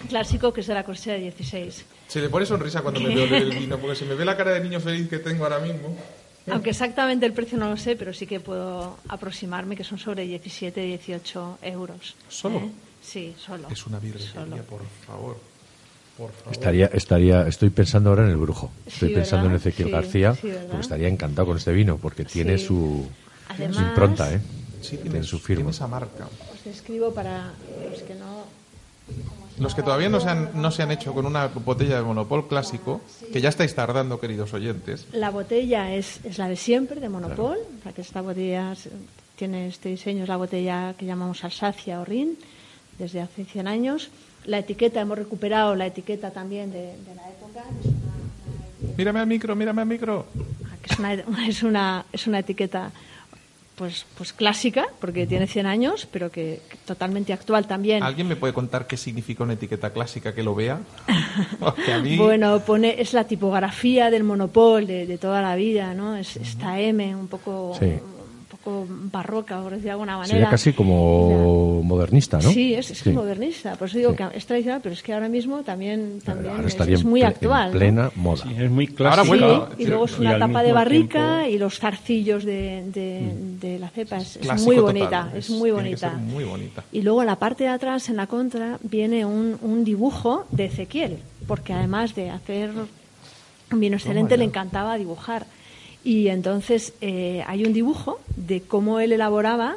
clásico 0.09 0.51
que 0.51 0.61
es 0.61 0.67
de 0.67 0.73
la 0.73 0.83
corsera 0.83 1.17
16. 1.17 1.85
Se 2.07 2.19
le 2.21 2.29
pone 2.29 2.45
sonrisa 2.45 2.81
cuando 2.81 2.99
me 2.99 3.13
veo 3.15 3.25
el 3.35 3.49
vino, 3.57 3.77
porque 3.77 3.95
se 3.95 4.05
me 4.05 4.15
ve 4.15 4.25
la 4.25 4.35
cara 4.35 4.51
de 4.51 4.59
niño 4.61 4.79
feliz 4.79 5.09
que 5.09 5.19
tengo 5.19 5.43
ahora 5.45 5.59
mismo. 5.59 5.95
Aunque 6.49 6.69
exactamente 6.69 7.25
el 7.25 7.33
precio 7.33 7.57
no 7.57 7.69
lo 7.69 7.75
sé, 7.77 7.95
pero 7.97 8.13
sí 8.13 8.25
que 8.25 8.39
puedo 8.39 8.97
aproximarme 9.09 9.75
que 9.75 9.83
son 9.83 9.97
sobre 9.99 10.23
17, 10.25 10.79
18 10.81 11.59
euros. 11.61 12.15
¿Solo? 12.29 12.59
¿eh? 12.59 12.71
Sí, 13.01 13.35
solo. 13.37 13.67
Es 13.69 13.85
una 13.85 13.99
Solo. 13.99 14.11
virgería, 14.13 14.63
por 14.63 14.81
favor. 15.05 15.37
Por 16.17 16.31
favor. 16.31 16.53
Estaría, 16.53 16.85
estaría, 16.87 17.47
estoy 17.47 17.69
pensando 17.69 18.09
ahora 18.09 18.23
en 18.23 18.29
el 18.31 18.37
brujo. 18.37 18.71
Estoy 18.85 19.09
Sí, 19.09 19.15
pensando 19.15 19.49
en. 19.49 19.55
Ezequiel 19.55 19.87
Sí, 19.89 19.91
García, 19.93 20.35
sí, 20.35 20.49
porque 20.67 20.81
estaría 20.81 21.07
encantado 21.09 21.47
con 21.47 21.57
este 21.57 21.73
vino, 21.73 21.97
porque 21.97 22.23
tiene 22.25 22.57
Sí. 22.57 22.65
su, 22.67 23.07
Además- 23.49 23.75
su 23.75 23.81
impronta, 23.83 24.33
¿eh? 24.33 24.39
Sí, 24.81 24.95
tiene 24.95 25.09
tiene, 25.11 25.23
su 25.25 25.39
firma. 25.39 25.57
tiene 25.59 25.71
esa 25.71 25.87
marca. 25.87 26.27
Os 26.67 26.75
describo 26.75 27.13
para 27.13 27.53
los 27.89 28.01
que 28.01 28.15
no. 28.15 28.43
Los 29.59 29.73
que 29.73 29.81
todavía 29.81 30.09
no 30.09 30.19
se, 30.19 30.29
han, 30.29 30.49
no 30.53 30.69
se 30.69 30.83
han 30.83 30.91
hecho 30.91 31.13
con 31.13 31.25
una 31.25 31.47
botella 31.47 31.95
de 31.97 32.03
Monopol 32.03 32.47
clásico, 32.47 33.01
que 33.33 33.41
ya 33.41 33.49
estáis 33.49 33.73
tardando, 33.73 34.19
queridos 34.19 34.53
oyentes. 34.53 35.07
La 35.13 35.31
botella 35.31 35.93
es, 35.95 36.19
es 36.25 36.37
la 36.37 36.47
de 36.47 36.55
siempre, 36.57 36.99
de 36.99 37.09
Monopol. 37.09 37.57
La 37.85 37.91
que 37.93 38.01
esta 38.01 38.21
botella 38.21 38.75
tiene 39.35 39.67
este 39.67 39.89
diseño, 39.89 40.23
es 40.23 40.29
la 40.29 40.37
botella 40.37 40.93
que 40.97 41.05
llamamos 41.05 41.43
Alsacia 41.43 41.99
o 42.01 42.05
Rin, 42.05 42.37
desde 42.99 43.21
hace 43.21 43.45
100 43.45 43.67
años. 43.67 44.09
La 44.45 44.59
etiqueta, 44.59 45.01
hemos 45.01 45.17
recuperado 45.17 45.73
la 45.75 45.87
etiqueta 45.87 46.29
también 46.31 46.71
de, 46.71 46.79
de 46.97 47.15
la 47.15 47.29
época. 47.29 47.63
es 47.79 47.85
una- 47.87 48.95
Mírame 48.97 49.19
al 49.21 49.27
micro, 49.27 49.55
mírame 49.55 49.81
al 49.81 49.87
micro. 49.87 50.25
una, 50.99 51.13
es 51.47 51.63
una, 51.63 52.05
es 52.13 52.27
una 52.27 52.39
etiqueta 52.39 52.91
pues, 53.77 54.07
pues 54.17 54.33
clásica, 54.33 54.87
porque 54.99 55.27
tiene 55.27 55.45
100 55.45 55.67
años, 55.67 56.07
pero 56.11 56.31
que, 56.31 56.61
que 56.67 56.77
totalmente 56.77 57.31
actual 57.31 57.67
también. 57.67 58.01
¿Alguien 58.01 58.27
me 58.27 58.35
puede 58.35 58.51
contar 58.51 58.87
qué 58.87 58.97
significa 58.97 59.43
una 59.43 59.53
etiqueta 59.53 59.91
clásica 59.91 60.33
que 60.33 60.41
lo 60.41 60.55
vea? 60.55 60.79
A 61.61 61.99
mí... 61.99 62.17
Bueno, 62.17 62.59
pone, 62.61 62.99
es 62.99 63.13
la 63.13 63.25
tipografía 63.25 64.09
del 64.09 64.23
monopol 64.23 64.87
de, 64.87 65.05
de 65.05 65.17
toda 65.19 65.43
la 65.43 65.55
vida, 65.55 65.93
¿no? 65.93 66.15
Es 66.15 66.37
esta 66.37 66.79
M, 66.79 67.15
un 67.15 67.27
poco, 67.27 67.77
Sí. 67.79 67.99
Poco 68.67 68.85
barroca, 68.89 69.61
por 69.61 69.71
decir 69.71 69.85
de 69.85 69.91
alguna 69.91 70.17
manera. 70.17 70.33
Sería 70.33 70.49
casi 70.49 70.73
como 70.73 71.81
modernista, 71.83 72.37
¿no? 72.39 72.49
Sí, 72.51 72.73
es, 72.73 72.91
es 72.91 72.99
Sí. 72.99 73.11
modernista. 73.11 73.75
Por 73.75 73.87
eso 73.87 73.97
digo 73.97 74.11
Sí. 74.11 74.17
que 74.17 74.37
es 74.37 74.45
tradicional, 74.45 74.81
pero 74.83 74.93
es 74.93 75.01
que 75.03 75.13
ahora 75.13 75.29
mismo 75.29 75.61
también, 75.63 76.19
también 76.23 76.53
Ahora 76.55 76.67
es, 76.67 77.03
muy 77.03 77.23
actual. 77.23 77.67
En 77.67 77.73
¿no? 77.73 77.79
plena 77.79 78.11
moda. 78.15 78.43
Sí, 78.43 78.55
es 78.57 78.69
muy 78.69 78.85
Ahora, 78.87 78.95
clásica. 78.97 79.23
Sí, 79.23 79.29
bueno, 79.29 79.69
y 79.77 79.85
luego 79.85 80.05
es 80.05 80.19
una 80.19 80.39
tapa 80.39 80.63
de 80.63 80.71
barrica 80.73 81.37
tiempo- 81.43 81.49
y 81.55 81.57
los 81.57 81.79
zarcillos 81.79 82.43
de, 82.43 82.83
de, 82.91 83.31
de 83.61 83.79
la 83.79 83.89
cepa. 83.89 84.17
Es, 84.17 84.37
muy 84.65 84.75
total, 84.75 84.81
bonita, 84.93 85.31
es, 85.35 85.49
muy 85.49 85.71
bonita. 85.71 86.09
muy 86.13 86.43
bonita. 86.43 86.83
Y 86.91 87.01
luego 87.01 87.21
en 87.21 87.27
la 87.27 87.37
parte 87.37 87.63
de 87.63 87.69
atrás, 87.69 88.09
en 88.09 88.17
la 88.17 88.27
contra, 88.27 88.79
viene 88.83 89.25
un, 89.25 89.57
un 89.61 89.83
dibujo 89.83 90.45
de 90.51 90.65
Ezequiel, 90.65 91.17
porque 91.47 91.73
además 91.73 92.15
de 92.15 92.29
hacer 92.29 92.71
un 93.71 93.79
vino 93.79 93.95
excelente, 93.97 94.37
le 94.37 94.43
encantaba 94.45 94.97
dibujar. 94.97 95.45
Y 96.03 96.27
entonces 96.29 96.93
eh, 97.01 97.43
hay 97.47 97.65
un 97.65 97.73
dibujo 97.73 98.19
de 98.35 98.61
cómo 98.61 98.99
él 98.99 99.11
elaboraba 99.11 99.75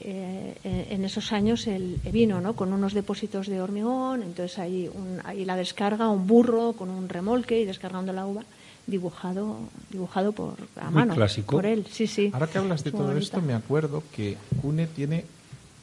eh, 0.00 0.54
en- 0.90 1.04
esos 1.04 1.30
años 1.32 1.66
el, 1.68 1.98
vino, 2.12 2.40
¿no? 2.40 2.54
Con 2.56 2.72
unos 2.72 2.92
depósitos 2.94 3.46
de 3.46 3.60
hormigón, 3.60 4.22
entonces 4.22 4.58
ahí, 4.58 4.90
un, 4.92 5.20
ahí 5.24 5.44
la 5.44 5.54
descarga, 5.56 6.08
un 6.08 6.26
burro 6.26 6.72
con 6.72 6.90
un 6.90 7.08
remolque 7.08 7.60
y 7.60 7.64
descargando 7.64 8.12
la 8.12 8.26
uva, 8.26 8.42
dibujado, 8.88 9.58
dibujado 9.90 10.32
por 10.32 10.54
a 10.80 10.86
Muy 10.86 10.94
mano, 10.94 11.14
clásico. 11.14 11.54
por 11.56 11.66
él, 11.66 11.86
sí, 11.90 12.08
sí. 12.08 12.30
Ahora 12.32 12.48
que 12.48 12.58
hablas 12.58 12.82
de 12.82 12.90
muy 12.90 12.98
todo 12.98 13.08
bonita. 13.12 13.22
esto, 13.36 13.40
me 13.42 13.54
acuerdo 13.54 14.02
que 14.16 14.36
Cune 14.60 14.88
tiene 14.88 15.24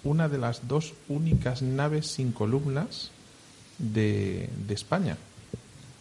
una 0.03 0.27
de 0.27 0.37
las 0.37 0.67
dos 0.67 0.93
únicas 1.07 1.61
naves 1.61 2.07
sin 2.07 2.33
columnas 2.33 3.11
de, 3.77 4.49
de 4.67 4.73
España, 4.73 5.15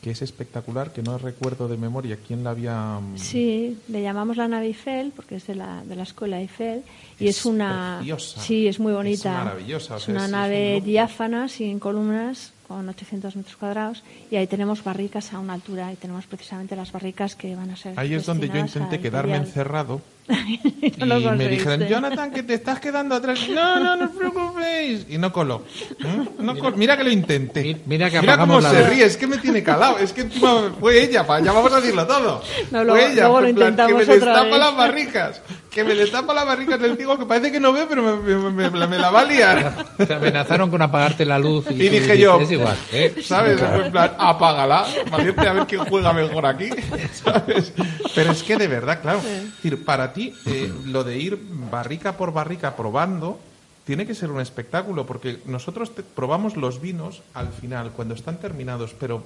que 0.08 0.12
es 0.12 0.22
espectacular, 0.22 0.90
que 0.90 1.02
no 1.02 1.18
recuerdo 1.18 1.68
de 1.68 1.76
memoria 1.76 2.16
quién 2.26 2.42
la 2.42 2.50
había... 2.50 2.98
mm, 2.98 3.18
Sí, 3.18 3.76
le 3.88 4.00
llamamos 4.00 4.38
la 4.38 4.48
nave 4.48 4.64
Eiffel 4.68 5.12
porque 5.14 5.36
es 5.36 5.46
de 5.46 5.54
la, 5.54 5.84
de 5.84 5.96
la 5.96 6.04
escuela 6.04 6.40
Eiffel 6.40 6.82
y 7.20 7.28
Es 7.28 7.40
es, 7.40 7.44
una 7.44 7.96
preciosa. 7.98 8.40
sí 8.40 8.66
es 8.68 8.80
muy 8.80 8.92
Es 8.92 8.96
bonita 8.96 9.44
maravillosa, 9.44 9.94
o 9.94 9.96
es 9.98 10.04
sea, 10.04 10.12
una 10.14 10.20
es- 10.20 10.24
es 10.24 10.32
un 10.32 10.40
nave 10.40 10.80
diáfana 10.80 11.48
sin 11.48 11.78
columnas 11.78 12.52
con 12.68 12.86
800 12.88 13.34
metros 13.34 13.56
cuadrados 13.56 14.04
y 14.30 14.36
ahí 14.36 14.46
tenemos 14.46 14.84
barricas 14.84 15.32
a 15.32 15.38
una 15.40 15.54
altura 15.54 15.90
y 15.92 15.96
tenemos 15.96 16.26
precisamente 16.26 16.76
las 16.76 16.92
barricas 16.92 17.34
que 17.34 17.56
van 17.56 17.70
a 17.70 17.76
ser 17.76 17.98
Ahí 17.98 18.12
es 18.14 18.26
donde 18.26 18.48
yo 18.48 18.56
intenté 18.58 19.00
quedarme 19.00 19.32
Imperial. 19.36 19.46
encerrado 19.48 20.02
Y 20.28 20.92
no 21.06 21.18
y 21.18 21.24
me 21.30 21.48
dijeron, 21.48 21.88
Jonathan, 21.88 22.30
que 22.30 22.42
te 22.42 22.52
estás 22.52 22.78
quedando 22.80 23.14
atrás. 23.14 23.40
No, 23.48 23.80
no, 23.80 23.96
no 23.96 24.04
os 24.04 24.10
preocupéis. 24.10 25.06
Y 25.08 25.16
no 25.16 25.32
coló. 25.32 25.62
¿Mm? 26.00 26.44
No 26.44 26.58
col- 26.58 26.76
mira 26.76 26.98
que 26.98 27.04
lo 27.04 27.10
intenté. 27.10 27.62
Mi- 27.64 27.76
mira 27.86 28.10
que 28.10 28.18
cómo 28.18 28.32
apagamos 28.32 28.62
la 28.62 28.70
se 28.70 28.88
ríe, 28.90 29.04
es 29.06 29.16
que 29.16 29.26
me 29.26 29.38
tiene 29.38 29.62
calado. 29.62 29.98
Es 29.98 30.12
que 30.12 30.20
encima 30.20 30.70
fue 30.78 31.02
ella, 31.02 31.26
pa, 31.26 31.40
ya 31.40 31.50
vamos 31.52 31.72
a 31.72 31.76
decirlo 31.80 32.06
todo. 32.06 32.42
No, 32.70 32.84
luego- 32.84 33.00
fue 33.00 33.12
ella, 33.12 33.22
luego 33.22 33.40
lo 33.40 33.46
plan, 33.54 33.68
intentamos 33.70 33.88
que 33.88 33.94
me 33.96 34.02
otra 34.02 34.14
destapa 34.32 34.44
vez. 34.50 34.58
las 34.58 34.76
barricas. 34.76 35.42
Que 35.78 35.84
me 35.84 35.94
destapa 35.94 36.34
las 36.34 36.44
barricas 36.44 36.80
del 36.80 36.96
digo 36.96 37.16
que 37.16 37.24
parece 37.24 37.52
que 37.52 37.60
no 37.60 37.72
ve, 37.72 37.86
pero 37.88 38.02
me, 38.02 38.36
me- 38.50 38.68
me- 38.68 38.86
me 38.88 38.98
la 38.98 39.10
va 39.12 39.20
a 39.20 39.24
liar. 39.24 39.86
Te 39.96 40.12
amenazaron 40.12 40.70
con 40.70 40.82
apagarte 40.82 41.24
la 41.24 41.38
luz 41.38 41.66
y, 41.70 41.74
dije 41.74 42.18
yo, 42.18 42.40
Es 42.40 42.50
igual, 42.50 42.76
¿eh? 42.90 43.14
¿sabes? 43.22 43.62
En 43.62 43.92
plan, 43.92 44.10
apágala, 44.18 44.84
valiente 45.08 45.46
a 45.46 45.52
ver 45.52 45.66
quién 45.68 45.84
juega 45.84 46.12
mejor 46.12 46.46
aquí, 46.46 46.68
¿sabes? 47.12 47.72
Pero 48.12 48.32
es 48.32 48.42
que 48.42 48.56
de 48.56 48.66
verdad, 48.66 49.00
claro, 49.02 49.18
es 49.20 49.54
decir, 49.54 49.84
para 49.84 50.12
ti 50.12 50.34
eh, 50.46 50.68
lo 50.86 51.04
de 51.04 51.16
ir 51.18 51.38
barrica 51.70 52.16
por 52.16 52.32
barrica 52.32 52.74
probando 52.74 53.38
tiene 53.86 54.04
que 54.04 54.16
ser 54.16 54.32
un 54.32 54.40
espectáculo, 54.40 55.06
porque 55.06 55.38
nosotros 55.46 55.94
te- 55.94 56.02
probamos 56.02 56.56
los 56.56 56.80
vinos 56.80 57.22
al 57.34 57.50
final, 57.52 57.92
cuando 57.92 58.14
están 58.16 58.38
terminados, 58.38 58.96
pero 58.98 59.22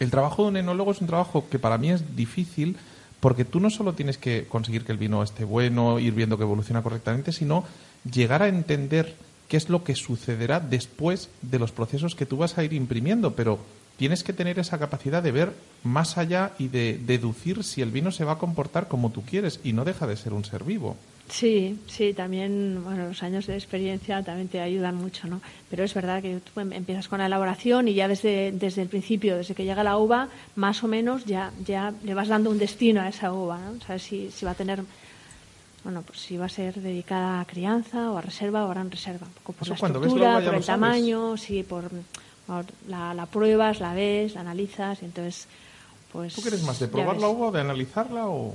el 0.00 0.10
trabajo 0.10 0.44
de 0.44 0.48
un 0.48 0.56
enólogo 0.56 0.92
es 0.92 1.02
un 1.02 1.08
trabajo 1.08 1.44
que 1.50 1.58
para 1.58 1.76
mí 1.76 1.90
es 1.90 2.16
difícil 2.16 2.78
porque 3.24 3.46
tú 3.46 3.58
no 3.58 3.70
solo 3.70 3.94
tienes 3.94 4.18
que 4.18 4.44
conseguir 4.50 4.84
que 4.84 4.92
el 4.92 4.98
vino 4.98 5.22
esté 5.22 5.44
bueno, 5.44 5.98
ir 5.98 6.12
viendo 6.12 6.36
que 6.36 6.42
evoluciona 6.42 6.82
correctamente, 6.82 7.32
sino 7.32 7.64
llegar 8.04 8.42
a 8.42 8.48
entender 8.48 9.14
qué 9.48 9.56
es 9.56 9.70
lo 9.70 9.82
que 9.82 9.94
sucederá 9.94 10.60
después 10.60 11.30
de 11.40 11.58
los 11.58 11.72
procesos 11.72 12.14
que 12.14 12.26
tú 12.26 12.36
vas 12.36 12.58
a 12.58 12.64
ir 12.64 12.74
imprimiendo, 12.74 13.34
pero 13.34 13.60
tienes 13.96 14.24
que 14.24 14.32
tener 14.32 14.58
esa 14.58 14.78
capacidad 14.78 15.22
de 15.22 15.32
ver 15.32 15.52
más 15.84 16.18
allá 16.18 16.52
y 16.58 16.68
de 16.68 16.98
deducir 17.06 17.62
si 17.64 17.82
el 17.82 17.90
vino 17.90 18.10
se 18.10 18.24
va 18.24 18.32
a 18.32 18.38
comportar 18.38 18.88
como 18.88 19.10
tú 19.10 19.22
quieres 19.22 19.60
y 19.64 19.72
no 19.72 19.84
deja 19.84 20.06
de 20.06 20.16
ser 20.16 20.32
un 20.32 20.44
ser 20.44 20.64
vivo. 20.64 20.96
Sí, 21.30 21.78
sí, 21.86 22.12
también, 22.12 22.82
bueno, 22.84 23.08
los 23.08 23.22
años 23.22 23.46
de 23.46 23.54
experiencia 23.54 24.22
también 24.22 24.48
te 24.48 24.60
ayudan 24.60 24.94
mucho, 24.94 25.26
¿no? 25.26 25.40
Pero 25.70 25.82
es 25.82 25.94
verdad 25.94 26.20
que 26.20 26.38
tú 26.40 26.60
em- 26.60 26.72
empiezas 26.74 27.08
con 27.08 27.18
la 27.18 27.26
elaboración 27.26 27.88
y 27.88 27.94
ya 27.94 28.08
desde, 28.08 28.52
desde 28.52 28.82
el 28.82 28.88
principio, 28.88 29.36
desde 29.36 29.54
que 29.54 29.64
llega 29.64 29.82
la 29.82 29.96
uva, 29.96 30.28
más 30.54 30.84
o 30.84 30.88
menos 30.88 31.24
ya, 31.24 31.50
ya 31.64 31.94
le 32.02 32.12
vas 32.12 32.28
dando 32.28 32.50
un 32.50 32.58
destino 32.58 33.00
a 33.00 33.08
esa 33.08 33.32
uva, 33.32 33.58
¿no? 33.58 33.80
Sabes 33.86 34.02
si, 34.02 34.30
si 34.30 34.44
va 34.44 34.50
a 34.50 34.54
tener, 34.54 34.82
bueno, 35.82 36.02
pues 36.02 36.18
si 36.20 36.36
va 36.36 36.44
a 36.44 36.50
ser 36.50 36.74
dedicada 36.74 37.40
a 37.40 37.44
crianza 37.46 38.10
o 38.10 38.18
a 38.18 38.20
reserva 38.20 38.62
o 38.64 38.66
a 38.70 38.74
gran 38.74 38.90
reserva, 38.90 39.26
un 39.26 39.32
poco 39.32 39.52
por 39.54 39.62
Eso 39.66 39.72
la 39.74 39.78
cuando 39.80 40.00
ves 40.00 40.12
la 40.12 40.16
estructura, 40.18 40.44
por 40.44 40.54
el 40.56 40.62
sabes. 40.62 40.66
tamaño, 40.66 41.36
sí, 41.38 41.62
por 41.62 41.90
la, 42.88 43.14
la 43.14 43.26
pruebas, 43.26 43.80
la 43.80 43.94
ves, 43.94 44.34
la 44.34 44.40
analizas 44.42 45.02
y 45.02 45.06
entonces, 45.06 45.46
pues... 46.12 46.34
¿Tú 46.34 46.42
quieres 46.42 46.62
más 46.62 46.78
de 46.78 46.88
probar 46.88 47.14
ves. 47.14 47.22
la 47.22 47.28
uva 47.28 47.46
o 47.48 47.52
de 47.52 47.60
analizarla 47.60 48.26
o...? 48.28 48.54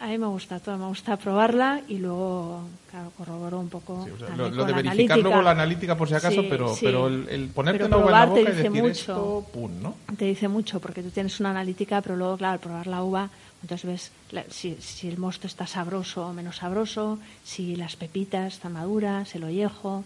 A 0.00 0.08
mí 0.08 0.18
me 0.18 0.26
gusta 0.26 0.58
todo, 0.58 0.76
me 0.76 0.86
gusta 0.88 1.16
probarla 1.16 1.80
y 1.88 1.98
luego, 1.98 2.62
claro, 2.90 3.12
corroboro 3.16 3.60
un 3.60 3.68
poco. 3.68 4.04
Sí, 4.04 4.10
o 4.10 4.18
sea, 4.18 4.36
lo, 4.36 4.50
lo 4.50 4.64
de 4.64 4.72
verificar 4.72 4.90
analítica. 4.96 5.16
luego 5.18 5.42
la 5.42 5.50
analítica 5.52 5.96
por 5.96 6.08
si 6.08 6.14
acaso, 6.14 6.40
Sí, 6.42 6.46
pero, 6.50 6.74
sí. 6.74 6.80
pero 6.84 7.06
el, 7.06 7.28
el 7.28 7.48
ponerte 7.48 7.84
Pero 7.84 7.88
la 7.90 7.96
uva 7.98 8.10
en 8.10 8.12
la 8.12 8.24
te 8.24 8.30
boca 8.30 8.40
y 8.40 8.44
dice 8.46 8.62
decir 8.64 8.82
mucho. 8.82 8.90
esto, 8.90 9.46
pum, 9.52 9.70
¿no? 9.80 9.94
Te 10.18 10.24
dice 10.24 10.48
mucho 10.48 10.80
porque 10.80 11.00
tú 11.02 11.10
tienes 11.10 11.38
una 11.38 11.50
analítica, 11.50 12.00
pero 12.02 12.16
luego, 12.16 12.36
claro, 12.36 12.54
al 12.54 12.58
probar 12.60 12.86
la 12.88 13.04
uva, 13.04 13.30
entonces 13.62 13.86
ves 13.88 14.10
la- 14.32 14.44
si, 14.50 14.76
si 14.80 15.06
el 15.08 15.16
mosto 15.16 15.46
está 15.46 15.66
sabroso 15.68 16.26
o 16.26 16.32
menos 16.32 16.56
sabroso, 16.56 17.20
si 17.44 17.76
las 17.76 17.94
pepitas 17.94 18.54
están 18.54 18.72
maduras, 18.72 19.32
el 19.36 19.44
ollejo. 19.44 20.02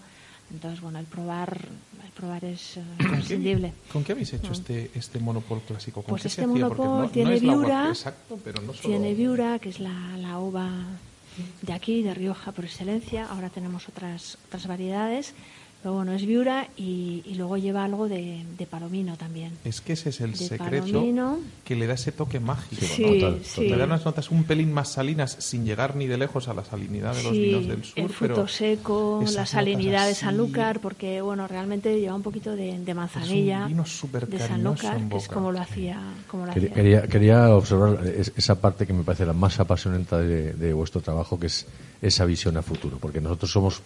Entonces, 0.50 0.80
bueno, 0.80 0.98
el 0.98 1.04
probar, 1.06 1.68
el 2.04 2.10
probar 2.12 2.44
es 2.44 2.78
eh, 2.78 2.82
¿Con 2.82 2.96
qué, 2.96 3.04
imprescindible. 3.04 3.72
con 3.92 4.04
qué 4.04 4.12
habéis 4.12 4.32
hecho 4.32 4.52
este, 4.52 4.90
este 4.94 5.18
monopol 5.18 5.60
clásico? 5.60 6.02
¿Con 6.02 6.10
Pues 6.12 6.22
qué 6.22 6.28
se 6.30 6.40
este 6.40 6.50
hacía? 6.50 6.64
Monopol 6.64 6.86
no, 6.86 7.10
tiene 7.10 7.30
no 7.30 7.36
es 7.36 7.42
viura, 7.42 7.88
exacto, 7.88 8.38
pero 8.42 8.62
no 8.62 8.72
solo... 8.72 8.88
Tiene 8.88 9.14
Viura, 9.14 9.58
que 9.58 9.68
es 9.68 9.78
la, 9.80 10.16
la 10.16 10.38
uva 10.38 10.70
de 11.62 11.72
aquí, 11.72 12.02
de 12.02 12.14
Rioja 12.14 12.52
por 12.52 12.64
excelencia. 12.64 13.26
Ahora 13.30 13.50
tenemos 13.50 13.88
otras, 13.88 14.38
otras 14.46 14.66
variedades. 14.66 15.34
Pero 15.80 15.94
bueno, 15.94 16.12
es 16.12 16.26
Viura 16.26 16.66
y, 16.76 17.22
y 17.24 17.34
luego 17.36 17.56
lleva 17.56 17.84
algo 17.84 18.08
de, 18.08 18.44
de 18.58 18.66
palomino 18.66 19.16
también. 19.16 19.52
Es 19.64 19.80
que 19.80 19.92
ese 19.92 20.08
es 20.08 20.20
el 20.20 20.32
De 20.32 20.36
secreto 20.38 20.86
palomino. 20.92 21.38
que 21.64 21.76
le 21.76 21.86
da 21.86 21.94
ese 21.94 22.10
toque 22.10 22.40
mágico. 22.40 22.84
Sí, 22.84 23.00
¿no? 23.02 23.12
total, 23.12 23.40
sí. 23.44 23.68
Le 23.68 23.76
da 23.76 23.84
unas 23.84 24.04
notas 24.04 24.32
un 24.32 24.42
pelín 24.42 24.72
más 24.72 24.88
salinas 24.88 25.36
sin 25.38 25.64
llegar 25.64 25.94
ni 25.94 26.08
de 26.08 26.18
lejos 26.18 26.48
a 26.48 26.54
la 26.54 26.64
salinidad 26.64 27.14
de 27.14 27.22
los 27.22 27.32
Sí, 27.32 27.42
vinos 27.44 27.68
del 27.68 27.84
sur. 27.84 27.94
el 28.02 28.08
fruto 28.08 28.34
pero 28.34 28.48
seco, 28.48 29.24
la 29.32 29.46
salinidad 29.46 30.08
de 30.08 30.14
Sanlúcar, 30.16 30.80
porque 30.80 31.20
bueno, 31.22 31.46
realmente 31.46 32.00
lleva 32.00 32.16
un 32.16 32.22
poquito 32.24 32.56
de, 32.56 32.76
de 32.80 32.94
manzanilla 32.94 33.64
vino 33.68 33.86
súper 33.86 34.26
de 34.26 34.38
Sanlúcar, 34.40 34.96
en 34.96 35.08
que 35.08 35.16
es 35.18 35.28
como 35.28 35.52
lo 35.52 35.60
hacía, 35.60 36.02
como 36.26 36.44
lo 36.44 36.52
Quería, 36.54 36.70
hacía. 36.70 36.82
quería, 36.82 37.02
quería 37.06 37.54
observar 37.54 38.04
es- 38.04 38.32
esa 38.36 38.60
parte 38.60 38.84
que 38.84 38.92
me 38.92 39.04
parece 39.04 39.24
la 39.24 39.32
más 39.32 39.60
apasionante 39.60 40.16
de, 40.16 40.52
de 40.54 40.72
vuestro 40.72 41.00
trabajo, 41.02 41.38
que 41.38 41.46
es 41.46 41.66
esa 42.02 42.24
visión 42.24 42.56
a 42.56 42.62
futuro, 42.62 42.98
porque 43.00 43.20
nosotros 43.20 43.52
somos 43.52 43.80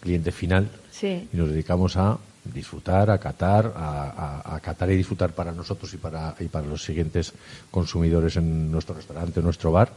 cliente 0.00 0.32
final 0.32 0.68
Sí. 0.90 1.28
y 1.32 1.36
nos 1.36 1.48
dedicamos 1.50 1.96
a 1.96 2.18
disfrutar, 2.44 3.10
a 3.10 3.18
catar, 3.18 3.72
a, 3.76 4.42
a- 4.44 4.56
a 4.56 4.60
catar 4.60 4.90
y 4.90 4.96
disfrutar 4.96 5.32
para 5.32 5.52
nosotros 5.52 5.92
y 5.94 5.98
para, 5.98 6.34
y 6.40 6.46
para 6.46 6.66
los 6.66 6.82
siguientes 6.82 7.32
consumidores 7.70 8.36
en 8.36 8.70
nuestro 8.72 8.94
restaurante, 8.94 9.40
en 9.40 9.44
nuestro 9.44 9.72
bar. 9.72 9.90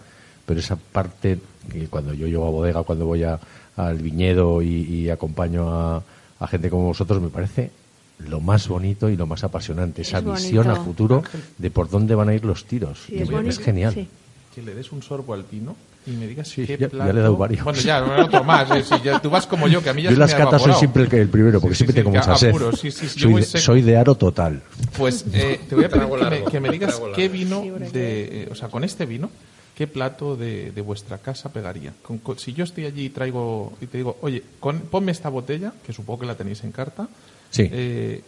Pero 0.45 0.59
esa 0.59 0.75
parte 0.75 1.39
que 1.71 1.87
cuando 1.87 2.13
yo 2.13 2.27
llego 2.27 2.45
a 2.45 2.49
bodega, 2.51 2.83
cuando 2.83 3.05
voy 3.05 3.23
a- 3.23 3.39
al 3.77 3.97
viñedo 3.97 4.61
y, 4.61 4.67
y 4.83 5.09
acompaño 5.09 5.69
a, 5.73 6.03
a 6.39 6.47
gente 6.47 6.69
como 6.69 6.83
vosotros, 6.87 7.21
me 7.21 7.29
parece 7.29 7.71
lo 8.19 8.39
más 8.41 8.67
bonito 8.67 9.09
y 9.09 9.15
lo 9.17 9.25
más 9.25 9.43
apasionante, 9.43 10.01
esa 10.03 10.19
Es 10.19 10.25
visión 10.25 10.67
a 10.67 10.73
bonito. 10.73 10.85
futuro 10.85 11.23
de 11.57 11.71
por 11.71 11.89
dónde 11.89 12.13
van 12.13 12.29
a 12.29 12.35
ir 12.35 12.45
los 12.45 12.65
tiros. 12.65 13.03
Sí, 13.07 13.15
es 13.47 13.59
genial. 13.59 13.93
sí. 13.93 14.07
que 14.53 14.61
le 14.61 14.75
des 14.75 14.91
un 14.91 15.01
sorbo 15.01 15.33
al 15.33 15.43
vino 15.43 15.75
y 16.05 16.11
me 16.11 16.27
digas 16.27 16.47
Sí, 16.47 16.65
qué 16.65 16.73
ya- 16.73 16.79
ya 16.79 16.89
plato... 16.89 17.13
le 17.13 17.19
he 17.19 17.23
dado 17.23 17.37
varios. 17.37 17.63
Bueno, 17.63 17.79
ya, 17.79 18.03
otro 18.03 18.43
más. 18.43 18.69
eh, 18.71 18.83
sí, 18.83 18.95
ya- 19.03 19.19
tú 19.21 19.29
vas 19.29 19.47
como 19.47 19.67
yo, 19.67 19.81
que 19.81 19.89
a 19.89 19.93
mí 19.93 20.01
ya 20.03 20.09
Yo 20.09 20.15
se 20.15 20.19
las 20.19 20.31
me 20.33 20.37
catas 20.37 20.61
soy 20.61 20.73
siempre 20.73 21.03
el, 21.03 21.09
que- 21.09 21.21
el 21.21 21.29
primero, 21.29 21.61
porque 21.61 21.75
Sí, 21.75 21.79
siempre 21.85 21.93
sí, 22.01 22.05
tengo 22.05 22.17
mucha 22.17 22.35
sed. 22.37 22.49
apuro, 22.49 22.71
sí, 22.75 22.91
sí, 22.91 23.07
sí, 23.07 23.19
yo 23.19 23.29
soy, 23.41 23.61
soy 23.61 23.81
de 23.81 23.97
aro 23.97 24.15
total. 24.15 24.61
Pues 24.97 25.25
eh, 25.33 25.59
te 25.67 25.75
voy 25.75 25.85
a 25.85 25.89
pedir 25.89 26.07
que 26.07 26.29
me, 26.29 26.43
que 26.51 26.59
me 26.59 26.69
digas 26.69 27.01
qué 27.15 27.29
vino 27.29 27.61
de, 27.91 28.43
eh, 28.43 28.47
o 28.51 28.55
sea, 28.55 28.67
con 28.69 28.83
este 28.83 29.05
vino, 29.05 29.29
qué 29.75 29.87
plato 29.87 30.35
de, 30.35 30.71
de 30.71 30.81
vuestra 30.81 31.17
casa 31.17 31.51
pegaría. 31.51 31.93
Con- 32.01 32.19
con- 32.19 32.37
si 32.37 32.53
yo 32.53 32.63
estoy 32.63 32.85
allí 32.85 33.05
y 33.05 33.09
traigo 33.09 33.73
y 33.81 33.87
te 33.87 33.97
digo, 33.97 34.17
oye, 34.21 34.43
con- 34.59 34.81
ponme 34.81 35.11
esta 35.11 35.29
botella, 35.29 35.73
que 35.85 35.93
supongo 35.93 36.19
que 36.21 36.25
la 36.27 36.35
tenéis 36.35 36.63
en 36.63 36.71
carta, 36.71 37.07
Sí. 37.49 37.69
eh, 37.71 38.21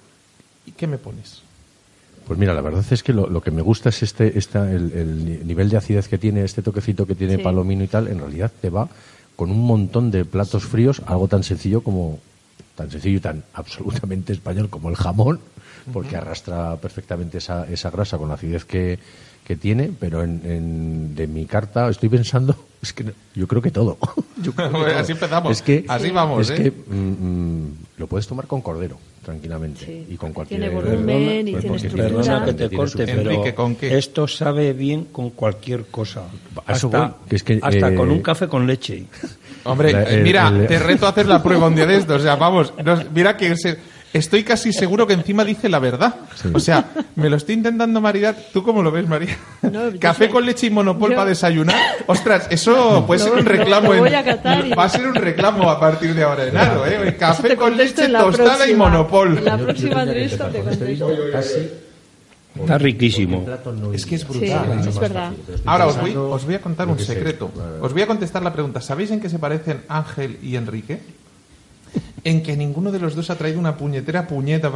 ¿y 0.65 0.71
qué 0.71 0.87
me 0.87 0.97
pones? 0.97 1.41
Pues 2.27 2.39
mira, 2.39 2.53
la 2.53 2.61
verdad 2.61 2.83
es 2.89 3.03
que 3.03 3.13
lo, 3.13 3.29
lo 3.29 3.41
que 3.41 3.51
me 3.51 3.61
gusta 3.61 3.89
es 3.89 4.01
este, 4.03 4.37
esta, 4.37 4.71
el, 4.71 4.91
el 4.93 5.25
ni- 5.25 5.37
nivel 5.45 5.69
de 5.69 5.77
acidez 5.77 6.07
que 6.07 6.17
tiene, 6.17 6.43
este 6.43 6.61
toquecito 6.61 7.05
que 7.05 7.13
tiene 7.15 7.37
Sí. 7.37 7.43
palomino 7.43 7.83
y 7.83 7.87
tal, 7.87 8.07
en 8.07 8.19
realidad 8.19 8.51
te 8.61 8.69
va 8.69 8.87
con 9.35 9.51
un 9.51 9.63
montón 9.65 10.11
de 10.11 10.25
platos 10.25 10.63
fríos, 10.63 11.01
algo 11.05 11.27
tan 11.27 11.43
sencillo 11.43 11.81
como 11.81 12.19
tan 12.75 12.89
sencillo 12.89 13.17
y 13.17 13.21
tan 13.21 13.43
absolutamente 13.53 14.33
español 14.33 14.69
como 14.69 14.89
el 14.89 14.95
jamón, 14.95 15.39
porque 15.93 16.15
arrastra 16.17 16.75
perfectamente 16.77 17.37
esa, 17.37 17.69
esa 17.69 17.91
grasa 17.91 18.17
con 18.17 18.27
la 18.27 18.33
acidez 18.35 18.65
que, 18.65 18.97
que 19.45 19.55
tiene, 19.55 19.91
pero 19.99 20.23
en, 20.23 20.41
en- 20.45 21.15
de 21.15 21.27
mi 21.27 21.45
carta 21.45 21.87
estoy 21.89 22.09
pensando, 22.09 22.55
es 22.81 22.91
que 22.93 23.05
yo 23.35 23.47
creo 23.47 23.61
que 23.61 23.71
todo. 23.71 23.97
Yo 24.41 24.51
creo 24.53 24.69
que 24.71 24.77
todo. 24.77 24.97
Así 24.99 25.11
empezamos. 25.13 25.51
Es 25.51 25.61
que, 25.61 25.85
Así 25.87 26.09
vamos, 26.11 26.49
es 26.49 26.59
¿eh? 26.59 26.63
que 26.63 26.71
mm, 26.71 26.95
mm, 27.65 27.73
lo 27.97 28.07
puedes 28.07 28.27
tomar 28.27 28.47
con 28.47 28.61
cordero, 28.61 28.97
tranquilamente, 29.25 29.85
Sí. 29.85 30.05
y 30.13 30.15
con 30.17 30.31
cualquier... 30.31 30.59
Tiene 30.61 30.73
volumen 30.75 31.47
y 31.47 31.51
pues 31.55 31.81
tiene. 31.81 31.97
Perdona 31.97 32.45
que 32.45 32.53
te 32.53 32.69
corte, 32.69 33.05
pero 33.05 33.21
Enrique, 33.21 33.53
¿con 33.55 33.75
qué? 33.75 33.97
esto 33.97 34.27
sabe 34.27 34.71
bien 34.73 35.05
con 35.11 35.31
cualquier 35.31 35.85
cosa. 35.85 36.23
Hasta, 36.65 37.15
que 37.27 37.35
es 37.35 37.43
que, 37.43 37.59
hasta 37.61 37.89
eh, 37.89 37.95
con 37.95 38.11
un 38.11 38.21
café 38.21 38.47
con 38.47 38.67
leche. 38.67 39.05
Hombre, 39.63 39.91
La- 39.91 40.03
el- 40.03 40.21
mira, 40.21 40.47
el- 40.49 40.67
te 40.67 40.77
reto 40.77 41.07
a 41.07 41.09
hacer 41.09 41.25
la 41.25 41.41
prueba 41.41 41.67
un 41.67 41.75
día 41.75 41.87
de 41.87 41.97
esto. 41.97 42.13
O 42.15 42.19
sea, 42.19 42.35
vamos, 42.35 42.71
no- 42.83 43.03
mira 43.13 43.35
que 43.35 43.55
se- 43.57 43.77
estoy 44.17 44.43
casi 44.43 44.71
seguro 44.73 45.05
que 45.05 45.13
encima 45.13 45.43
dice 45.45 45.69
la 45.69 45.79
verdad. 45.79 46.15
O 46.53 46.59
sea, 46.59 46.85
me 47.15 47.29
lo 47.29 47.35
estoy 47.37 47.55
intentando 47.55 48.01
maridar. 48.01 48.35
¿Tú 48.53 48.63
cómo 48.63 48.81
lo 48.81 48.91
ves, 48.91 49.07
María? 49.07 49.37
No, 49.61 49.81
Café 49.99 50.25
sé. 50.25 50.29
con 50.31 50.45
leche 50.45 50.67
y 50.67 50.69
monopol 50.69 51.11
Yo- 51.11 51.15
para 51.17 51.29
desayunar. 51.29 51.75
Ostras, 52.07 52.47
eso 52.49 53.03
puede 53.05 53.19
ser 53.21 53.33
un 53.33 53.45
reclamo. 53.45 53.87
lo 53.89 53.93
en- 53.95 53.99
voy 53.99 54.13
a 54.13 54.23
catar 54.23 54.65
y- 54.65 54.71
Va 54.71 54.85
a 54.85 54.89
ser 54.89 55.07
un 55.07 55.15
reclamo 55.15 55.69
a 55.69 55.79
partir 55.79 56.13
de 56.15 56.23
ahora 56.23 56.45
en 56.47 56.57
Aro, 56.57 56.85
¿eh? 56.85 57.15
Café 57.17 57.55
con 57.55 57.75
leche, 57.77 58.07
tostada 58.09 58.67
y 58.69 58.75
monopol. 58.75 59.37
En 59.37 59.45
la 59.45 59.57
próxima 59.57 60.03
entrevista 60.03 60.49
te 60.49 60.59
este 60.59 60.97
contesto. 60.99 61.85
Está 62.59 62.77
riquísimo. 62.77 63.45
no 63.81 63.91
Es 63.91 64.05
que 64.05 64.15
es 64.15 64.21
Sí, 64.21 64.27
brutal. 64.29 64.79
es 64.87 64.97
verdad. 64.99 65.31
Ahora 65.65 65.87
os 65.87 65.99
voy, 65.99 66.15
os 66.15 66.45
voy 66.45 66.55
a 66.55 66.61
contar 66.61 66.87
un 66.87 66.97
secreto. 66.97 67.51
Os 67.81 67.91
voy 67.91 68.01
a 68.01 68.07
contestar 68.07 68.41
la 68.43 68.53
pregunta. 68.53 68.79
¿Sabéis 68.79 69.11
en 69.11 69.19
qué 69.19 69.29
se 69.29 69.39
parecen 69.39 69.81
Ángel 69.89 70.37
y 70.41 70.55
Enrique? 70.55 71.01
En 72.25 72.41
que 72.43 72.57
ninguno 72.57 72.91
de 72.91 72.99
los 72.99 73.15
dos 73.15 73.29
ha 73.29 73.35
traído 73.37 73.59
una 73.59 73.77
puñetera 73.77 74.27
puñeta. 74.27 74.69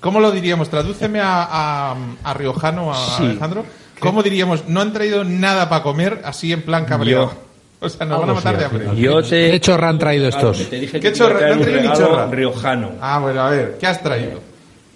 ¿Cómo 0.00 0.20
lo 0.20 0.30
diríamos? 0.30 0.70
Tradúceme 0.70 1.20
a, 1.20 1.42
a, 1.50 1.96
a 2.22 2.34
riojano, 2.34 2.92
a 2.92 2.96
Sí. 2.96 3.24
Alejandro. 3.24 3.66
¿Cómo 3.98 4.22
diríamos? 4.22 4.68
No 4.68 4.80
han 4.80 4.92
traído 4.92 5.24
nada 5.24 5.68
para 5.68 5.82
comer, 5.82 6.22
así 6.24 6.52
en 6.52 6.62
plan 6.62 6.84
cabreado. 6.84 7.32
O 7.80 7.88
sea, 7.88 8.06
nos 8.06 8.20
van 8.20 8.30
a 8.30 8.34
matar 8.34 8.54
sí, 8.54 8.58
de 8.60 8.64
hambre. 8.64 8.80
final. 8.84 8.96
Yo 8.96 9.22
te... 9.22 9.50
¿Qué 9.50 9.60
chorra 9.60 9.88
han 9.90 9.98
traído 9.98 10.28
estos? 10.28 10.70
Te 10.70 10.78
dije 10.80 11.00
¿Qué 11.00 11.12
chorra? 11.12 11.48
No 11.48 11.54
un 11.56 11.60
traí 11.62 11.74
ni 11.74 11.80
regalo 11.80 11.98
chorra. 12.06 12.26
riojano. 12.30 12.90
Ah, 13.00 13.18
bueno, 13.18 13.40
a 13.42 13.50
ver, 13.50 13.76
¿qué 13.78 13.86
has 13.88 14.00
traído? 14.02 14.40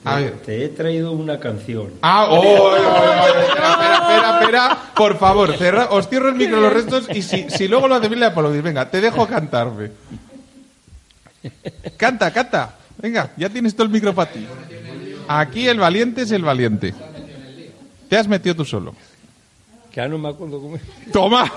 A 0.04 0.16
ver. 0.16 0.32
Te 0.46 0.64
he 0.64 0.68
traído 0.68 1.10
una 1.12 1.38
canción. 1.40 1.88
Ah, 2.00 2.26
oh, 2.30 2.36
oh, 2.36 2.40
oh, 2.40 2.70
oh, 2.70 2.76
espera, 2.76 3.72
espera, 3.72 3.94
espera, 3.98 4.38
espera. 4.40 4.78
Por 4.94 5.18
favor, 5.18 5.52
cerra, 5.56 5.88
os 5.90 6.08
cierro 6.08 6.28
el 6.28 6.36
micro 6.36 6.60
los 6.60 6.72
restos 6.72 7.08
y 7.12 7.22
si, 7.22 7.50
si 7.50 7.66
luego 7.68 7.88
lo 7.88 7.96
hace 7.96 8.06
bien 8.08 8.20
le 8.20 8.26
aplaudís. 8.26 8.62
Venga, 8.62 8.88
te 8.88 9.00
dejo 9.00 9.26
cantarme. 9.26 9.90
Canta, 11.96 12.32
canta. 12.32 12.74
Venga, 13.00 13.30
ya 13.36 13.48
tienes 13.48 13.74
todo 13.74 13.84
el 13.86 13.92
micro 13.92 14.14
para 14.14 14.30
ti. 14.32 14.44
Aquí 15.28 15.68
el 15.68 15.78
valiente 15.78 16.22
es 16.22 16.30
el 16.32 16.42
valiente. 16.42 16.94
Te 18.08 18.16
has 18.16 18.26
metido 18.26 18.56
tú 18.56 18.64
solo. 18.64 18.94
Que 19.92 20.00
ahora 20.00 20.12
no 20.12 20.18
me 20.18 20.28
acuerdo 20.28 20.60
cómo 20.60 20.76
es. 20.76 20.82
Toma. 21.12 21.50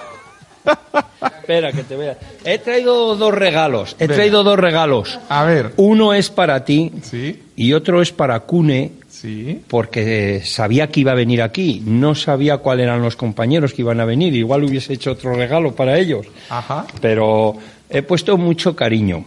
Espera, 1.40 1.72
que 1.72 1.84
te 1.84 1.96
vea. 1.96 2.18
He 2.46 2.60
traído 2.60 3.16
dos 3.16 3.34
regalos. 3.34 3.96
He 3.98 4.04
Venga. 4.06 4.16
traído 4.16 4.44
dos 4.44 4.60
regalos. 4.60 5.20
A 5.30 5.44
ver. 5.44 5.74
Uno 5.78 6.14
es 6.14 6.30
para 6.30 6.64
ti 6.66 6.92
Sí, 7.02 7.42
y 7.56 7.74
otro 7.74 8.02
es 8.02 8.12
para 8.12 8.40
Cune, 8.42 8.92
sí. 9.10 9.62
porque 9.68 10.42
sabía 10.46 10.88
que 10.88 11.00
iba 11.00 11.14
a 11.14 11.16
venir 11.16 11.42
aquí. 11.42 11.82
No 11.86 12.14
sabía 12.14 12.58
cuáles 12.58 12.84
eran 12.84 13.02
los 13.02 13.16
compañeros 13.16 13.74
que 13.74 13.82
iban 13.82 14.00
a 14.00 14.06
venir. 14.06 14.36
Igual 14.36 14.64
hubiese 14.64 14.94
hecho 14.94 15.12
otro 15.14 15.34
regalo 15.34 15.74
para 15.76 15.98
ellos. 15.98 16.28
Ajá. 16.50 16.86
Pero 17.02 17.56
he 17.90 18.04
puesto 18.04 18.38
mucho 18.38 18.76
cariño. 18.76 19.26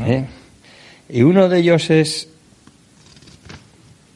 ¿Eh? 0.00 0.24
Y 1.08 1.22
uno 1.22 1.48
de 1.48 1.58
ellos 1.58 1.90
es. 1.90 2.28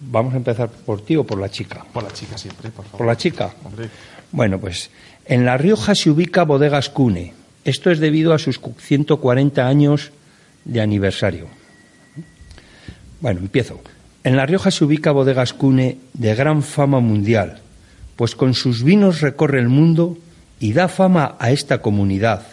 Vamos 0.00 0.34
a 0.34 0.36
empezar 0.36 0.68
por 0.70 1.04
ti 1.04 1.16
o 1.16 1.24
por 1.24 1.38
la 1.38 1.50
chica. 1.50 1.84
Por 1.92 2.04
la 2.04 2.12
chica 2.12 2.38
siempre, 2.38 2.70
por 2.70 2.84
favor. 2.84 2.98
Por 2.98 3.06
la 3.06 3.16
chica. 3.16 3.54
Hombre. 3.64 3.88
Bueno, 4.30 4.58
pues 4.60 4.90
en 5.26 5.44
La 5.44 5.56
Rioja 5.56 5.94
se 5.94 6.10
ubica 6.10 6.44
Bodegas 6.44 6.88
Cune. 6.88 7.34
Esto 7.64 7.90
es 7.90 7.98
debido 7.98 8.32
a 8.32 8.38
sus 8.38 8.60
140 8.78 9.66
años 9.66 10.12
de 10.64 10.80
aniversario. 10.80 11.48
Bueno, 13.20 13.40
empiezo. 13.40 13.80
En 14.24 14.36
La 14.36 14.46
Rioja 14.46 14.70
se 14.70 14.84
ubica 14.84 15.12
Bodegas 15.12 15.52
Cune 15.52 15.98
de 16.14 16.34
gran 16.34 16.62
fama 16.62 17.00
mundial, 17.00 17.60
pues 18.16 18.34
con 18.34 18.54
sus 18.54 18.82
vinos 18.82 19.20
recorre 19.20 19.60
el 19.60 19.68
mundo 19.68 20.18
y 20.60 20.72
da 20.72 20.88
fama 20.88 21.36
a 21.38 21.50
esta 21.50 21.82
comunidad. 21.82 22.46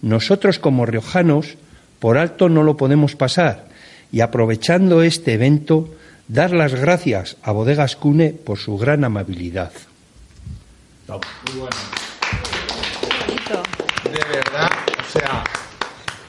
Nosotros 0.00 0.58
como 0.58 0.86
riojanos, 0.86 1.56
por 2.02 2.18
alto 2.18 2.48
no 2.48 2.64
lo 2.64 2.76
podemos 2.76 3.14
pasar 3.14 3.66
y 4.10 4.22
aprovechando 4.22 5.02
este 5.02 5.34
evento, 5.34 5.88
dar 6.26 6.50
las 6.50 6.74
gracias 6.74 7.36
a 7.44 7.52
Bodegas 7.52 7.94
Cune 7.94 8.30
por 8.30 8.58
su 8.58 8.76
gran 8.76 9.04
amabilidad. 9.04 9.70
De 14.04 14.18
verdad, 14.36 14.70
o 14.98 15.18
sea. 15.18 15.44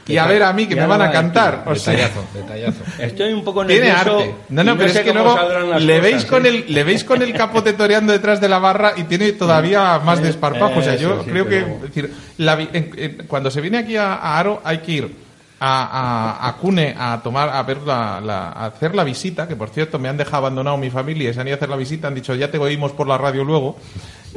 Y 0.05 0.17
a 0.17 0.25
ver 0.27 0.43
a 0.43 0.51
mí 0.51 0.67
que 0.67 0.75
me 0.75 0.85
van 0.85 1.01
a 1.01 1.09
cantar. 1.11 1.63
O 1.65 1.73
sea, 1.75 1.93
Detallazo, 1.93 2.25
detallazo. 2.33 2.83
Estoy 2.99 3.31
un 3.33 3.43
poco 3.43 3.65
Tiene 3.65 3.87
nervioso. 3.87 4.19
arte. 4.19 4.35
No, 4.49 4.63
no, 4.63 4.77
pero 4.77 4.89
es 4.91 4.99
que 4.99 5.13
luego 5.13 5.35
las 5.35 5.81
le 5.81 5.97
cosas, 5.97 6.11
veis 6.11 6.25
con 6.25 6.45
¿eh? 6.45 6.49
el 6.49 6.65
le 6.73 6.83
veis 6.83 7.03
con 7.05 7.21
el 7.21 7.33
capote 7.33 7.73
toreando 7.73 8.11
detrás 8.13 8.39
de 8.41 8.49
la 8.49 8.59
barra 8.59 8.93
y 8.97 9.03
tiene 9.05 9.31
todavía 9.31 9.97
más 9.99 10.19
Eh, 10.19 10.23
desparpajo. 10.23 10.79
O 10.79 10.83
sea, 10.83 10.95
eh, 10.95 10.99
yo 10.99 11.23
sí, 11.23 11.29
creo 11.31 11.45
pero- 11.47 11.65
que 11.67 11.73
es 11.75 11.81
decir, 11.81 12.13
la 12.37 12.55
vi- 12.55 12.69
en- 12.73 12.91
en- 12.97 13.17
cuando 13.27 13.49
se 13.49 13.61
viene 13.61 13.77
aquí 13.79 13.95
a, 13.97 14.15
a 14.15 14.39
Aro 14.39 14.61
hay 14.65 14.79
que 14.79 14.91
ir 14.91 15.22
a, 15.65 16.39
a, 16.41 16.47
a 16.49 16.53
Cune 16.57 16.93
a 16.97 17.21
tomar 17.23 17.47
a 17.49 17.63
ver 17.63 17.77
la, 17.83 18.19
la- 18.19 18.49
a 18.49 18.65
hacer 18.65 18.93
la 18.95 19.03
visita, 19.05 19.47
que 19.47 19.55
por 19.55 19.69
cierto 19.69 19.97
me 19.99 20.09
han 20.09 20.17
dejado 20.17 20.37
abandonado 20.37 20.77
mi 20.77 20.89
familia 20.89 21.29
y 21.29 21.33
se 21.33 21.39
han 21.39 21.47
ido 21.47 21.55
a 21.55 21.57
hacer 21.57 21.69
la 21.69 21.77
visita, 21.77 22.07
han 22.09 22.15
dicho 22.15 22.35
ya 22.35 22.51
te 22.51 22.57
oímos 22.57 22.91
por 22.91 23.07
la 23.07 23.17
radio 23.17 23.43
luego. 23.43 23.77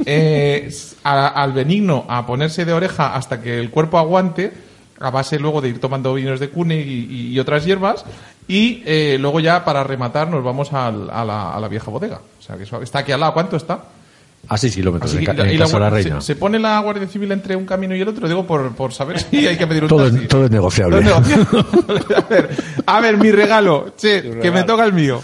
Eh, 0.05 0.69
al 1.03 1.53
benigno 1.53 2.05
a 2.07 2.23
ponerse 2.27 2.65
de 2.65 2.71
oreja 2.71 3.15
hasta 3.15 3.41
que 3.41 3.59
el 3.59 3.71
cuerpo 3.71 3.97
aguante 3.97 4.53
a 4.99 5.09
base 5.09 5.39
luego 5.39 5.59
de 5.59 5.69
ir 5.69 5.79
tomando 5.81 6.13
vinos 6.13 6.39
de 6.39 6.49
cune 6.51 6.75
y, 6.79 7.31
y 7.33 7.39
otras 7.39 7.65
hierbas 7.65 8.05
y 8.47 8.83
eh, 8.85 9.17
luego 9.19 9.39
ya 9.39 9.65
para 9.65 9.83
rematar 9.83 10.29
nos 10.29 10.43
vamos 10.43 10.71
al- 10.71 11.09
a, 11.09 11.25
la, 11.25 11.51
a 11.55 11.59
la 11.59 11.67
vieja 11.67 11.89
bodega 11.89 12.19
o 12.39 12.41
sea 12.43 12.57
que 12.57 12.63
eso 12.63 12.79
está 12.83 12.99
aquí 12.99 13.11
al 13.11 13.21
lado 13.21 13.33
¿cuánto 13.33 13.57
está? 13.57 13.79
A 14.49 14.57
6 14.57 14.75
kilómetros 14.75 15.11
Así 15.11 15.19
de 15.19 15.25
que- 15.25 15.35
ca- 15.35 15.43
en 15.43 15.49
y 15.53 15.57
la 15.57 15.65
Casa 15.65 15.77
de 15.77 15.83
la 15.83 15.89
Reina. 15.89 16.21
se, 16.21 16.27
se 16.27 16.35
pone 16.37 16.57
la 16.59 16.79
Guardia 16.79 17.07
Civil 17.07 17.31
entre 17.33 17.55
un 17.55 17.65
camino 17.65 17.95
y 17.95 18.01
el 18.01 18.07
otro 18.07 18.27
digo 18.27 18.45
por, 18.47 18.73
por 18.75 18.93
saber 18.93 19.19
si 19.31 19.45
hay 19.47 19.57
que 19.57 19.67
pedir 19.67 19.83
un 19.83 19.89
Todo, 19.89 20.05
taxi. 20.09 20.23
es- 20.23 20.27
todo 20.29 20.45
es 20.45 20.51
negociable. 20.51 21.01
Todo 21.01 21.19
es 21.19 21.27
negociable. 21.37 22.15
a, 22.15 22.21
ver, 22.21 22.49
a 22.85 23.01
ver 23.01 23.17
mi 23.17 23.31
regalo 23.31 23.93
che, 23.97 24.21
Tu 24.21 24.29
que 24.29 24.35
me 24.35 24.41
regalo. 24.61 24.65
toca 24.65 24.85
el 24.85 24.93
mío 24.93 25.21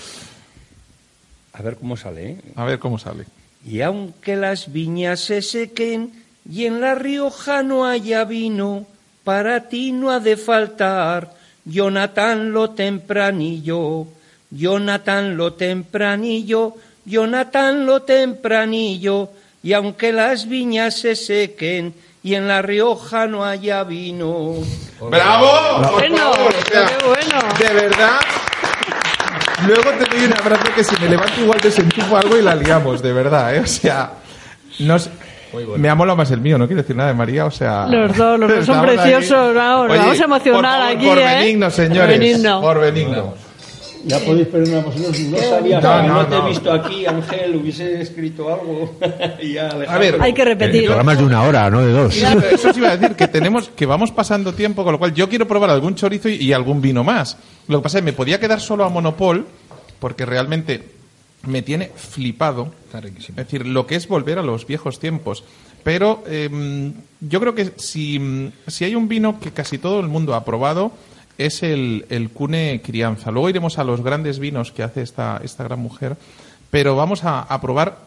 A 1.53 1.61
ver 1.61 1.75
cómo 1.77 1.95
sale. 1.97 2.29
¿eh? 2.31 2.37
a 2.55 2.65
ver 2.65 2.79
cómo 2.79 2.97
sale 2.99 3.25
Y 3.65 3.81
aunque 3.81 4.35
las 4.35 4.71
viñas 4.73 5.21
se 5.21 5.41
sequen 5.41 6.11
y 6.49 6.65
en 6.65 6.81
La 6.81 6.93
Rioja 6.95 7.63
no 7.63 7.85
haya 7.85 8.25
vino, 8.25 8.85
para 9.23 9.69
ti 9.69 9.93
no 9.93 10.11
ha 10.11 10.19
de 10.19 10.35
faltar 10.35 11.33
Jonathan 11.63 12.51
lo 12.51 12.71
tempranillo, 12.71 14.07
Jonathan 14.51 15.37
lo 15.37 15.53
tempranillo, 15.53 16.75
Jonathan 17.05 17.85
lo 17.85 18.01
tempranillo, 18.01 19.29
y 19.61 19.73
aunque 19.73 20.11
las 20.11 20.47
viñas 20.47 20.95
se 20.97 21.15
sequen 21.15 21.93
y 22.23 22.35
en 22.35 22.47
La 22.47 22.61
Rioja 22.61 23.27
no 23.27 23.43
haya 23.43 23.83
vino. 23.83 24.53
¡Bravo! 25.09 25.47
Por 25.81 25.91
Bueno, 25.99 26.17
favor, 26.17 26.53
o 26.53 26.65
sea, 26.71 26.85
qué 26.87 27.05
bueno. 27.05 27.39
De 27.59 27.73
verdad. 27.73 28.19
Luego 29.67 29.91
te 29.91 30.05
doy 30.15 30.25
un 30.25 30.33
abrazo 30.33 30.63
que 30.75 30.83
si 30.83 30.95
me 31.01 31.09
levanto 31.09 31.39
igual 31.41 31.59
desenchufo 31.61 32.17
algo 32.17 32.37
y 32.37 32.41
la 32.41 32.55
liamos, 32.55 33.01
de 33.01 33.13
verdad, 33.13 33.55
¿eh? 33.55 33.59
O 33.61 33.67
sea, 33.67 34.11
Me 35.77 35.87
ha 35.89 35.95
molado 35.95 36.17
más 36.17 36.31
el 36.31 36.41
mío, 36.41 36.57
no 36.57 36.65
quiero 36.67 36.81
decir 36.81 36.95
nada 36.95 37.09
de 37.09 37.15
María, 37.15 37.45
o 37.45 37.51
sea... 37.51 37.85
Los 37.87 38.17
dos, 38.17 38.39
los 38.39 38.49
dos 38.49 38.65
son 38.65 38.81
preciosos, 38.81 39.53
vamos, 39.53 39.87
nos 39.89 39.97
vamos 39.99 40.19
a 40.19 40.23
emocionar 40.23 40.61
por 40.61 40.65
favor, 40.71 40.97
aquí, 40.97 41.05
Por 41.07 41.17
¿eh? 41.19 41.35
benigno, 41.37 41.69
señores. 41.69 42.17
Por 42.17 42.19
benigno. 42.19 42.61
Por 42.61 42.79
benigno. 42.79 43.33
Ya 44.05 44.19
podéis 44.19 44.47
perdonar 44.47 44.83
vosotros, 44.83 45.17
no 45.19 45.37
sabía, 45.37 45.79
No, 45.79 46.03
no, 46.03 46.13
no, 46.15 46.27
te 46.27 46.35
he 46.35 46.49
visto 46.49 46.71
aquí, 46.71 47.05
Ángel, 47.05 47.55
hubiese 47.55 48.01
escrito 48.01 48.53
algo. 48.53 48.97
y 49.41 49.53
ya, 49.53 49.69
A 49.69 49.97
ver, 49.97 50.21
Hay 50.21 50.33
que 50.33 50.41
El 50.41 50.47
repetir. 50.49 50.85
programa 50.85 51.13
es 51.13 51.19
de 51.19 51.23
una 51.25 51.43
hora, 51.43 51.69
no 51.69 51.79
de 51.81 51.91
dos. 51.93 52.15
Eso, 52.15 52.39
eso 52.39 52.69
os 52.69 52.77
iba 52.77 52.89
a 52.89 52.97
decir, 52.97 53.15
que 53.15 53.27
tenemos, 53.27 53.69
que 53.69 53.85
vamos 53.85 54.11
pasando 54.11 54.53
tiempo, 54.53 54.83
con 54.83 54.91
lo 54.93 54.99
cual 54.99 55.13
yo 55.13 55.29
quiero 55.29 55.47
probar 55.47 55.69
algún 55.69 55.95
chorizo 55.95 56.27
y, 56.29 56.35
y 56.35 56.53
algún 56.53 56.81
vino 56.81 57.03
más. 57.03 57.37
Lo 57.67 57.79
que 57.79 57.83
pasa 57.83 57.99
es 57.99 58.01
que 58.01 58.05
me 58.11 58.13
podía 58.13 58.39
quedar 58.39 58.59
solo 58.59 58.83
a 58.83 58.89
Monopol, 58.89 59.47
porque 59.99 60.25
realmente 60.25 60.83
me 61.47 61.61
tiene 61.61 61.91
flipado. 61.95 62.73
Es 62.93 63.35
decir, 63.35 63.65
lo 63.65 63.87
que 63.87 63.95
es 63.95 64.07
volver 64.07 64.37
a 64.37 64.43
los 64.43 64.67
viejos 64.67 64.99
tiempos. 64.99 65.43
Pero 65.83 66.23
eh, 66.27 66.49
yo 67.21 67.39
creo 67.39 67.55
que 67.55 67.71
si, 67.77 68.51
si 68.67 68.85
hay 68.85 68.95
un 68.95 69.07
vino 69.07 69.39
que 69.39 69.51
casi 69.51 69.77
todo 69.77 69.99
el 69.99 70.07
mundo 70.07 70.35
ha 70.35 70.45
probado, 70.45 70.91
es 71.37 71.63
el, 71.63 72.05
el 72.09 72.29
Cune 72.29 72.81
Crianza. 72.83 73.31
Luego 73.31 73.49
iremos 73.49 73.77
a 73.79 73.83
los 73.83 74.01
grandes 74.03 74.39
vinos 74.39 74.71
que 74.71 74.83
hace 74.83 75.01
esta, 75.01 75.39
esta 75.43 75.63
gran 75.63 75.79
mujer, 75.79 76.15
pero 76.69 76.95
vamos 76.95 77.21
a, 77.23 77.47
probar 77.61 77.97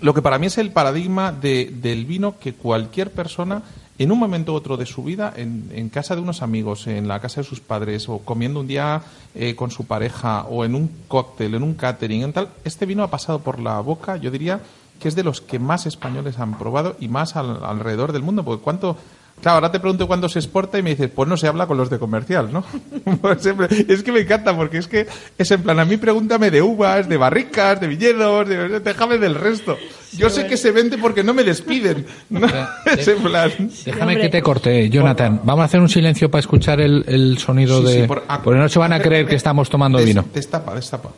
lo 0.00 0.12
que 0.14 0.22
para 0.22 0.38
mí 0.38 0.46
es 0.46 0.58
el 0.58 0.70
paradigma 0.72 1.30
de- 1.32 1.72
del 1.80 2.04
vino 2.04 2.36
que 2.38 2.52
cualquier 2.54 3.10
persona 3.12 3.62
en 3.96 4.10
un 4.10 4.18
momento 4.18 4.52
u 4.52 4.56
otro 4.56 4.76
de 4.76 4.86
su 4.86 5.04
vida, 5.04 5.32
en, 5.36 5.70
en 5.72 5.88
casa 5.88 6.16
de 6.16 6.20
unos 6.20 6.42
amigos, 6.42 6.88
en 6.88 7.06
la 7.06 7.20
casa 7.20 7.42
de 7.42 7.46
sus 7.46 7.60
padres, 7.60 8.08
o 8.08 8.18
comiendo 8.18 8.58
un 8.58 8.66
día 8.66 9.02
eh, 9.36 9.54
con 9.54 9.70
su 9.70 9.86
pareja, 9.86 10.42
o 10.50 10.64
en 10.64 10.74
un 10.74 10.90
cóctel, 11.06 11.54
en 11.54 11.62
un 11.62 11.74
catering, 11.74 12.22
en 12.24 12.32
tal, 12.32 12.48
este 12.64 12.86
vino 12.86 13.04
ha 13.04 13.10
pasado 13.10 13.38
por 13.38 13.60
la 13.60 13.78
boca, 13.78 14.16
yo 14.16 14.32
diría 14.32 14.60
que 15.00 15.06
es 15.06 15.14
de 15.14 15.22
los 15.22 15.40
que 15.40 15.60
más 15.60 15.86
españoles 15.86 16.40
han 16.40 16.58
probado 16.58 16.96
y 16.98 17.06
más 17.06 17.36
al- 17.36 17.64
alrededor 17.64 18.12
del 18.12 18.22
mundo, 18.22 18.44
porque 18.44 18.64
cuánto... 18.64 18.96
Claro, 19.44 19.56
ahora 19.56 19.70
te 19.70 19.78
pregunto 19.78 20.06
cuándo 20.06 20.26
se 20.30 20.38
exporta 20.38 20.78
y 20.78 20.82
me 20.82 20.88
dices, 20.90 21.10
pues 21.14 21.28
no 21.28 21.36
se 21.36 21.46
habla 21.46 21.66
con 21.66 21.76
los 21.76 21.90
de 21.90 21.98
comercial, 21.98 22.48
¿no? 22.50 22.64
Pues 23.20 23.44
es 23.88 24.02
que 24.02 24.10
me 24.10 24.20
encanta 24.20 24.56
porque 24.56 24.78
es 24.78 24.86
que 24.88 25.06
es 25.36 25.50
en 25.50 25.62
plan, 25.62 25.78
a 25.78 25.84
mí 25.84 25.98
pregúntame 25.98 26.50
de 26.50 26.62
uvas, 26.62 27.06
de 27.10 27.18
barricas, 27.18 27.78
de 27.78 27.86
viñedos, 27.86 28.48
de- 28.48 28.80
déjame 28.80 29.18
del 29.18 29.34
resto. 29.34 29.76
Yo 30.16 30.30
sé 30.30 30.46
que 30.46 30.56
se 30.56 30.70
vende 30.70 30.96
porque 30.96 31.22
no 31.22 31.34
me 31.34 31.44
despiden. 31.44 32.06
¿no? 32.30 32.46
Es 32.96 33.06
en 33.06 33.22
plan... 33.22 33.50
Déjame 33.84 34.16
que 34.16 34.30
te 34.30 34.40
corte, 34.40 34.88
Jonathan. 34.88 35.40
Vamos 35.44 35.60
a 35.62 35.66
hacer 35.66 35.80
un 35.80 35.90
silencio 35.90 36.30
para 36.30 36.40
escuchar 36.40 36.80
el, 36.80 37.04
el 37.06 37.36
sonido 37.36 37.82
Sí, 37.82 37.86
sí, 37.92 38.00
de... 38.00 38.06
por- 38.08 38.24
ah, 38.28 38.40
porque 38.42 38.58
no 38.58 38.68
se 38.70 38.78
van 38.78 38.94
a 38.94 39.00
creer 39.02 39.26
que 39.26 39.34
estamos 39.36 39.68
tomando 39.68 39.98
Des- 39.98 40.06
vino. 40.06 40.24
Destapa, 40.32 40.74
destapa. 40.74 41.10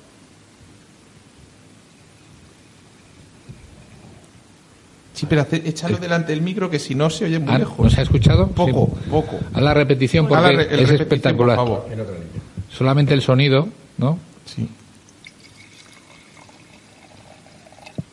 Sí, 5.17 5.25
pero 5.29 5.41
hace- 5.43 5.63
échalo 5.67 5.97
delante 5.97 6.33
del 6.33 6.43
micro 6.43 6.69
que 6.69 6.79
si 6.79 6.95
no 6.95 7.09
se 7.09 7.25
oye 7.25 7.39
muy 7.39 7.55
Ah, 7.55 7.59
lejos. 7.59 7.79
¿No 7.79 7.89
se 7.91 8.01
ha 8.01 8.03
escuchado? 8.03 8.49
Poco, 8.49 8.97
Sí. 9.03 9.11
poco. 9.11 9.41
Haz 9.55 9.63
la 9.63 9.73
repetición 9.73 10.29
porque 10.29 10.43
la 10.43 10.49
re- 10.49 10.55
el 10.55 10.61
es 10.61 10.69
repetición, 10.71 11.01
espectacular. 11.03 11.57
por 11.57 11.67
favor. 11.67 11.87
Solamente 12.71 13.15
el 13.15 13.23
sonido, 13.23 13.67
¿no? 13.97 14.19
Sí. 14.45 14.69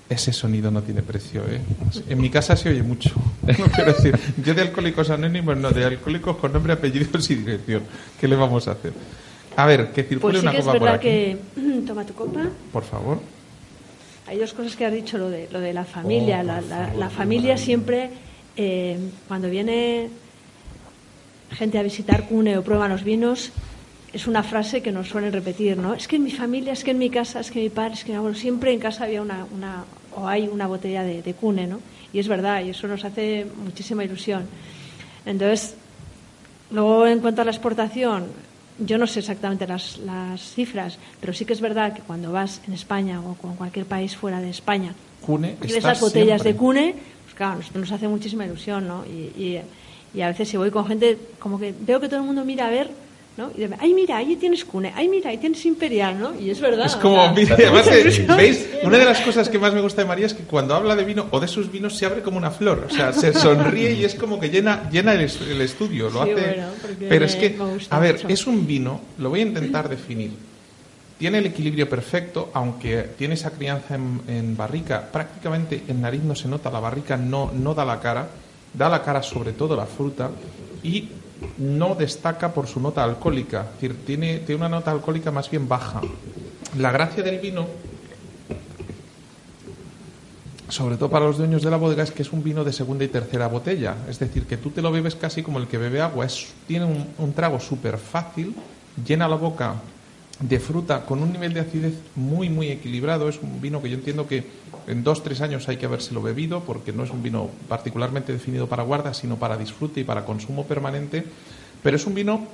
Ese 0.10 0.32
sonido 0.32 0.70
no 0.70 0.82
tiene 0.84 1.02
precio, 1.02 1.42
¿eh? 1.50 1.60
En 2.08 2.22
mi 2.22 2.30
casa 2.30 2.56
se 2.56 2.70
oye 2.70 2.84
mucho. 2.84 3.12
No 3.58 3.66
quiero 3.66 3.94
decir, 3.94 4.18
yo 4.44 4.54
de 4.54 4.62
Alcohólicos 4.62 5.10
Anónimos, 5.10 5.58
no, 5.58 5.72
de 5.72 5.84
Alcohólicos 5.86 6.38
con 6.38 6.54
nombre, 6.54 6.74
apellidos 6.74 7.30
y 7.32 7.36
dirección. 7.36 7.84
¿Qué 8.20 8.28
le 8.28 8.36
vamos 8.36 8.68
a 8.68 8.72
hacer? 8.72 8.94
A 9.58 9.66
ver, 9.66 9.92
que 9.92 10.04
circule 10.04 10.20
Pues 10.20 10.36
sí 10.38 10.42
una 10.44 10.52
que 10.52 10.58
es 10.60 10.64
copa 10.66 10.74
por 10.78 10.82
verdad 10.84 10.96
aquí. 10.98 11.08
que... 11.08 11.82
Toma 11.88 12.06
tu 12.06 12.14
copa. 12.14 12.42
Por 12.72 12.84
favor. 12.84 13.20
Hay 14.28 14.38
dos 14.38 14.54
cosas 14.54 14.76
que 14.76 14.86
has 14.86 14.94
dicho, 14.94 15.18
lo 15.18 15.30
de, 15.30 15.50
lo 15.52 15.60
de 15.60 15.74
la 15.74 15.84
familia. 15.86 16.44
la, 16.44 16.62
la- 16.62 16.94
la 16.94 17.10
familia 17.10 17.58
siempre, 17.58 18.10
eh, 18.56 18.98
cuando 19.28 19.50
viene 19.50 20.10
gente 21.52 21.78
a 21.78 21.84
visitar 21.84 22.24
Cune 22.28 22.58
o 22.58 22.64
prueban 22.64 22.90
los 22.90 23.04
vinos, 23.04 23.52
es 24.14 24.28
una 24.28 24.44
frase 24.44 24.82
que 24.82 24.92
nos 24.92 25.10
suelen 25.10 25.34
repetir, 25.34 25.78
¿no? 25.78 25.94
Es 25.94 26.08
que 26.08 26.16
en 26.18 26.24
mi 26.24 26.32
familia, 26.32 26.74
es 26.74 26.84
que 26.84 26.92
en 26.92 27.00
mi 27.00 27.10
casa, 27.10 27.40
es 27.40 27.52
que 27.52 27.60
mi 27.60 27.70
padre, 27.70 27.96
es 27.96 28.04
que 28.04 28.12
mi 28.12 28.18
abuelo, 28.18 28.36
siempre 28.36 28.72
en 28.72 28.80
casa 28.80 29.06
había 29.06 29.22
una, 29.22 29.46
una 29.54 29.84
o 30.16 30.28
hay 30.28 30.48
una 30.48 30.68
botella 30.68 31.04
de, 31.04 31.22
de 31.22 31.34
Cune, 31.34 31.68
¿no? 31.68 31.80
Y 32.14 32.20
es 32.20 32.28
verdad, 32.28 32.64
y 32.64 32.70
eso 32.70 32.88
nos 32.88 33.04
hace 33.06 33.46
muchísima 33.64 34.04
ilusión. 34.04 34.46
Entonces, 35.26 35.76
Luego, 36.72 37.06
en 37.06 37.20
cuanto 37.20 37.44
a 37.44 37.46
la 37.46 37.52
exportación, 37.52 38.26
yo 38.80 38.98
no 38.98 39.08
sé 39.08 39.20
exactamente 39.20 39.68
las, 39.68 39.98
las 40.00 40.42
cifras, 40.42 40.98
pero 41.22 41.34
sí 41.34 41.46
que 41.46 41.54
es 41.54 41.62
verdad 41.62 41.94
que 41.94 42.02
cuando 42.02 42.32
vas 42.32 42.62
en 42.68 42.74
España 42.74 43.20
o 43.22 43.36
con 43.36 43.56
cualquier 43.56 43.86
país 43.86 44.16
fuera 44.16 44.40
de 44.42 44.50
España 44.50 44.94
Cune 45.26 45.56
y 45.62 45.72
ves 45.74 45.84
las 45.84 46.02
botellas 46.02 46.42
siempre. 46.42 46.54
de 46.54 46.58
Cune, 46.58 46.96
pues 47.24 47.36
claro, 47.36 47.58
nos, 47.58 47.74
nos 47.76 47.92
hace 47.92 48.08
muchísima 48.08 48.46
ilusión, 48.46 48.88
¿no? 48.88 49.06
Y, 49.06 49.32
y- 49.42 49.62
y 50.16 50.22
a 50.22 50.28
veces 50.28 50.48
si 50.50 50.58
voy 50.58 50.70
con 50.70 50.86
gente, 50.86 51.18
como 51.40 51.60
que 51.60 51.74
veo 51.80 52.00
que 52.00 52.08
todo 52.08 52.20
el 52.20 52.26
mundo 52.26 52.46
mira 52.46 52.68
a 52.68 52.70
ver, 52.70 52.92
¿no? 53.38 53.50
Y 53.58 53.64
ay, 53.80 53.94
mira, 53.94 54.18
ahí 54.18 54.36
tienes 54.36 54.64
Cune, 54.64 54.92
ay, 54.96 55.10
mira, 55.10 55.30
ahí 55.32 55.38
tienes 55.38 55.66
Imperial, 55.66 56.20
¿no? 56.20 56.40
Y 56.40 56.50
es 56.52 56.62
verdad. 56.62 56.86
Es 56.86 56.96
como, 56.96 57.32
mira, 57.34 57.56
además, 57.56 57.88
eh. 57.88 58.26
¿veis? 58.38 58.68
Una 58.84 58.98
de 59.00 59.06
las 59.06 59.22
cosas 59.22 59.50
que 59.50 59.58
más 59.58 59.74
me 59.74 59.82
gusta 59.82 60.02
de 60.04 60.08
María 60.08 60.26
es 60.28 60.34
que 60.34 60.44
cuando 60.44 60.76
habla 60.76 60.96
de 60.96 61.04
vino 61.04 61.26
o 61.32 61.40
de 61.40 61.48
sus 61.48 61.72
vinos 61.72 61.98
se 61.98 62.06
abre 62.06 62.22
como 62.22 62.38
una 62.38 62.52
flor. 62.52 62.88
O 62.90 62.94
sea, 62.94 63.12
se 63.14 63.34
sonríe 63.34 63.94
y 63.94 64.04
es 64.06 64.16
como 64.16 64.40
que 64.40 64.50
llena, 64.50 64.90
llena 64.92 65.14
el, 65.14 65.22
es- 65.22 65.42
el 65.42 65.60
estudio. 65.62 66.10
Lo 66.10 66.24
Sí, 66.26 66.32
hace. 66.32 66.42
bueno, 66.42 66.68
Pero 67.10 67.26
es 67.26 67.36
que, 67.36 67.58
a 67.90 68.00
ver, 68.00 68.16
mucho. 68.16 68.28
es 68.30 68.46
un 68.48 68.68
vino, 68.68 69.02
lo 69.18 69.30
voy 69.30 69.40
a 69.40 69.44
intentar 69.44 69.90
definir. 69.90 70.32
Tiene 71.18 71.38
el 71.40 71.46
equilibrio 71.46 71.88
perfecto, 71.90 72.50
aunque 72.54 73.10
tiene 73.18 73.36
esa 73.36 73.52
crianza 73.52 73.96
en, 73.96 74.22
en 74.28 74.58
barrica. 74.58 75.08
Prácticamente 75.12 75.82
en 75.88 76.02
nariz 76.02 76.22
no 76.24 76.36
se 76.36 76.48
nota, 76.48 76.70
la 76.70 76.80
barrica 76.82 77.16
no, 77.18 77.52
no 77.54 77.74
da 77.74 77.86
la 77.86 78.00
cara. 78.00 78.28
Da 78.74 78.90
la 78.90 79.02
cara 79.04 79.22
sobre 79.24 79.54
todo 79.54 79.76
la 79.76 79.86
fruta 79.86 80.30
y 80.84 81.08
no 81.58 81.96
destaca 81.96 82.54
por 82.54 82.68
su 82.68 82.80
nota 82.80 83.04
alcohólica. 83.04 83.68
Tiene, 83.80 84.40
tiene 84.40 84.56
una 84.56 84.70
nota 84.70 84.92
alcohólica 84.92 85.32
más 85.32 85.50
bien 85.50 85.68
baja. 85.68 86.02
La 86.78 86.92
gracia 86.92 87.24
del 87.24 87.40
vino, 87.40 87.68
sobre 90.70 90.98
todo 90.98 91.10
para 91.10 91.26
los 91.26 91.38
dueños 91.38 91.62
de 91.62 91.70
la 91.70 91.78
bodega, 91.78 92.04
es 92.04 92.12
que 92.12 92.24
es 92.24 92.34
un 92.34 92.44
vino 92.44 92.64
de 92.64 92.74
segunda 92.74 93.04
y 93.04 93.08
tercera 93.08 93.48
botella. 93.48 93.96
Es 94.10 94.20
decir, 94.20 94.46
que 94.46 94.58
tú 94.58 94.72
te 94.72 94.82
lo 94.82 94.92
bebes 94.92 95.16
casi 95.16 95.44
como 95.44 95.60
el 95.60 95.68
que 95.68 95.78
bebe 95.78 96.02
agua. 96.02 96.28
Tiene 96.68 96.86
un, 96.86 97.08
un 97.18 97.34
trago 97.34 97.60
súper 97.60 97.98
fácil, 97.98 98.56
llena 99.06 99.28
la 99.28 99.36
boca 99.36 99.76
de 100.50 100.60
fruta 100.60 101.06
con 101.06 101.22
un 101.22 101.32
nivel 101.32 101.54
de 101.54 101.62
acidez 101.62 101.94
muy, 102.16 102.50
muy 102.50 102.70
equilibrado. 102.70 103.30
Es 103.30 103.40
un 103.42 103.62
vino 103.62 103.82
que 103.82 103.90
yo 103.90 103.96
entiendo 103.96 104.28
que 104.28 104.44
en 104.88 105.04
dos, 105.04 105.24
tres 105.24 105.42
años 105.42 105.70
hay 105.70 105.78
que 105.78 105.86
habérselo 105.86 106.22
bebido 106.22 106.62
porque 106.62 106.92
no 106.92 107.04
es 107.04 107.12
un 107.12 107.24
vino 107.24 107.50
particularmente 107.70 108.34
definido 108.34 108.68
para 108.68 108.84
guarda, 108.84 109.14
sino 109.14 109.38
para 109.38 109.58
disfrute 109.58 110.02
y 110.02 110.04
para 110.04 110.26
consumo 110.26 110.66
permanente. 110.66 111.24
Pero 111.82 111.96
es 111.96 112.06
un 112.06 112.14
vino 112.14 112.48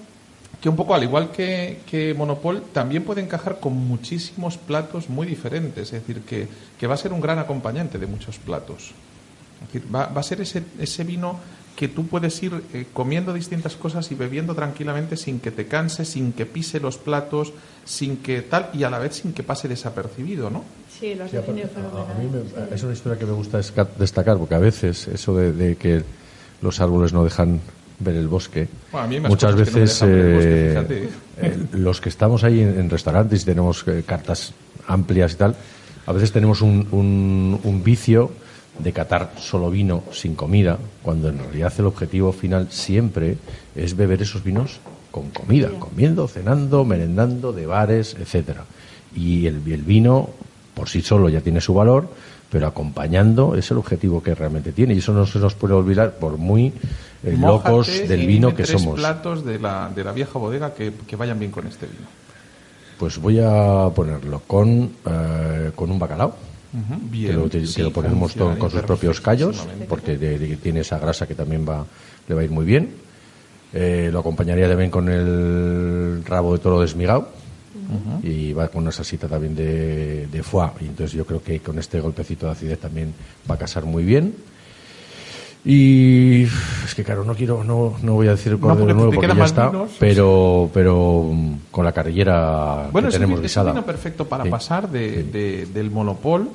que 0.62 0.70
un 0.70 0.76
poco 0.76 0.94
al 0.94 1.04
igual 1.04 1.32
que, 1.32 1.80
que 1.90 2.14
Monopol 2.14 2.64
también 2.74 3.04
puede 3.04 3.22
encajar 3.22 3.60
con 3.60 3.74
muchísimos 3.74 4.58
platos 4.58 5.10
muy 5.10 5.26
diferentes, 5.26 5.94
es 5.94 6.06
decir, 6.06 6.22
que, 6.22 6.48
que 6.78 6.88
va 6.88 6.96
a 6.96 6.98
ser 6.98 7.14
un 7.14 7.22
gran 7.22 7.40
acompañante 7.40 7.98
de 7.98 8.08
muchos 8.08 8.38
platos. 8.38 8.92
Es 9.62 9.74
decir, 9.74 9.94
va, 9.94 10.08
va 10.08 10.22
a 10.22 10.24
ser 10.24 10.42
ese, 10.42 10.64
ese 10.80 11.04
vino 11.04 11.40
que 11.80 11.88
tú 11.88 12.06
puedes 12.08 12.44
ir 12.44 12.52
eh, 12.74 12.86
comiendo 12.94 13.32
distintas 13.34 13.78
cosas 13.78 14.12
y 14.12 14.16
bebiendo 14.16 14.54
tranquilamente 14.54 15.16
sin 15.16 15.40
que 15.40 15.50
te 15.50 15.66
canses, 15.66 16.10
sin 16.10 16.34
que 16.34 16.46
pise 16.46 16.82
los 16.82 16.98
platos, 16.98 17.54
sin 17.86 18.18
que 18.18 18.42
tal, 18.42 18.70
y 18.74 18.84
a 18.84 18.90
la 18.90 19.00
vez 19.00 19.16
sin 19.16 19.32
que 19.32 19.44
pase 19.44 19.70
desapercibido, 19.70 20.50
¿no? 20.50 20.66
Sí, 21.00 21.16
lo 21.16 21.24
has 21.24 21.32
Sí, 21.32 21.38
definido 21.38 21.70
a 21.78 22.14
mí 22.20 22.28
me- 22.28 22.76
es 22.76 22.84
una 22.84 22.92
historia 22.92 23.18
que 23.18 23.26
me 23.26 23.32
gusta 23.32 23.62
destacar 23.98 24.38
porque 24.38 24.56
a 24.56 24.60
veces 24.60 25.08
eso 25.08 25.34
de, 25.38 25.54
de 25.54 25.78
que 25.78 26.04
los 26.62 26.82
árboles 26.82 27.14
no 27.14 27.24
dejan 27.24 27.62
ver 28.00 28.16
el 28.16 28.28
bosque 28.28 28.68
Bueno, 28.92 29.06
a 29.06 29.08
mí 29.08 29.20
muchas 29.22 29.56
cosas 29.56 29.70
que 29.70 29.72
no 29.72 29.78
me 29.78 29.84
veces 29.86 30.36
bosque, 30.36 30.66
eh, 30.66 30.70
fíjate. 30.70 31.10
eh, 31.38 31.68
los 31.80 32.02
que 32.02 32.10
estamos 32.10 32.44
ahí 32.44 32.60
en, 32.60 32.78
en 32.78 32.90
restaurantes 32.90 33.44
y 33.44 33.46
tenemos 33.46 33.86
eh, 33.88 34.04
cartas 34.06 34.52
amplias 34.86 35.32
y 35.32 35.36
tal 35.38 35.56
a 36.06 36.12
veces 36.12 36.34
tenemos 36.34 36.62
un, 36.62 36.88
un- 36.92 37.58
un 37.64 37.84
vicio 37.84 38.32
de 38.80 38.94
catar 38.94 39.34
solo 39.38 39.70
vino 39.70 40.04
sin 40.12 40.36
comida 40.36 40.78
cuando 41.02 41.30
en 41.30 41.40
realidad 41.40 41.74
el 41.78 41.86
objetivo 41.86 42.32
final 42.32 42.68
siempre 42.72 43.38
es 43.76 43.96
beber 43.96 44.22
esos 44.22 44.44
vinos 44.44 44.80
con 45.12 45.30
comida 45.32 45.70
comiendo 45.80 46.28
cenando 46.28 46.86
merendando 46.86 47.52
de 47.52 47.66
bares 47.66 48.16
etcétera 48.20 48.66
y 49.16 49.48
el, 49.48 49.60
vino 49.60 50.30
por 50.74 50.90
sí 50.90 51.02
solo 51.02 51.30
ya 51.30 51.42
tiene 51.42 51.62
su 51.62 51.74
valor, 51.74 52.08
pero 52.50 52.68
acompañando 52.68 53.56
es 53.56 53.70
el 53.72 53.78
objetivo 53.78 54.22
que 54.24 54.36
realmente 54.36 54.72
tiene. 54.72 54.94
Y 54.94 55.00
eso 55.00 55.14
no 55.14 55.26
se 55.26 55.40
nos 55.40 55.56
puede 55.56 55.74
olvidar 55.74 56.16
por 56.16 56.38
muy 56.38 56.74
eh, 57.24 57.38
locos 57.38 57.88
del 58.08 58.28
vino 58.28 58.50
que 58.50 58.64
tres 58.64 58.82
somos. 58.82 59.00
platos 59.00 59.46
de 59.46 59.60
la, 59.60 59.92
de 59.94 60.04
la 60.04 60.12
vieja 60.12 60.40
bodega 60.40 60.74
que, 60.74 60.94
que 61.08 61.16
vayan 61.16 61.40
bien 61.40 61.52
con 61.52 61.68
este 61.68 61.86
vino. 61.86 62.08
Pues 62.98 63.18
voy 63.18 63.40
a 63.40 63.90
ponerlo 63.96 64.42
con, 64.46 64.92
eh, 65.06 65.72
con 65.76 65.92
un 65.92 66.00
bacalao. 66.00 66.36
Bien, 67.10 67.32
que 67.32 67.34
lo, 67.34 67.50
que 67.50 67.66
sí, 67.68 67.82
lo 67.82 67.92
ponemos 67.92 68.34
todo 68.36 68.50
con 68.60 68.70
sus 68.70 68.82
propios 68.88 69.22
callos, 69.22 69.68
porque 69.88 70.18
de- 70.18 70.38
de- 70.40 70.56
tiene 70.58 70.82
esa 70.82 71.00
grasa 71.00 71.26
que 71.28 71.34
también 71.36 71.66
va, 71.68 71.86
le 72.28 72.36
va 72.36 72.42
a 72.42 72.44
ir 72.44 72.52
muy 72.52 72.66
bien. 72.66 72.90
Eh, 73.74 74.10
lo 74.12 74.20
acompañaría 74.20 74.68
también 74.68 74.90
con 74.92 75.10
el 75.10 76.24
rabo 76.26 76.54
de 76.54 76.60
toro 76.60 76.82
desmigado. 76.82 77.30
Y 78.24 78.54
va 78.54 78.68
con 78.68 78.84
una 78.84 78.92
salsita 78.92 79.28
también 79.28 79.56
de, 79.56 80.28
de 80.28 80.44
foie. 80.44 80.70
Y 80.82 80.86
entonces 80.86 81.14
yo 81.18 81.26
creo 81.26 81.42
que 81.42 81.60
con 81.60 81.80
este 81.80 82.00
golpecito 82.00 82.46
de 82.46 82.52
acidez 82.52 82.80
también 82.80 83.14
va 83.50 83.56
a 83.56 83.58
casar 83.58 83.86
muy 83.86 84.04
bien. 84.04 84.34
Y 85.66 86.44
es 86.44 86.96
que 86.96 87.04
claro, 87.04 87.24
no 87.26 87.36
quiero, 87.36 87.64
no, 87.64 87.96
no 88.02 88.14
voy 88.14 88.28
a 88.28 88.32
decir 88.32 88.54
el 88.54 88.60
No, 88.62 88.68
cordero 88.68 88.88
te 88.88 88.94
nuevo 88.94 89.12
porque 89.12 89.28
ya 89.36 89.44
está, 89.46 89.70
vinos. 89.70 89.92
pero, 90.00 90.70
pero 90.74 91.30
mm, 91.34 91.54
con 91.70 91.84
la 91.86 91.92
carrillera 91.92 92.88
Bueno, 92.92 93.08
que 93.08 93.16
es 93.16 93.20
tenemos 93.22 93.42
guisada. 93.42 93.72
vino 93.72 93.86
perfecto 93.86 94.26
para 94.26 94.46
Sí. 94.46 94.50
pasar 94.50 94.90
de, 94.90 95.24
de- 95.24 95.66
del 95.66 95.92
monopol 95.92 96.50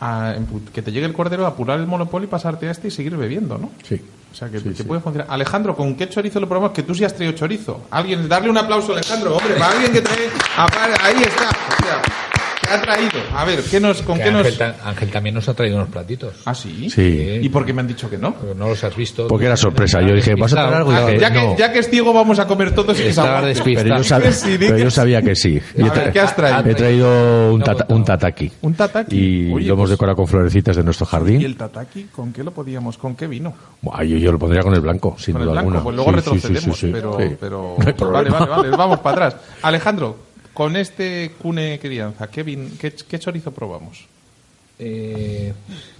a 0.00 0.34
que 0.72 0.82
te 0.82 0.92
llegue 0.92 1.06
el 1.06 1.12
cordero, 1.12 1.46
apurar 1.46 1.80
el 1.80 1.86
monopol 1.86 2.22
y 2.24 2.26
pasarte 2.28 2.68
a 2.68 2.70
este 2.70 2.88
y 2.88 2.90
seguir 2.90 3.16
bebiendo, 3.16 3.58
¿no? 3.58 3.70
Sí. 3.82 4.00
O 4.32 4.34
sea, 4.36 4.48
que, 4.48 4.58
Sí, 4.60 4.68
que 4.70 4.74
sí. 4.76 4.82
puede 4.84 5.00
funcionar. 5.00 5.28
Alejandro, 5.30 5.76
¿con 5.76 5.94
qué 5.96 6.08
chorizo 6.08 6.40
lo 6.40 6.48
probamos? 6.48 6.72
Que 6.72 6.82
tú 6.82 6.94
sí 6.94 7.04
has 7.04 7.14
traído 7.14 7.34
chorizo. 7.36 7.82
Alguien, 7.90 8.28
darle 8.28 8.50
un 8.50 8.58
aplauso 8.58 8.92
a 8.92 8.96
Alejandro, 8.96 9.36
hombre, 9.36 9.54
para 9.54 9.72
alguien 9.72 9.92
que 9.92 10.00
trae... 10.00 10.28
Ahí 11.02 11.16
está. 11.22 11.48
O 11.50 11.84
sea, 11.84 12.02
¿Qué 12.66 12.72
ha 12.74 12.80
traído? 12.82 13.10
A 13.34 13.44
ver, 13.44 13.60
¿qué 13.70 13.80
nos, 13.80 14.02
¿con 14.02 14.18
Que 14.18 14.24
qué 14.24 14.30
nos...? 14.30 14.40
Ángel, 14.46 14.58
ta- 14.58 14.76
Ángel 14.84 15.10
también 15.10 15.34
nos 15.34 15.48
ha 15.48 15.54
traído 15.54 15.76
unos 15.76 15.88
platitos. 15.88 16.34
¿Ah, 16.44 16.54
sí? 16.54 16.88
Sí. 16.90 17.38
¿Y 17.42 17.48
por 17.48 17.64
qué 17.64 17.72
me 17.72 17.80
han 17.80 17.86
dicho 17.88 18.08
que 18.10 18.18
no? 18.18 18.34
Pero 18.34 18.54
no 18.54 18.68
los 18.68 18.82
has 18.84 18.94
visto. 18.96 19.26
Porque 19.28 19.46
era 19.46 19.56
sorpresa. 19.56 20.00
Yo 20.02 20.14
dije, 20.14 20.34
¿vas 20.34 20.52
a 20.52 20.56
traer 20.56 20.74
algo? 20.74 20.92
Y 20.92 20.96
Ah, 20.96 21.06
dije, 21.06 21.18
ya, 21.20 21.30
que, 21.32 21.38
no. 21.42 21.56
ya 21.56 21.72
que 21.72 21.78
es 21.80 21.90
ciego, 21.90 22.12
vamos 22.12 22.38
a 22.38 22.46
comer 22.46 22.74
todos 22.74 22.94
y 22.94 22.98
que 22.98 23.02
se 23.04 23.08
Estaba 23.10 23.28
aguante. 23.38 23.48
despistado. 23.48 23.84
Pero 23.84 23.96
yo, 23.98 24.04
sabía, 24.04 24.32
Sí, 24.32 24.50
di 24.52 24.58
pero 24.58 24.76
que 24.76 24.82
yo 24.84 24.90
sí. 24.90 24.96
sabía 24.96 25.22
que 25.22 25.34
sí. 25.36 25.60
Y 25.76 25.80
he 25.82 25.84
A 25.84 25.92
ver, 25.92 26.08
tra- 26.08 26.12
¿qué 26.12 26.20
has 26.20 26.36
traído? 26.36 26.70
He 26.70 26.74
traído 26.74 27.52
un, 27.54 27.62
tata- 27.62 27.86
tataki. 28.04 28.52
Un 28.62 28.74
tataki. 28.74 29.16
Y 29.16 29.52
Oye, 29.52 29.66
lo 29.66 29.74
hemos 29.74 29.82
pues- 29.84 29.90
decorado 29.90 30.16
con 30.16 30.26
florecitas 30.26 30.76
de 30.76 30.82
nuestro 30.84 31.06
¿Y 31.06 31.10
jardín. 31.10 31.42
el 31.42 31.56
tataki 31.56 32.04
con 32.04 32.32
qué 32.32 32.42
lo 32.42 32.50
podíamos? 32.52 32.98
¿Con 32.98 33.14
qué 33.14 33.26
vino? 33.26 33.54
Buah, 33.82 34.02
yo, 34.04 34.16
yo 34.16 34.32
lo 34.32 34.38
pondría 34.38 34.62
con 34.62 34.74
el 34.74 34.80
blanco, 34.80 35.16
sin 35.18 35.34
Con 35.34 35.42
el 35.42 35.48
duda 35.48 35.62
blanco. 35.62 35.78
alguna. 35.78 35.84
Pues 35.84 35.96
luego 35.96 36.10
Sí, 36.10 36.16
sí, 36.18 36.40
sí, 36.40 36.48
retrocedemos. 36.54 36.78
sí, 36.78 36.86
sí. 36.86 36.92
Pero, 36.92 37.16
Sí. 37.20 37.36
pero... 37.40 37.76
No 37.78 37.86
hay 37.86 37.94
vale, 38.24 38.30
vale, 38.30 38.46
vale. 38.50 38.70
Vamos 38.76 38.98
para 39.00 39.26
atrás. 39.26 39.42
Alejandro, 39.62 40.16
con 40.54 40.76
este 40.76 41.32
cune 41.42 41.78
crianza, 41.80 42.28
¿qué, 42.30 42.44
vin- 42.46 42.78
qué, 42.78 42.92
qué 42.92 43.18
chorizo 43.18 43.50
probamos? 43.52 44.06
Eh, 44.78 45.52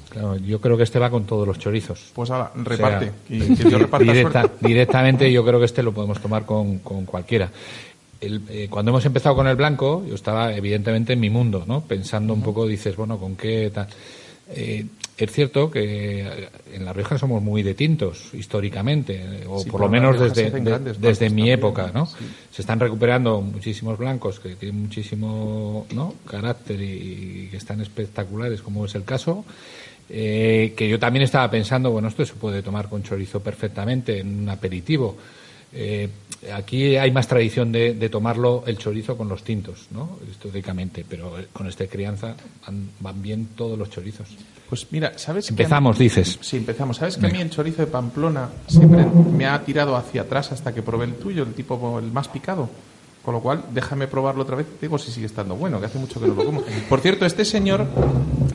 claro, 0.08 0.36
yo 0.36 0.60
creo 0.60 0.76
que 0.76 0.82
este 0.84 0.98
va 0.98 1.10
con 1.10 1.24
todos 1.26 1.46
los 1.46 1.58
chorizos. 1.58 2.10
Pues 2.14 2.30
ahora, 2.30 2.50
O 2.54 2.54
sea, 2.54 2.64
reparte. 2.64 3.12
que 3.28 3.64
reparta 3.78 4.12
directa- 4.12 4.50
directamente 4.60 5.30
yo 5.32 5.44
creo 5.44 5.58
que 5.58 5.66
este 5.66 5.82
lo 5.82 5.92
podemos 5.92 6.20
tomar 6.20 6.44
con, 6.46 6.78
con 6.78 7.04
cualquiera. 7.04 7.50
El- 8.20 8.42
eh, 8.48 8.68
cuando 8.70 8.90
hemos 8.90 9.04
empezado 9.04 9.34
con 9.36 9.46
el 9.48 9.56
blanco, 9.56 10.04
yo 10.08 10.14
estaba 10.14 10.54
evidentemente 10.54 11.12
en 11.12 11.20
mi 11.20 11.30
mundo, 11.30 11.64
¿no? 11.66 11.82
Pensando 11.82 12.32
un 12.32 12.42
poco, 12.42 12.66
dices, 12.66 12.96
bueno, 12.96 13.18
¿con 13.18 13.36
qué 13.36 13.70
tal? 13.74 13.88
Eh, 14.50 14.84
es 15.16 15.30
cierto 15.32 15.70
que 15.70 16.20
eh, 16.26 16.48
en 16.72 16.84
La 16.84 16.92
Rioja 16.92 17.16
somos 17.18 17.40
muy 17.42 17.62
de 17.62 17.74
tintos, 17.74 18.34
históricamente, 18.34 19.14
eh, 19.14 19.44
o 19.48 19.60
Sí, 19.60 19.70
por 19.70 19.80
lo 19.80 19.88
menos 19.88 20.18
desde, 20.20 20.50
de- 20.50 20.92
desde 20.94 21.30
mi 21.30 21.50
época, 21.50 21.90
¿no? 21.94 22.06
sí. 22.06 22.24
Se 22.50 22.62
están 22.62 22.80
recuperando 22.80 23.40
muchísimos 23.40 23.96
blancos 23.96 24.40
que 24.40 24.56
tienen 24.56 24.82
muchísimo 24.82 25.86
¿no? 25.94 26.14
carácter 26.28 26.80
y, 26.80 27.48
que 27.50 27.56
están 27.56 27.80
espectaculares, 27.80 28.60
como 28.60 28.84
es 28.86 28.94
el 28.96 29.04
caso. 29.04 29.44
Eh, 30.10 30.74
que 30.76 30.88
yo 30.88 30.98
también 30.98 31.22
estaba 31.22 31.50
pensando, 31.50 31.90
bueno, 31.90 32.08
esto 32.08 32.26
se 32.26 32.34
puede 32.34 32.62
tomar 32.62 32.88
con 32.90 33.02
chorizo 33.02 33.40
perfectamente 33.40 34.18
en 34.18 34.40
un 34.42 34.48
aperitivo. 34.50 35.16
Eh, 35.72 36.08
aquí 36.52 36.96
hay 36.96 37.10
más 37.10 37.28
tradición 37.28 37.70
de, 37.72 37.94
de 37.94 38.08
tomarlo 38.08 38.64
el 38.66 38.76
chorizo 38.78 39.16
con 39.16 39.28
los 39.28 39.42
tintos, 39.44 39.86
¿no? 39.90 40.18
Históricamente, 40.30 41.04
pero 41.08 41.38
eh, 41.38 41.46
con 41.52 41.66
este 41.66 41.88
crianza 41.88 42.34
van, 42.66 42.88
van 43.00 43.22
bien 43.22 43.48
todos 43.56 43.78
los 43.78 43.90
chorizos. 43.90 44.28
Pues 44.68 44.86
mira, 44.90 45.12
¿sabes 45.16 45.46
que 45.46 45.52
a 45.52 45.56
mí- 45.56 45.62
Empezamos, 45.62 45.98
dices. 45.98 46.38
Sí, 46.40 46.56
empezamos. 46.56 46.96
¿Sabes 46.96 47.16
que 47.16 47.26
a 47.26 47.30
mí 47.30 47.40
el 47.40 47.50
chorizo 47.50 47.82
de 47.82 47.86
Pamplona 47.86 48.48
siempre 48.66 49.04
me 49.04 49.46
ha 49.46 49.62
tirado 49.64 49.96
hacia 49.96 50.22
atrás 50.22 50.52
hasta 50.52 50.74
que 50.74 50.82
probé 50.82 51.04
el 51.06 51.14
tuyo, 51.14 51.42
el 51.44 51.52
tipo 51.54 51.98
el 51.98 52.10
más 52.12 52.28
picado? 52.28 52.68
Con 53.24 53.32
lo 53.34 53.40
cual, 53.40 53.62
déjame 53.72 54.06
probarlo 54.06 54.42
otra 54.42 54.56
vez. 54.56 54.66
Digo 54.80 54.98
si 54.98 55.10
sigue 55.10 55.26
estando 55.26 55.54
bueno, 55.56 55.80
que 55.80 55.86
hace 55.86 55.98
mucho 55.98 56.20
que 56.20 56.26
no 56.26 56.34
lo 56.34 56.44
como. 56.44 56.62
Por 56.90 57.00
cierto, 57.00 57.24
este 57.24 57.44
señor 57.46 57.86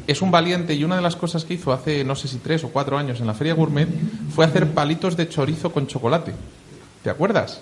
es 0.05 0.21
un 0.21 0.29
valiente 0.29 0.75
y 0.75 0.83
una 0.83 0.95
de 0.95 1.01
las 1.01 1.15
cosas 1.15 1.43
que 1.43 1.55
hizo 1.55 1.73
hace, 1.73 2.03
no 2.03 2.15
sé 2.15 2.27
si 2.27 2.37
tres 2.37 2.63
o 2.63 2.69
cuatro 2.69 2.95
años 2.97 3.19
en 3.19 3.25
la 3.27 3.33
Feria 3.33 3.55
Gourmet 3.55 3.87
fue 4.35 4.45
hacer 4.45 4.67
palitos 4.71 5.17
de 5.17 5.27
chorizo 5.27 5.71
con 5.71 5.87
chocolate. 5.87 6.33
¿Te 7.03 7.09
acuerdas? 7.09 7.61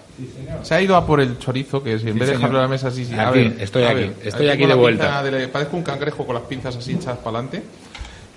Se 0.64 0.74
ha 0.74 0.82
ido 0.82 0.96
a 0.96 1.06
por 1.06 1.22
el 1.22 1.38
chorizo, 1.38 1.84
que 1.84 2.00
si 2.00 2.10
en 2.10 2.18
vez 2.18 2.28
de 2.30 2.34
dejarlo 2.36 2.58
en 2.58 2.64
la 2.64 2.68
mesa 2.68 2.88
así, 2.88 3.06
sí. 3.06 3.14
A 3.14 3.30
Aquí, 3.30 3.40
ver, 3.40 3.56
estoy 3.62 3.84
a 3.84 3.90
aquí, 3.92 4.00
ver, 4.00 4.14
estoy 4.24 4.50
aquí 4.50 4.62
de 4.64 4.68
la 4.68 4.76
vuelta. 4.76 5.22
de- 5.24 5.48
parezco 5.48 5.78
un 5.78 5.84
cangrejo 5.84 6.26
con 6.26 6.34
las 6.36 6.44
pinzas 6.46 6.76
así 6.76 6.94
echadas 6.94 7.20
para 7.20 7.38
adelante. 7.40 7.64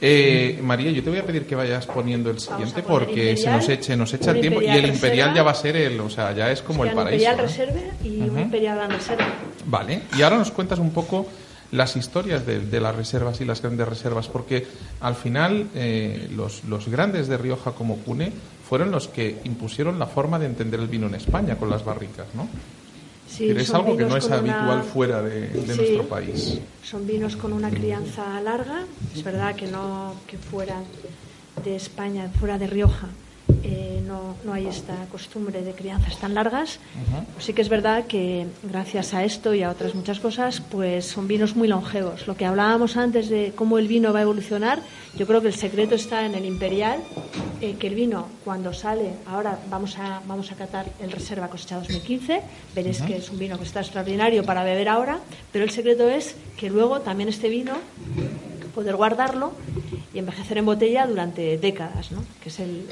Eh, 0.03 0.59
María, 0.63 0.91
yo 0.91 1.03
te 1.03 1.11
voy 1.11 1.19
a 1.19 1.25
pedir 1.27 1.45
que 1.47 1.55
vayas 1.55 1.87
poniendo 1.87 2.31
el 2.31 2.39
siguiente 2.41 2.83
porque 2.83 3.37
se 3.37 3.51
nos 3.51 3.69
eche, 3.69 3.97
nos 3.97 4.13
echa 4.15 4.31
el 4.31 4.41
tiempo 4.41 4.63
y 4.63 4.67
el 4.69 4.87
imperial 4.87 5.29
Reserva. 5.29 5.35
ya 5.35 5.43
va 5.43 5.51
a 5.51 5.55
ser 5.55 5.77
el, 5.77 6.01
o 6.01 6.09
sea, 6.09 6.33
ya 6.33 6.51
es 6.51 6.63
como 6.63 6.85
el 6.85 6.93
paraíso. 6.93 7.17
Imperial 7.31 7.37
¿no? 7.37 7.43
Reserve 7.43 7.91
y 8.05 8.21
un 8.29 8.39
Imperial 8.39 8.77
Gran 8.77 8.91
Reserva. 8.91 9.27
Vale, 9.67 10.03
y 10.17 10.23
ahora 10.23 10.39
nos 10.39 10.51
cuentas 10.53 10.79
un 10.79 10.91
poco 10.91 11.27
las 11.73 11.97
historias 11.97 12.45
de, 12.47 12.61
de 12.61 12.81
las 12.81 12.95
reservas 12.97 13.41
y 13.41 13.45
las 13.45 13.63
grandes 13.63 13.87
reservas, 13.89 14.29
porque 14.29 14.67
al 15.01 15.15
final 15.15 15.69
eh, 15.75 16.29
los, 16.35 16.65
los 16.65 16.89
grandes 16.89 17.29
de 17.29 17.37
Rioja 17.39 17.73
como 17.73 17.97
Cune 17.99 18.33
fueron 18.69 18.91
los 18.91 19.09
que 19.09 19.41
impusieron 19.45 19.99
la 19.99 20.07
forma 20.07 20.39
de 20.39 20.47
entender 20.47 20.81
el 20.81 20.89
vino 20.89 21.07
en 21.07 21.15
España 21.15 21.57
con 21.57 21.71
las 21.71 21.85
barricas, 21.85 22.27
¿no? 22.35 22.49
Sí, 23.29 23.45
Pero 23.49 23.61
es 23.61 23.73
algo 23.73 23.97
que 23.97 24.05
no 24.05 24.17
es 24.17 24.25
una- 24.27 24.37
habitual 24.39 24.83
fuera 24.83 25.23
de, 25.23 25.49
de 25.49 25.61
Sí. 25.73 25.77
nuestro 25.81 26.09
país. 26.09 26.59
Son 26.83 27.07
vinos 27.07 27.37
con 27.37 27.53
una 27.53 27.71
crianza 27.71 28.41
larga. 28.41 28.85
Es 29.15 29.23
verdad 29.23 29.55
que 29.55 29.69
no 29.69 30.15
que 30.27 30.37
fuera 30.37 30.83
de 31.65 31.77
España, 31.77 32.29
fuera 32.41 32.59
de 32.59 32.67
Rioja, 32.67 33.07
eh, 33.63 34.03
no, 34.07 34.37
no 34.45 34.53
hay 34.53 34.67
esta 34.67 34.95
costumbre 35.11 35.63
de 35.63 35.73
crianzas 35.73 36.19
tan 36.19 36.35
largas. 36.35 36.79
Pues 37.35 37.45
sí 37.45 37.53
que 37.53 37.63
es 37.63 37.69
verdad 37.69 38.07
que 38.07 38.47
gracias 38.63 39.15
a 39.15 39.25
esto 39.25 39.55
y 39.55 39.63
a 39.63 39.71
otras 39.71 39.95
muchas 39.95 40.21
cosas, 40.21 40.61
pues 40.61 41.07
son 41.07 41.29
vinos 41.29 41.57
muy 41.57 41.69
longevos. 41.69 42.27
Lo 42.27 42.37
que 42.37 42.47
hablábamos 42.47 42.97
antes 42.97 43.29
de 43.29 43.53
cómo 43.55 43.79
el 43.79 43.89
vino 43.89 44.13
va 44.13 44.21
a 44.21 44.23
evolucionar, 44.23 44.81
yo 45.17 45.27
creo 45.27 45.41
que 45.41 45.49
el 45.49 45.55
secreto 45.55 45.95
está 45.95 46.25
en 46.27 46.35
el 46.35 46.45
imperial, 46.45 47.01
eh, 47.61 47.77
que 47.79 47.87
el 47.87 47.95
vino 47.95 48.27
cuando 48.45 48.73
sale, 48.73 49.13
ahora 49.27 49.59
vamos 49.69 49.99
a 49.99 50.23
vamos 50.27 50.51
a 50.53 50.55
catar 50.55 50.87
el 51.01 51.11
Reserva 51.11 51.49
Cosecha 51.49 51.77
2015, 51.77 52.43
veréis 52.75 53.03
que 53.03 53.17
es 53.17 53.31
un 53.31 53.39
vino 53.39 53.59
que 53.59 53.65
está 53.65 53.81
extraordinario 53.81 54.45
para 54.45 54.65
beber 54.65 54.89
ahora, 54.89 55.21
pero 55.53 55.65
el 55.65 55.71
secreto 55.71 56.09
es 56.09 56.37
que 56.57 56.71
luego 56.71 57.01
también 57.01 57.29
este 57.29 57.49
vino 57.49 57.75
poder 58.75 58.97
guardarlo 58.97 59.53
y 60.15 60.19
envejecer 60.19 60.59
en 60.59 60.67
botella 60.67 61.07
durante 61.07 61.59
décadas, 61.59 62.13
¿no? 62.13 62.25
Que 62.43 62.49
es 62.49 62.61
el 62.61 62.87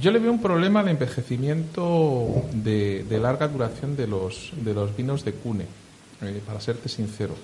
Yo 0.00 0.12
le 0.12 0.18
veo 0.18 0.30
un 0.30 0.40
problema 0.40 0.80
al 0.80 0.88
envejecimiento 0.88 2.44
de, 2.52 3.04
larga 3.20 3.48
duración 3.48 3.96
de 3.96 4.06
los, 4.06 4.52
de 4.62 4.74
los 4.74 4.96
vinos 4.96 5.24
de 5.24 5.32
Cune, 5.32 5.64
eh, 6.22 6.40
para 6.46 6.60
serte 6.60 6.88
sincero, 6.88 7.34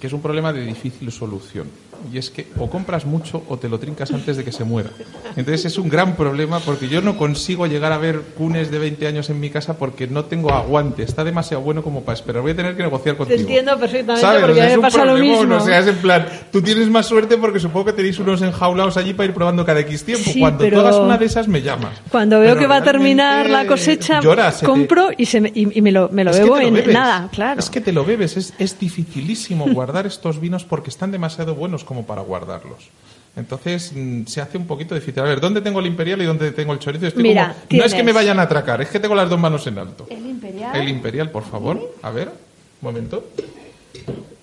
que 0.00 0.06
es 0.06 0.12
un 0.12 0.22
problema 0.22 0.52
de 0.52 0.64
difícil 0.64 1.10
solución. 1.10 1.68
Y 2.12 2.18
es 2.18 2.30
que 2.30 2.46
o 2.58 2.68
compras 2.70 3.04
mucho 3.06 3.42
o 3.48 3.58
te 3.58 3.68
lo 3.68 3.78
trincas 3.78 4.10
antes 4.12 4.36
de 4.36 4.44
que 4.44 4.52
se 4.52 4.64
muera. 4.64 4.90
Entonces 5.36 5.64
es 5.66 5.78
un 5.78 5.88
gran 5.88 6.16
problema 6.16 6.60
porque 6.60 6.88
yo 6.88 7.00
no 7.02 7.16
consigo 7.16 7.66
llegar 7.66 7.92
a 7.92 7.98
ver 7.98 8.20
cunes 8.36 8.70
de 8.70 8.78
20 8.78 9.06
años 9.06 9.30
en 9.30 9.40
mi 9.40 9.50
casa 9.50 9.76
porque 9.78 10.06
no 10.06 10.24
tengo 10.24 10.52
aguante. 10.52 11.02
Está 11.02 11.24
demasiado 11.24 11.62
bueno 11.62 11.82
como 11.82 12.02
para 12.02 12.14
esperar. 12.18 12.42
Voy 12.42 12.52
a 12.52 12.56
tener 12.56 12.76
que 12.76 12.82
negociar 12.82 13.16
contigo. 13.16 13.38
entiendo 13.40 13.78
perfectamente, 13.78 14.20
¿Sabes? 14.20 14.40
porque 14.44 14.60
O 14.60 14.64
sea, 14.64 14.76
me 14.76 14.82
pasa 14.82 15.04
lo 15.04 15.14
mismo. 15.16 15.56
O 15.56 15.60
sea, 15.60 15.78
es 15.80 15.86
en 15.86 15.96
plan, 15.96 16.26
tú 16.52 16.62
tienes 16.62 16.88
más 16.88 17.06
suerte 17.06 17.36
porque 17.36 17.60
supongo 17.60 17.86
que 17.86 17.92
tenéis 17.92 18.18
unos 18.18 18.42
enjaulados 18.42 18.96
allí 18.96 19.12
para 19.14 19.28
ir 19.28 19.34
probando 19.34 19.64
cada 19.64 19.80
X 19.80 20.04
tiempo. 20.04 20.30
Sí, 20.30 20.40
Cuando 20.40 20.64
hagas 20.64 20.96
una 20.96 21.18
de 21.18 21.26
esas 21.26 21.48
me 21.48 21.62
llamas. 21.62 21.92
Cuando 22.10 22.40
veo 22.40 22.50
Pero 22.54 22.60
que 22.60 22.66
va 22.66 22.76
a 22.76 22.82
terminar 22.84 23.48
la 23.50 23.66
cosecha, 23.66 24.20
lloras, 24.20 24.54
se 24.54 24.60
te- 24.60 24.66
compro 24.66 25.10
y, 25.16 25.26
se 25.26 25.40
me, 25.40 25.52
y, 25.54 25.78
y 25.78 25.82
me 25.82 25.92
lo, 25.92 26.08
me 26.10 26.24
lo 26.24 26.32
bebo 26.32 26.56
te 26.56 26.62
lo 26.62 26.68
en 26.68 26.74
bebes. 26.74 26.94
nada, 26.94 27.28
claro. 27.32 27.60
Es 27.60 27.70
que 27.70 27.80
te 27.80 27.92
lo 27.92 28.04
bebes, 28.04 28.36
es, 28.36 28.54
es 28.58 28.78
dificilísimo 28.78 29.66
guardar 29.72 30.06
estos 30.06 30.40
vinos 30.40 30.64
porque 30.64 30.90
están 30.90 31.10
demasiado 31.10 31.54
buenos 31.54 31.84
como 31.88 32.04
para 32.04 32.20
guardarlos. 32.20 32.90
Entonces 33.34 33.92
mm, 33.94 34.26
se 34.26 34.42
hace 34.42 34.58
un 34.58 34.66
poquito 34.66 34.94
difícil. 34.94 35.20
A 35.22 35.26
ver, 35.26 35.40
¿dónde 35.40 35.62
tengo 35.62 35.80
el 35.80 35.86
imperial 35.86 36.20
y 36.20 36.26
dónde 36.26 36.50
tengo 36.52 36.74
el 36.74 36.78
chorizo? 36.78 37.06
Estoy 37.06 37.22
Mira, 37.22 37.54
como- 37.66 37.80
no 37.80 37.86
es 37.86 37.94
que 37.94 38.02
me 38.02 38.12
vayan 38.12 38.38
a 38.38 38.42
atracar, 38.42 38.82
es 38.82 38.90
que 38.90 39.00
tengo 39.00 39.14
las 39.14 39.30
dos 39.30 39.38
manos 39.40 39.66
en 39.66 39.78
alto. 39.78 40.06
El 40.10 40.26
imperial. 40.26 40.76
El 40.76 40.88
imperial, 40.90 41.30
por 41.30 41.44
favor. 41.44 41.94
A 42.02 42.10
ver, 42.10 42.28
un 42.28 42.34
momento. 42.82 43.24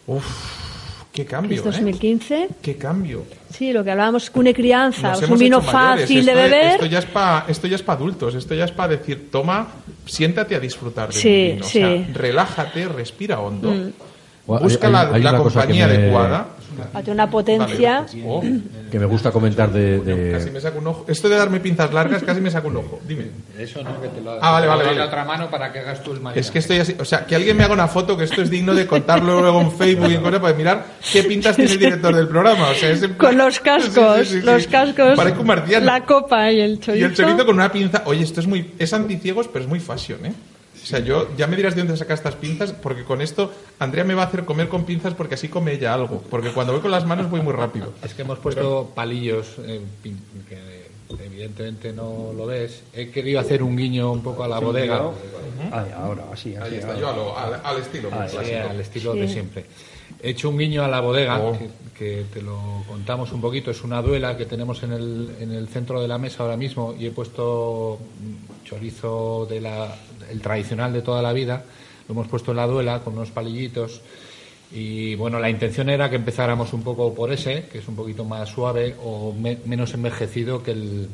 Uf, 0.08 0.26
qué 1.12 1.26
cambio, 1.26 1.54
es 1.60 1.62
¿eh? 1.62 1.66
2015. 1.66 2.48
Qué 2.64 2.78
cambio. 2.78 3.24
Sí, 3.52 3.74
lo 3.74 3.84
que 3.84 3.92
hablábamos, 3.92 4.30
cune 4.32 4.54
crianza, 4.56 5.12
Nos 5.12 5.22
es 5.22 5.30
un 5.30 5.38
vino 5.38 5.62
fácil 5.62 6.26
de 6.26 6.32
Esto 6.32 6.42
es- 6.44 6.52
beber. 6.52 6.72
Esto 6.74 6.86
ya 6.88 7.00
es 7.00 7.06
para 7.06 7.46
esto 7.48 7.68
ya 7.68 7.76
es 7.76 7.84
para 7.84 7.98
adultos. 8.00 8.34
Esto 8.36 8.56
ya 8.56 8.66
es 8.66 8.72
para 8.72 8.90
decir, 8.98 9.30
toma, 9.32 9.68
siéntate 10.08 10.56
a 10.56 10.60
disfrutar 10.60 11.10
de 11.14 11.20
Sí, 11.20 11.28
un 11.30 11.56
vino. 11.56 11.66
O 11.66 11.70
sea, 11.70 11.88
sí. 11.98 12.06
Mm. 12.10 12.14
relájate, 12.16 12.88
respira 12.88 13.40
hondo. 13.40 13.70
Bueno, 14.48 14.64
Busca 14.64 14.88
hay- 14.88 14.94
la, 14.94 15.02
hay 15.14 15.22
la 15.24 15.38
compañía 15.38 15.88
me- 15.88 15.94
adecuada. 15.96 16.48
Tiene 16.94 17.12
una 17.12 17.30
potencia. 17.30 18.02
Vale. 18.08 18.24
Oh, 18.28 18.44
que 18.92 19.00
me 19.00 19.06
gusta 19.06 19.32
comentar 19.32 19.72
de, 19.72 20.00
de- 20.00 20.32
casi 20.32 20.52
me 20.52 20.60
saco 20.62 20.80
un 20.80 20.88
ojo. 20.88 21.06
Esto 21.08 21.30
de 21.30 21.36
darme 21.38 21.60
pinzas 21.60 21.92
largas 21.94 22.24
casi 22.24 22.42
me 22.42 22.52
saco 22.52 22.68
un 22.68 22.78
ojo. 22.78 23.00
Dime. 23.08 23.26
Eso 23.58 23.84
no, 23.84 24.02
que 24.02 24.08
te 24.10 24.22
lo 24.22 24.32
Ah, 24.42 24.52
vale, 24.52 24.68
vale, 24.68 24.80
doy 24.84 24.88
vale. 24.88 25.00
la 25.00 25.06
otra 25.06 25.26
mano 25.26 25.50
para 25.50 25.72
que 25.72 25.80
hagas 25.80 26.04
tú 26.04 26.12
el. 26.14 26.22
Es 26.36 26.52
que 26.52 26.60
estoy 26.60 26.78
así, 26.80 26.96
o 27.00 27.06
sea, 27.06 27.26
que 27.26 27.36
alguien 27.36 27.56
me 27.58 27.64
haga 27.64 27.74
una 27.74 27.88
foto, 27.88 28.18
que 28.18 28.24
esto 28.26 28.42
es 28.42 28.50
digno 28.50 28.74
de 28.74 28.86
contarlo 28.86 29.42
luego 29.42 29.62
en 29.62 29.72
Facebook 29.72 30.10
y 30.10 30.16
en 30.16 30.22
cosas 30.22 30.40
para 30.40 30.56
mirar 30.56 30.86
qué 31.12 31.24
pintas 31.24 31.56
tiene 31.56 31.72
el 31.72 31.80
director 31.80 32.16
del 32.16 32.28
programa. 32.28 32.70
O 32.70 32.74
sea, 32.76 32.90
es 32.92 33.02
en 33.04 33.14
plan- 33.16 33.30
Con 33.32 33.38
los 33.38 33.60
cascos, 33.60 34.20
Sí, 34.20 34.26
sí, 34.26 34.34
sí, 34.36 34.40
sí. 34.42 34.46
los 34.46 34.68
cascos, 34.68 35.16
Parezco 35.16 35.42
un 35.42 35.48
marciano. 35.48 35.86
la 35.86 36.04
copa 36.06 36.52
y 36.52 36.60
el 36.62 36.74
Y 36.74 36.78
chorizo. 36.80 37.06
el 37.06 37.14
chorizo 37.16 37.46
con 37.46 37.56
una 37.56 37.72
pinza. 37.72 38.04
Oye, 38.06 38.24
esto 38.24 38.40
es 38.40 38.48
muy. 38.48 38.74
Es 38.80 38.94
anticiegos, 38.94 39.48
pero 39.48 39.64
es 39.66 39.70
muy 39.70 39.80
fashion, 39.80 40.26
¿eh? 40.26 40.34
O 40.86 40.88
sea, 40.88 41.00
yo 41.00 41.28
ya 41.36 41.48
me 41.48 41.56
dirás 41.56 41.74
de 41.74 41.82
dónde 41.82 41.98
saca 41.98 42.14
estas 42.14 42.36
pinzas, 42.36 42.72
porque 42.72 43.04
con 43.04 43.20
esto 43.20 43.52
Andrea 43.80 44.04
me 44.04 44.14
va 44.14 44.22
a 44.22 44.26
hacer 44.28 44.46
comer 44.46 44.70
con 44.70 44.86
pinzas 44.86 45.16
porque 45.16 45.34
así 45.34 45.48
come 45.50 45.74
ella 45.74 45.96
algo. 45.96 46.22
Porque 46.30 46.52
cuando 46.52 46.74
voy 46.74 46.82
con 46.84 46.92
las 46.92 47.08
manos 47.08 47.28
voy 47.32 47.42
muy 47.42 47.54
rápido. 47.54 47.92
Es 48.04 48.14
que 48.14 48.22
hemos 48.22 48.38
puesto 48.38 48.92
palillos, 48.94 49.56
eh, 49.66 49.82
pin- 50.04 50.20
que 50.48 50.86
evidentemente 51.26 51.92
no 51.92 52.34
lo 52.38 52.46
ves. 52.46 52.84
He 52.94 53.10
querido 53.10 53.40
hacer 53.40 53.64
un 53.64 53.76
guiño 53.76 54.12
un 54.12 54.22
poco 54.22 54.44
a 54.44 54.48
la 54.48 54.60
bodega, 54.60 55.02
Ay, 55.72 55.92
ahora, 55.98 56.26
así, 56.32 56.56
así. 56.56 56.74
Ahí 56.74 56.76
está, 56.80 56.90
ahora. 56.90 57.00
yo 57.00 57.10
a 57.10 57.16
lo- 57.16 57.38
al, 57.38 57.62
al 57.64 57.78
estilo. 57.82 58.10
al 58.14 58.80
estilo 58.80 59.14
de 59.16 59.28
siempre. 59.28 59.66
He 60.26 60.32
hecho 60.32 60.50
un 60.50 60.58
guiño 60.58 60.84
a 60.84 60.88
la 60.88 61.02
bodega, 61.02 61.40
Oh. 61.40 61.56
que, 61.58 61.70
que 61.98 62.26
te 62.34 62.42
lo 62.42 62.58
contamos 62.88 63.32
un 63.32 63.42
poquito. 63.42 63.70
Es 63.70 63.84
una 63.84 64.02
duela 64.02 64.36
que 64.36 64.46
tenemos 64.46 64.82
en 64.82 64.92
el, 64.94 65.36
en 65.40 65.52
el 65.52 65.68
centro 65.68 66.02
de 66.02 66.08
la 66.08 66.18
mesa 66.18 66.42
ahora 66.44 66.58
mismo 66.58 66.96
y 67.00 67.06
he 67.06 67.12
puesto 67.12 68.00
chorizo 68.64 69.46
de 69.50 69.62
la, 69.62 69.96
el 70.32 70.42
tradicional 70.42 70.92
de 70.94 71.02
toda 71.04 71.22
la 71.22 71.32
vida. 71.32 71.64
Lo 72.08 72.14
hemos 72.14 72.28
puesto 72.28 72.52
en 72.52 72.58
la 72.58 72.66
duela 72.68 73.02
con 73.02 73.14
unos 73.14 73.30
palillitos 73.32 74.02
Y 74.74 75.14
bueno, 75.16 75.40
la 75.40 75.50
intención 75.50 75.90
era 75.90 76.10
que 76.10 76.16
empezáramos 76.16 76.74
un 76.74 76.82
poco 76.82 77.14
por 77.14 77.32
ese, 77.32 77.68
que 77.72 77.78
es 77.78 77.88
un 77.88 77.96
poquito 77.96 78.26
más 78.26 78.50
suave 78.50 78.96
o 79.04 79.32
me- 79.32 79.60
menos 79.66 79.94
envejecido 79.94 80.64
que 80.64 80.72
el. 80.72 81.08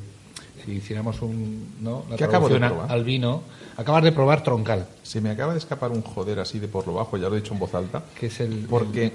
Si 0.66 0.72
hiciéramos 0.72 1.22
un. 1.22 1.76
¿no? 1.82 2.06
La 2.10 2.18
¿Qué 2.18 2.24
acabo 2.24 2.50
de 2.50 2.60
probar? 2.60 2.92
al 2.92 3.04
vino. 3.04 3.42
Acabas 3.78 4.04
de 4.04 4.12
probar 4.12 4.44
troncal, 4.44 4.88
Se 5.04 5.22
me 5.22 5.30
acaba 5.30 5.54
de 5.54 5.60
escapar 5.60 5.92
un 5.92 6.02
joder 6.02 6.40
así 6.40 6.60
de 6.60 6.68
por 6.68 6.86
lo 6.88 6.94
bajo, 6.94 7.18
ya 7.18 7.30
lo 7.30 7.36
he 7.36 7.42
dicho 7.42 7.54
en 7.54 7.60
voz 7.60 7.74
alta. 7.74 8.04
que 8.20 8.28
es 8.28 8.40
el. 8.40 8.66
Porque 8.70 9.14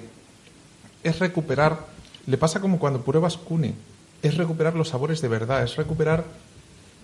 es 1.04 1.18
recuperar, 1.18 1.86
le 2.26 2.36
pasa 2.38 2.60
como 2.60 2.78
cuando 2.78 3.02
pruebas 3.02 3.36
cune, 3.36 3.74
es 4.22 4.36
recuperar 4.36 4.74
los 4.74 4.88
sabores 4.88 5.20
de 5.20 5.28
verdad, 5.28 5.62
es 5.62 5.76
recuperar... 5.76 6.24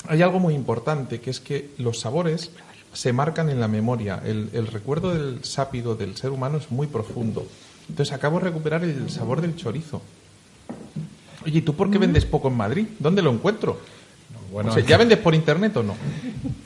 Hay 0.09 0.21
algo 0.23 0.41
muy 0.41 0.55
importante, 0.55 1.21
que 1.21 1.31
es 1.31 1.39
que 1.39 1.71
los 1.79 2.01
sabores 2.01 2.51
se 2.93 3.13
marcan 3.13 3.49
en 3.49 3.61
la 3.61 3.69
memoria. 3.69 4.21
El, 4.25 4.51
el 4.53 4.67
recuerdo 4.67 5.15
del 5.15 5.45
sápido 5.45 5.95
del 5.95 6.17
ser 6.17 6.31
humano 6.31 6.59
es 6.59 6.73
muy 6.73 6.89
profundo. 6.89 7.47
Entonces 7.89 8.13
acabo 8.13 8.39
de 8.39 8.47
recuperar 8.47 8.83
el 8.83 9.09
sabor 9.11 9.41
del 9.41 9.55
chorizo. 9.55 10.03
Oye, 11.45 11.59
¿y 11.59 11.63
tú 11.63 11.75
por 11.75 11.91
qué 11.91 11.99
vendes 11.99 12.25
poco 12.25 12.49
en 12.49 12.57
Madrid? 12.57 12.87
¿Dónde 12.99 13.23
lo 13.23 13.31
encuentro? 13.31 13.79
Bueno, 14.51 14.71
O 14.71 14.75
sea, 14.75 14.85
¿Ya 14.85 14.99
vendes 14.99 15.17
por 15.17 15.35
internet 15.35 15.75
o 15.79 15.83
no? 15.83 15.95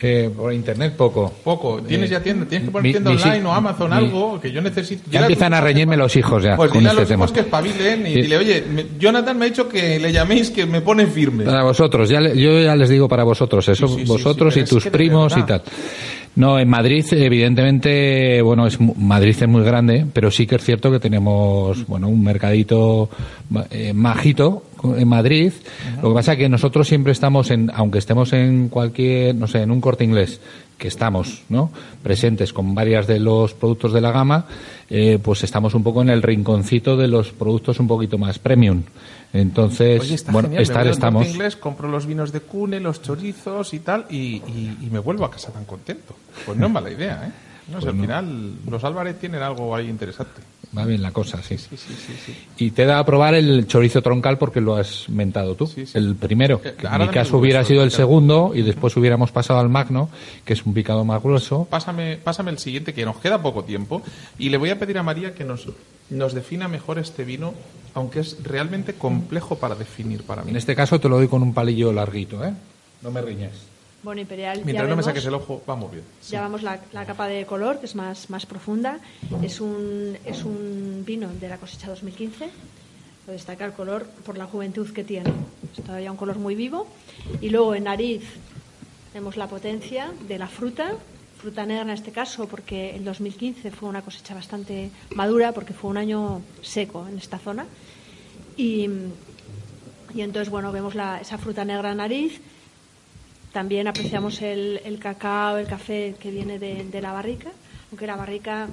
eh, 0.00 0.28
por 0.36 0.52
internet 0.52 0.94
poco. 0.96 1.32
Poco. 1.44 1.80
¿Tienes 1.82 2.10
Eh, 2.10 2.14
ya 2.14 2.20
tienda? 2.20 2.44
¿Tienes 2.44 2.66
que 2.66 2.72
poner 2.72 2.82
mi- 2.82 2.90
tienda 2.92 3.10
mi- 3.12 3.16
online 3.22 3.44
o 3.46 3.52
Amazon, 3.52 3.92
algo? 3.92 4.40
Que 4.40 4.50
yo 4.50 4.60
necesito... 4.60 5.08
Ya 5.08 5.20
a 5.20 5.22
empiezan 5.22 5.54
a 5.54 5.60
reñirme 5.60 5.96
los 5.96 6.16
hijos 6.16 6.42
ya 6.42 6.56
Pues 6.56 6.70
con 6.72 6.78
dile 6.80 6.88
a 6.88 6.92
este 6.92 7.02
los 7.02 7.08
tema. 7.08 7.24
hijos 7.24 7.32
que 7.32 7.40
espabilen 7.40 8.06
y 8.08 8.14
Sí. 8.14 8.22
dile, 8.22 8.36
oye, 8.38 8.64
me- 8.68 8.86
Jonathan 8.98 9.38
me 9.38 9.44
ha 9.46 9.48
dicho 9.48 9.68
que 9.68 10.00
le 10.00 10.12
llaméis 10.12 10.50
que 10.50 10.66
me 10.66 10.80
pone 10.80 11.06
firme. 11.06 11.44
Para 11.44 11.62
vosotros, 11.62 12.08
ya 12.08 12.20
le- 12.20 12.36
yo 12.36 12.60
ya 12.60 12.74
les 12.74 12.88
digo 12.88 13.08
para 13.08 13.22
vosotros, 13.22 13.68
eso, 13.68 13.86
Sí, 13.86 13.94
sí, 13.94 14.00
sí, 14.00 14.06
vosotros 14.08 14.56
y 14.56 14.64
tus 14.64 14.86
primos 14.86 15.36
y 15.36 15.42
tal. 15.44 15.62
No, 16.36 16.58
en 16.58 16.68
Madrid, 16.68 17.04
evidentemente, 17.12 18.42
bueno, 18.42 18.66
es 18.66 18.78
Madrid 18.78 19.34
es 19.40 19.48
muy 19.48 19.62
grande, 19.62 20.04
pero 20.12 20.30
sí 20.30 20.46
que 20.46 20.56
es 20.56 20.62
cierto 20.62 20.90
que 20.90 21.00
tenemos, 21.00 21.86
bueno, 21.86 22.08
un 22.08 22.22
mercadito 22.22 23.08
eh, 23.70 23.94
majito 23.94 24.64
en 24.84 25.08
Madrid. 25.08 25.52
Lo 26.02 26.10
que 26.10 26.14
pasa 26.14 26.32
es 26.32 26.38
que 26.38 26.48
nosotros 26.50 26.86
siempre 26.86 27.12
estamos 27.12 27.50
en, 27.50 27.70
aunque 27.74 27.98
estemos 27.98 28.34
en 28.34 28.68
cualquier, 28.68 29.34
no 29.34 29.46
sé, 29.46 29.62
en 29.62 29.70
un 29.70 29.80
corte 29.80 30.04
inglés, 30.04 30.38
que 30.78 30.88
estamos, 30.88 31.42
¿no? 31.48 31.70
Presentes 32.02 32.52
con 32.52 32.74
varias 32.74 33.06
de 33.06 33.18
los 33.18 33.54
productos 33.54 33.92
de 33.92 34.00
la 34.00 34.12
gama, 34.12 34.46
eh, 34.90 35.18
pues 35.22 35.42
estamos 35.44 35.74
un 35.74 35.82
poco 35.82 36.02
en 36.02 36.10
el 36.10 36.22
rinconcito 36.22 36.96
de 36.96 37.08
los 37.08 37.32
productos 37.32 37.80
un 37.80 37.88
poquito 37.88 38.18
más 38.18 38.38
premium. 38.38 38.82
Entonces, 39.32 40.00
Oye, 40.00 40.14
está 40.14 40.32
bueno, 40.32 40.48
genial. 40.48 40.60
me 40.60 40.62
estar 40.62 40.82
voy 40.84 40.92
estamos. 40.92 41.26
inglés, 41.28 41.56
compro 41.56 41.88
los 41.88 42.06
vinos 42.06 42.32
de 42.32 42.40
cune, 42.40 42.80
los 42.80 43.02
chorizos 43.02 43.74
y 43.74 43.80
tal, 43.80 44.06
y, 44.10 44.16
y- 44.46 44.78
y 44.82 44.88
me 44.90 44.98
vuelvo 44.98 45.24
a 45.24 45.30
casa 45.30 45.50
tan 45.52 45.64
contento. 45.64 46.14
Pues 46.44 46.56
no 46.58 46.66
es 46.66 46.72
mala 46.72 46.90
idea, 46.90 47.26
¿eh? 47.26 47.32
No 47.72 47.80
sé, 47.80 47.88
al 47.88 47.98
final 48.00 48.52
los 48.70 48.84
Álvarez 48.84 49.18
tienen 49.18 49.42
algo 49.42 49.74
ahí 49.74 49.88
interesante. 49.88 50.40
Va 50.76 50.84
bien 50.84 51.00
la 51.02 51.10
cosa, 51.10 51.42
sí. 51.42 51.56
Sí, 51.58 51.76
sí, 51.76 51.94
sí. 52.24 52.36
Y 52.58 52.70
te 52.72 52.84
da 52.84 52.98
a 52.98 53.06
probar 53.06 53.34
el 53.34 53.66
chorizo 53.66 54.02
troncal 54.02 54.36
porque 54.36 54.60
lo 54.60 54.76
has 54.76 55.08
mentado 55.08 55.54
tú. 55.54 55.70
El 55.94 56.16
primero. 56.16 56.60
Eh, 56.64 56.74
en 56.82 57.00
mi 57.00 57.08
caso 57.08 57.38
hubiera 57.38 57.64
sido 57.64 57.82
el 57.82 57.90
segundo 57.90 58.52
y 58.54 58.62
después 58.62 58.96
hubiéramos 58.96 59.30
pasado 59.30 59.60
al 59.60 59.68
magno, 59.68 60.10
que 60.44 60.52
es 60.52 60.66
un 60.66 60.74
picado 60.74 61.04
más 61.04 61.22
grueso. 61.22 61.66
Pásame, 61.70 62.16
pásame 62.16 62.50
el 62.50 62.58
siguiente, 62.58 62.92
que 62.92 63.04
nos 63.04 63.16
queda 63.18 63.40
poco 63.40 63.64
tiempo. 63.64 64.02
Y 64.38 64.50
le 64.50 64.56
voy 64.56 64.70
a 64.70 64.78
pedir 64.78 64.98
a 64.98 65.02
María 65.02 65.34
que 65.34 65.44
nos, 65.44 65.68
nos 66.10 66.34
defina 66.34 66.68
mejor 66.68 66.98
este 66.98 67.24
vino, 67.24 67.54
aunque 67.94 68.20
es 68.20 68.42
realmente 68.42 68.94
complejo 68.94 69.56
para 69.56 69.74
definir 69.74 70.24
para 70.24 70.42
mí. 70.42 70.50
En 70.50 70.56
este 70.56 70.74
caso 70.74 71.00
te 71.00 71.08
lo 71.08 71.16
doy 71.16 71.28
con 71.28 71.42
un 71.42 71.54
palillo 71.54 71.92
larguito, 71.92 72.44
¿eh? 72.44 72.52
No 73.02 73.10
me 73.10 73.22
riñes. 73.22 73.75
Bueno, 74.06 74.20
Imperial. 74.20 74.62
Mientras 74.64 74.86
ya 74.86 74.90
no 74.90 74.94
me 74.96 75.02
saques 75.02 75.24
el 75.26 75.34
ojo, 75.34 75.62
vamos 75.66 75.90
bien. 75.90 76.04
Ya 76.30 76.40
vamos 76.40 76.62
la, 76.62 76.78
la 76.92 77.04
capa 77.04 77.26
de 77.26 77.44
color, 77.44 77.80
que 77.80 77.86
es 77.86 77.96
más, 77.96 78.30
más 78.30 78.46
profunda. 78.46 79.00
Es 79.42 79.60
un, 79.60 80.16
es 80.24 80.44
un 80.44 81.02
vino 81.04 81.28
de 81.40 81.48
la 81.48 81.58
cosecha 81.58 81.88
2015. 81.88 82.48
Lo 83.26 83.32
destaca 83.32 83.64
el 83.64 83.72
color 83.72 84.06
por 84.24 84.38
la 84.38 84.44
juventud 84.46 84.88
que 84.92 85.02
tiene. 85.02 85.32
Es 85.76 85.82
todavía 85.82 86.12
un 86.12 86.16
color 86.16 86.38
muy 86.38 86.54
vivo. 86.54 86.86
Y 87.40 87.48
luego 87.50 87.74
en 87.74 87.82
nariz 87.82 88.22
vemos 89.12 89.36
la 89.36 89.48
potencia 89.48 90.12
de 90.28 90.38
la 90.38 90.46
fruta, 90.46 90.92
fruta 91.40 91.66
negra 91.66 91.82
en 91.82 91.90
este 91.90 92.12
caso, 92.12 92.46
porque 92.46 92.94
el 92.94 93.04
2015 93.04 93.72
fue 93.72 93.88
una 93.88 94.02
cosecha 94.02 94.34
bastante 94.36 94.92
madura, 95.16 95.50
porque 95.50 95.74
fue 95.74 95.90
un 95.90 95.96
año 95.96 96.42
seco 96.62 97.08
en 97.08 97.18
esta 97.18 97.40
zona. 97.40 97.66
Y, 98.56 98.88
y 100.14 100.20
entonces, 100.20 100.48
bueno, 100.48 100.70
vemos 100.70 100.94
la- 100.94 101.20
esa 101.20 101.38
fruta 101.38 101.64
negra 101.64 101.90
en 101.90 101.96
nariz. 101.96 102.40
También 103.56 103.88
apreciamos 103.88 104.42
el, 104.42 104.82
el 104.84 104.98
cacao, 104.98 105.56
el 105.56 105.66
café 105.66 106.14
que 106.20 106.30
viene 106.30 106.58
de, 106.58 106.84
de 106.84 107.00
la 107.00 107.12
barrica, 107.12 107.48
aunque 107.90 108.06
la 108.06 108.14
barrica 108.14 108.68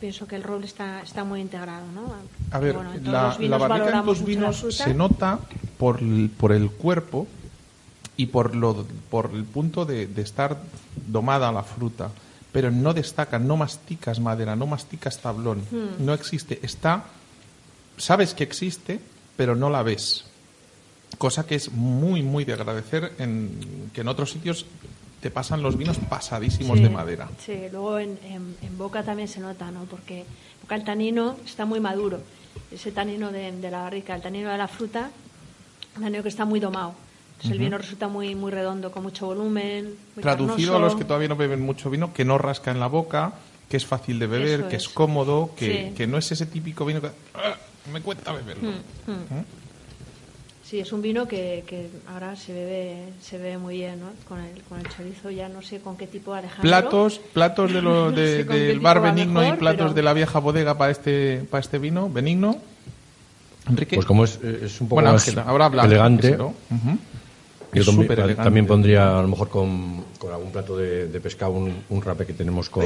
pienso 0.00 0.26
que 0.26 0.34
el 0.34 0.42
roble 0.42 0.66
está, 0.66 1.00
está 1.00 1.22
muy 1.22 1.40
integrado, 1.40 1.86
¿no? 1.92 2.12
A 2.50 2.58
ver, 2.58 2.74
Bueno, 2.74 2.90
la, 3.04 3.36
los 3.38 3.48
la 3.48 3.56
barrica 3.56 3.86
en 4.00 4.04
la 4.04 4.12
vinos 4.24 4.66
se 4.70 4.94
nota 4.94 5.38
por 5.78 6.00
el, 6.00 6.28
por 6.36 6.50
el 6.50 6.72
cuerpo 6.72 7.28
y 8.16 8.26
por, 8.26 8.56
lo, 8.56 8.84
por 9.10 9.30
el 9.32 9.44
punto 9.44 9.84
de, 9.86 10.08
de 10.08 10.22
estar 10.22 10.60
domada 11.06 11.52
la 11.52 11.62
fruta, 11.62 12.10
pero 12.50 12.72
no 12.72 12.92
destaca, 12.92 13.38
no 13.38 13.56
masticas 13.56 14.18
madera, 14.18 14.56
no 14.56 14.66
masticas 14.66 15.20
tablón, 15.20 15.60
Hmm. 15.70 16.04
no 16.04 16.14
existe, 16.14 16.58
está, 16.64 17.04
sabes 17.96 18.34
que 18.34 18.42
existe, 18.42 18.98
pero 19.36 19.54
no 19.54 19.70
la 19.70 19.84
ves. 19.84 20.24
Cosa 21.18 21.46
que 21.46 21.54
es 21.56 21.72
muy, 21.72 22.22
muy 22.22 22.44
de 22.44 22.54
agradecer 22.54 23.12
en 23.18 23.90
que 23.92 24.00
en 24.02 24.08
otros 24.08 24.30
sitios 24.30 24.64
te 25.20 25.30
pasan 25.30 25.62
los 25.62 25.76
vinos 25.76 25.98
pasadísimos 25.98 26.78
Sí, 26.78 26.84
de 26.84 26.90
madera. 26.90 27.28
Sí, 27.44 27.54
luego 27.70 27.98
en, 27.98 28.18
en- 28.24 28.56
en 28.62 28.78
boca 28.78 29.02
también 29.02 29.28
se 29.28 29.40
nota, 29.40 29.70
¿no? 29.70 29.84
Porque 29.84 30.24
boca 30.62 30.74
el 30.76 30.84
tanino 30.84 31.36
está 31.44 31.66
muy 31.66 31.78
maduro. 31.80 32.20
Ese 32.72 32.90
tanino 32.92 33.30
de, 33.30 33.52
de 33.52 33.70
la 33.70 33.82
barrica, 33.82 34.14
el 34.14 34.22
tanino 34.22 34.50
de 34.50 34.56
la 34.56 34.66
fruta, 34.68 35.10
un 35.96 36.02
tanino 36.04 36.22
que 36.22 36.28
está 36.30 36.44
muy 36.46 36.58
domado. 36.60 36.94
Entonces 37.32 37.50
el 37.52 37.58
vino 37.58 37.76
resulta 37.78 38.08
muy, 38.08 38.34
muy 38.34 38.50
redondo, 38.50 38.90
con 38.92 39.02
mucho 39.02 39.26
volumen. 39.26 39.94
Muy 40.14 40.22
Traducido 40.22 40.72
carnoso. 40.72 40.76
a 40.76 40.80
los 40.80 40.94
que 40.94 41.04
todavía 41.04 41.28
no 41.28 41.36
beben 41.36 41.60
mucho 41.60 41.90
vino, 41.90 42.12
que 42.14 42.24
no 42.24 42.38
rasca 42.38 42.70
en 42.70 42.80
la 42.80 42.86
boca, 42.86 43.32
que 43.68 43.76
es 43.76 43.84
fácil 43.86 44.18
de 44.18 44.26
beber, 44.26 44.60
Eso 44.60 44.68
que 44.68 44.76
es. 44.76 44.82
es. 44.84 44.88
cómodo, 44.88 45.50
que, 45.56 45.88
Sí. 45.90 45.94
que 45.96 46.06
no 46.06 46.16
es 46.18 46.30
ese 46.32 46.46
típico 46.46 46.84
vino 46.86 47.00
que 47.00 47.08
"Ah, 47.34 47.56
me 47.92 48.00
cuesta 48.00 48.32
beberlo. 48.32 48.70
Mm, 48.70 49.10
mm. 49.10 49.44
Sí, 50.70 50.78
es 50.78 50.92
un 50.92 51.02
vino 51.02 51.26
que, 51.26 51.64
que 51.66 51.88
ahora 52.06 52.36
se 52.36 52.52
bebe, 52.52 52.96
se 53.20 53.38
bebe 53.38 53.58
muy 53.58 53.78
bien, 53.78 53.98
¿no? 53.98 54.06
Con 54.28 54.38
el, 54.38 54.62
con 54.68 54.78
el 54.78 54.86
chorizo, 54.88 55.28
ya 55.30 55.48
no 55.48 55.62
sé 55.62 55.80
con 55.80 55.96
qué 55.96 56.06
tipo 56.06 56.32
Alejandro. 56.32 56.62
Platos, 56.62 57.20
platos 57.32 57.72
de 57.72 57.82
lo, 57.82 58.04
No 58.10 58.12
de- 58.12 58.36
sé 58.36 58.44
del 58.44 58.78
bar 58.78 59.02
benigno 59.02 59.44
y 59.48 59.52
platos 59.54 59.78
pero- 59.86 59.94
de 59.94 60.02
la 60.04 60.12
vieja 60.12 60.38
bodega 60.38 60.78
para 60.78 60.92
este, 60.92 61.42
para 61.50 61.60
este 61.60 61.78
vino, 61.78 62.08
benigno. 62.08 62.56
Enrique. 63.68 63.96
Pues 63.96 64.06
como 64.06 64.22
es, 64.24 64.38
es 64.42 64.80
un 64.80 64.86
poco 64.88 64.96
bueno, 65.02 65.12
más 65.12 65.26
Ángela, 65.26 65.42
ahora 65.42 65.64
habla 65.66 65.84
elegante, 65.86 66.36
también, 66.36 67.84
súper 67.84 68.18
elegante. 68.20 68.42
también 68.44 68.66
pondría 68.68 69.18
a 69.18 69.22
lo 69.22 69.28
mejor 69.28 69.48
con, 69.48 70.04
con 70.18 70.32
algún 70.32 70.52
plato 70.52 70.76
de, 70.76 71.08
de 71.08 71.20
pescado 71.20 71.50
un, 71.52 71.74
un 71.88 72.00
rape 72.02 72.26
que 72.26 72.32
tenemos 72.32 72.70
con 72.70 72.84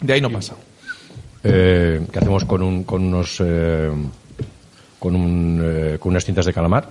De 0.00 0.12
ahí 0.12 0.20
no 0.20 0.30
pasa. 0.30 0.56
eh, 1.44 2.04
que 2.12 2.18
hacemos 2.18 2.44
con 2.44 2.62
un, 2.62 2.82
con 2.84 3.04
unos 3.04 3.40
eh, 3.40 3.90
con 5.06 5.14
un, 5.16 5.60
eh, 5.62 5.98
con 6.00 6.10
unas 6.10 6.24
cintas 6.24 6.46
de 6.46 6.52
calamar 6.52 6.88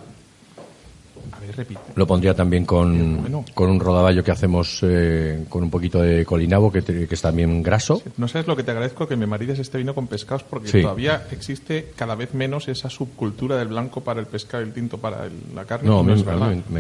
A 1.34 1.40
ver, 1.42 1.56
repite. 1.58 1.82
Lo 1.96 2.08
pondría 2.08 2.34
también 2.34 2.66
con, 2.66 3.20
Bueno. 3.22 3.44
con 3.54 3.70
un 3.70 3.80
rodaballo 3.80 4.24
que 4.24 4.32
hacemos 4.32 4.80
eh, 4.84 5.44
con 5.50 5.64
un 5.64 5.70
poquito 5.70 6.02
de 6.02 6.24
colinabo, 6.24 6.72
que, 6.72 6.82
te- 6.82 7.08
que 7.08 7.16
es 7.16 7.22
también 7.22 7.62
graso. 7.62 8.02
No 8.18 8.28
sabes 8.30 8.48
lo 8.48 8.56
que 8.56 8.64
te 8.64 8.72
agradezco 8.72 9.06
que 9.08 9.16
me 9.18 9.26
marides 9.28 9.60
este 9.60 9.78
vino 9.80 9.94
con 9.94 10.08
pescados 10.08 10.44
porque 10.44 10.70
Sí. 10.70 10.82
todavía 10.82 11.28
existe 11.32 11.92
cada 11.98 12.16
vez 12.16 12.34
menos 12.34 12.68
esa 12.70 12.90
subcultura 12.90 13.58
del 13.58 13.68
blanco 13.68 14.02
para 14.02 14.20
el 14.22 14.28
pescado 14.28 14.64
y 14.64 14.68
el 14.68 14.74
tinto 14.74 14.98
para 14.98 15.26
el- 15.26 15.34
la 15.54 15.66
carne. 15.66 15.90
No, 15.90 16.04
me 16.04 16.14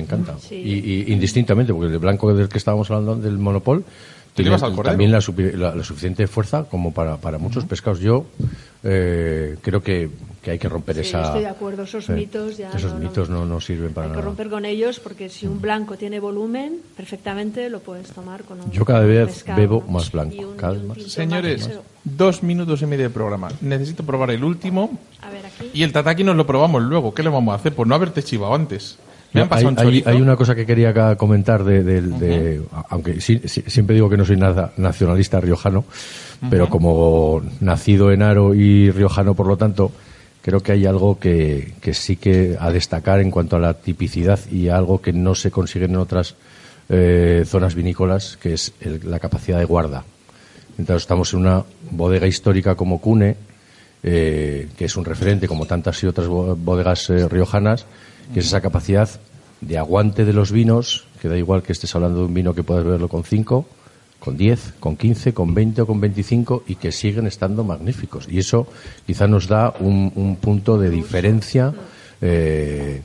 encanta. 0.01 0.37
Sí. 0.39 0.55
Y, 0.55 0.73
y 1.09 1.13
indistintamente, 1.13 1.73
porque 1.73 1.91
el 1.93 1.99
blanco 1.99 2.33
del 2.33 2.47
que 2.47 2.57
estábamos 2.57 2.89
hablando, 2.91 3.15
del 3.17 3.37
monopol, 3.37 3.83
¿Te 4.35 4.43
tiene 4.43 4.57
también 4.57 5.11
la, 5.13 5.19
supi- 5.19 5.53
la- 5.53 5.73
la 5.73 5.83
suficiente 5.83 6.27
fuerza 6.27 6.65
como 6.65 6.93
para, 6.93 7.15
para 7.17 7.37
muchos 7.37 7.63
pescados. 7.63 7.99
Yo 8.01 8.25
eh, 8.87 9.57
creo 9.61 9.81
que, 9.81 10.09
que 10.43 10.51
hay 10.51 10.59
que 10.59 10.69
romper 10.69 10.95
Sí, 10.95 11.01
esa... 11.01 11.23
estoy 11.25 11.41
de 11.41 11.47
acuerdo, 11.47 11.83
esos 11.83 12.07
eh, 12.09 12.13
mitos 12.13 12.55
ya 12.57 12.69
Esos 12.71 12.93
no- 12.93 12.99
mitos 12.99 13.29
no, 13.29 13.45
no 13.45 13.59
sirven 13.59 13.93
para 13.93 14.05
Hay 14.07 14.11
que 14.11 14.17
nada. 14.17 14.25
romper 14.27 14.49
con 14.49 14.63
ellos 14.63 14.99
porque 14.99 15.27
si 15.29 15.47
un 15.47 15.59
blanco 15.59 15.97
tiene 15.97 16.19
volumen, 16.19 16.77
perfectamente 16.95 17.69
lo 17.69 17.79
puedes 17.79 18.09
tomar 18.11 18.43
con 18.43 18.61
un 18.61 18.71
Yo 18.71 18.85
cada 18.85 19.01
vez 19.01 19.27
pescado, 19.27 19.59
bebo 19.59 19.83
¿no? 19.85 19.93
más 19.93 20.11
blanco, 20.11 20.35
un- 20.39 20.55
cada 20.55 20.73
vez 20.73 20.83
más. 20.83 21.01
Señores, 21.03 21.69
dos 22.03 22.43
minutos 22.43 22.81
y 22.83 22.85
medio 22.85 23.05
de 23.05 23.09
programa. 23.09 23.49
Necesito 23.61 24.03
probar 24.05 24.29
el 24.31 24.43
último 24.43 24.97
A 25.21 25.31
ver, 25.31 25.45
aquí. 25.47 25.71
y 25.73 25.81
el 25.83 25.91
tataki 25.91 26.23
nos 26.23 26.35
lo 26.35 26.45
probamos 26.45 26.83
luego. 26.83 27.13
¿Qué 27.13 27.23
le 27.23 27.29
vamos 27.29 27.51
a 27.53 27.55
hacer? 27.55 27.73
Por 27.73 27.87
no 27.87 27.95
haberte 27.95 28.21
chivado 28.23 28.53
antes. 28.53 28.97
Me 29.35 29.41
han 29.41 29.45
hay, 29.45 29.49
pasado 29.49 29.69
un 29.69 29.77
hay- 29.79 29.83
chorizo. 29.85 30.09
hay 30.09 30.21
una 30.21 30.35
cosa 30.35 30.55
que 30.55 30.65
quería 30.65 31.15
comentar 31.15 31.63
de, 31.63 32.61
aunque 32.89 33.21
sí- 33.21 33.41
sí- 33.45 33.63
siempre 33.67 33.93
digo 33.95 34.09
que 34.09 34.17
no 34.17 34.25
soy 34.25 34.37
nada 34.37 34.71
nacionalista 34.77 35.39
riojano, 35.39 35.85
pero 36.49 36.69
como 36.69 37.41
nacido 37.61 38.11
en 38.11 38.21
Aro 38.23 38.53
y 38.55 38.91
riojano, 38.91 39.33
por 39.35 39.47
lo 39.47 39.57
tanto, 39.57 39.91
creo 40.41 40.59
que 40.61 40.71
hay 40.73 40.85
algo 40.85 41.17
que, 41.19 41.73
que 41.81 41.93
sí 41.93 42.17
que 42.17 42.55
a 42.59 42.71
destacar 42.71 43.19
en 43.19 43.31
cuanto 43.31 43.55
a 43.55 43.59
la 43.59 43.73
tipicidad 43.73 44.39
y 44.51 44.69
algo 44.69 45.01
que 45.01 45.11
no 45.13 45.33
se 45.35 45.49
consigue 45.51 45.85
en 45.85 45.95
otras 45.95 46.35
eh, 46.89 47.43
zonas 47.47 47.73
vinícolas, 47.73 48.37
que 48.37 48.53
es 48.53 48.71
el- 48.79 49.01
la 49.09 49.17
capacidad 49.19 49.57
de 49.57 49.65
guarda. 49.65 50.03
Entonces 50.77 51.03
estamos 51.03 51.33
en 51.33 51.39
una 51.39 51.63
bodega 51.89 52.27
histórica 52.27 52.75
como 52.75 52.99
Cune, 53.01 53.37
eh, 54.03 54.67
que 54.77 54.85
es 54.85 54.95
un 54.95 55.03
referente 55.05 55.47
como 55.47 55.65
tantas 55.65 56.03
y 56.03 56.05
otras 56.07 56.27
bo- 56.27 56.55
bodegas 56.55 57.09
eh, 57.09 57.27
riojanas, 57.27 57.85
que 58.33 58.39
es 58.39 58.47
esa 58.47 58.61
capacidad 58.61 59.09
de 59.61 59.77
aguante 59.77 60.25
de 60.25 60.33
los 60.33 60.51
vinos, 60.51 61.07
que 61.21 61.27
da 61.27 61.37
igual 61.37 61.63
que 61.63 61.71
estés 61.71 61.93
hablando 61.95 62.19
de 62.19 62.25
un 62.25 62.33
vino 62.33 62.53
que 62.53 62.63
puedas 62.63 62.83
beberlo 62.83 63.07
con 63.07 63.23
5, 63.23 63.65
con 64.19 64.37
10, 64.37 64.73
con 64.79 64.97
15, 64.97 65.33
con 65.33 65.53
20 65.53 65.81
o 65.81 65.87
con 65.87 66.01
25 66.01 66.63
y 66.67 66.75
que 66.75 66.91
siguen 66.91 67.27
estando 67.27 67.63
magníficos. 67.63 68.27
Y 68.29 68.39
eso 68.39 68.67
quizá 69.05 69.27
nos 69.27 69.47
da 69.47 69.73
un, 69.79 70.11
un 70.15 70.35
punto 70.37 70.77
de 70.77 70.89
diferencia 70.89 71.73
eh, 72.21 73.01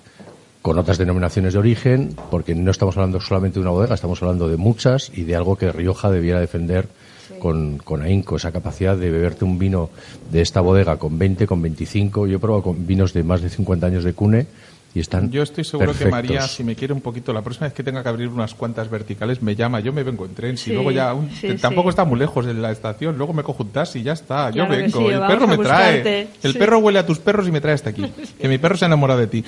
con 0.63 0.79
otras 0.79 0.99
denominaciones 0.99 1.55
de 1.55 1.59
origen, 1.59 2.17
porque 2.31 2.55
no 2.55 2.71
estamos 2.71 2.97
hablando 2.97 3.21
solamente 3.21 3.59
de 3.59 3.63
una 3.63 3.71
bodega, 3.71 3.95
estamos 3.95 4.23
hablando 4.23 4.49
de 4.49 4.57
muchas 4.57 5.11
y 5.15 5.23
de 5.23 5.37
algo 5.37 5.57
que 5.57 5.73
Rioja 5.73 6.11
debiera 6.11 6.41
defender 6.41 6.89
con, 7.39 7.79
con 7.79 8.03
ahínco, 8.03 8.37
esa 8.37 8.53
capacidad 8.53 8.97
de 8.97 9.11
beberte 9.11 9.45
un 9.45 9.59
vino 9.59 9.91
de 10.31 10.43
esta 10.43 10.61
bodega 10.61 10.97
con 10.99 11.19
20, 11.19 11.47
con 11.47 11.63
25. 11.63 12.27
Yo 12.27 12.37
he 12.37 12.41
probado 12.41 12.63
con 12.63 12.87
vinos 12.87 13.13
de 13.13 13.23
más 13.23 13.41
de 13.41 13.49
50 13.49 13.87
años 13.87 14.05
de 14.05 14.13
cune 14.13 14.47
y 14.95 15.01
están 15.01 15.31
Yo 15.31 15.43
estoy 15.43 15.63
seguro 15.65 15.95
que. 15.97 16.07
María, 16.07 16.43
si 16.49 16.65
me 16.65 16.75
quiere 16.75 16.93
un 16.93 17.01
poquito, 17.01 17.33
la 17.33 17.43
próxima 17.43 17.67
vez 17.69 17.75
que 17.75 17.85
tenga 17.85 18.03
que 18.03 18.09
abrir 18.09 18.29
unas 18.29 18.55
cuantas 18.55 18.91
verticales, 18.91 19.41
me 19.41 19.55
llama. 19.55 19.81
Yo 19.81 19.93
me 19.93 20.03
vengo 20.03 20.25
en 20.27 20.35
tren. 20.35 20.57
Si 20.57 20.65
Sí, 20.67 20.73
luego 20.73 20.91
ya. 20.91 21.15
un- 21.15 21.31
sí, 21.31 21.55
tampoco 21.55 21.89
sí. 21.89 21.91
está 21.91 22.05
muy 22.05 22.19
lejos 22.19 22.45
de 22.45 22.55
la 22.55 22.73
estación. 22.73 23.17
Luego 23.17 23.33
me 23.33 23.43
cojo 23.45 23.63
un 23.63 23.71
taxi 23.71 24.01
y 24.01 24.03
ya 24.03 24.13
está. 24.15 24.49
Yo 24.51 24.67
Claro 24.67 24.71
que 24.73 24.77
vengo. 24.83 24.99
sí, 24.99 25.07
el 25.07 25.21
perro 25.21 25.47
me 25.47 25.59
trae. 25.59 26.29
El 26.43 26.53
Sí. 26.53 26.59
perro 26.59 26.79
huele 26.79 26.99
a 26.99 27.07
tus 27.07 27.19
perros 27.21 27.47
y 27.47 27.53
me 27.53 27.61
trae 27.61 27.75
hasta 27.75 27.91
aquí. 27.91 28.03
que 28.41 28.49
mi 28.49 28.59
perro 28.59 28.77
se 28.77 28.85
ha 28.85 28.89
enamorado 28.89 29.21
de 29.21 29.27
ti. 29.29 29.45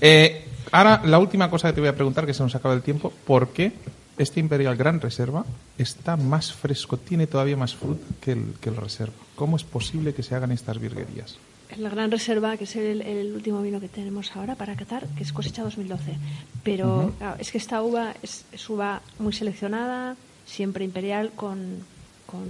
Eh, 0.00 0.44
ahora, 0.72 1.02
la 1.04 1.18
última 1.18 1.50
cosa 1.50 1.68
que 1.68 1.74
te 1.74 1.80
voy 1.80 1.88
a 1.90 1.94
preguntar, 1.94 2.24
que 2.24 2.32
se 2.34 2.42
nos 2.42 2.54
acaba 2.54 2.74
el 2.74 2.82
tiempo. 2.82 3.12
¿Por 3.26 3.48
qué 3.50 3.72
este 4.18 4.40
Imperial 4.40 4.76
Gran 4.76 4.98
Reserva 5.02 5.44
está 5.76 6.16
más 6.16 6.54
fresco, 6.54 6.96
tiene 6.96 7.26
todavía 7.26 7.56
más 7.58 7.74
fruta 7.74 8.02
que 8.20 8.32
el, 8.32 8.44
que 8.62 8.70
el 8.70 8.76
Reserva? 8.76 9.12
¿Cómo 9.34 9.56
es 9.58 9.62
posible 9.64 10.14
que 10.14 10.22
se 10.22 10.34
hagan 10.34 10.52
estas 10.52 10.78
virguerías? 10.80 11.36
La 11.78 11.90
gran 11.90 12.10
reserva, 12.10 12.56
que 12.56 12.64
es 12.64 12.76
el, 12.76 13.02
el 13.02 13.34
último 13.34 13.60
vino 13.60 13.80
que 13.80 13.88
tenemos 13.88 14.34
ahora 14.36 14.54
para 14.54 14.76
Qatar, 14.76 15.06
que 15.16 15.22
es 15.24 15.32
cosecha 15.32 15.62
2012. 15.62 16.14
Pero 16.62 17.12
claro, 17.18 17.36
es 17.40 17.50
que 17.50 17.58
esta 17.58 17.82
uva 17.82 18.14
es, 18.22 18.44
es 18.52 18.70
uva 18.70 19.02
muy 19.18 19.32
seleccionada, 19.32 20.16
siempre 20.46 20.84
imperial, 20.84 21.32
con, 21.34 21.84
con, 22.24 22.44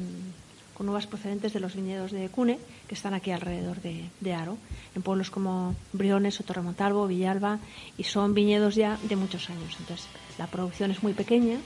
con 0.74 0.88
uvas 0.88 1.06
procedentes 1.06 1.52
de 1.54 1.60
los 1.60 1.74
viñedos 1.74 2.12
de 2.12 2.28
Cune, 2.28 2.58
que 2.86 2.94
están 2.94 3.14
aquí 3.14 3.30
alrededor 3.30 3.80
de, 3.80 4.04
de 4.20 4.34
Aro, 4.34 4.58
en 4.94 5.02
pueblos 5.02 5.30
como 5.30 5.74
Briones, 5.92 6.36
Torremontalvo, 6.44 7.06
Villalba, 7.06 7.58
y 7.98 8.04
son 8.04 8.34
viñedos 8.34 8.74
ya 8.74 8.98
de 9.08 9.16
muchos 9.16 9.48
años. 9.50 9.76
Entonces, 9.80 10.06
la 10.38 10.46
producción 10.46 10.90
es 10.90 11.02
muy 11.02 11.14
pequeña, 11.14 11.56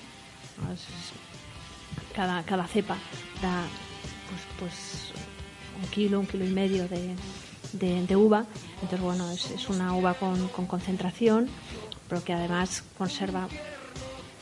¿no? 0.64 0.72
Es- 0.72 0.80
es- 0.82 2.14
cada, 2.14 2.42
cada 2.44 2.66
cepa 2.66 2.96
da 3.42 3.64
pues, 4.28 4.42
pues 5.12 5.19
un 5.82 5.88
kilo, 5.90 6.20
un 6.20 6.26
kilo 6.26 6.44
y 6.44 6.50
medio 6.50 6.86
de, 6.88 7.14
de- 7.72 8.16
uva. 8.16 8.44
Entonces, 8.82 9.00
bueno, 9.00 9.30
es, 9.30 9.50
es 9.50 9.68
una 9.68 9.94
uva 9.94 10.14
con, 10.14 10.48
con 10.48 10.66
concentración, 10.66 11.48
pero 12.08 12.22
que 12.24 12.32
además 12.32 12.82
conserva 12.98 13.48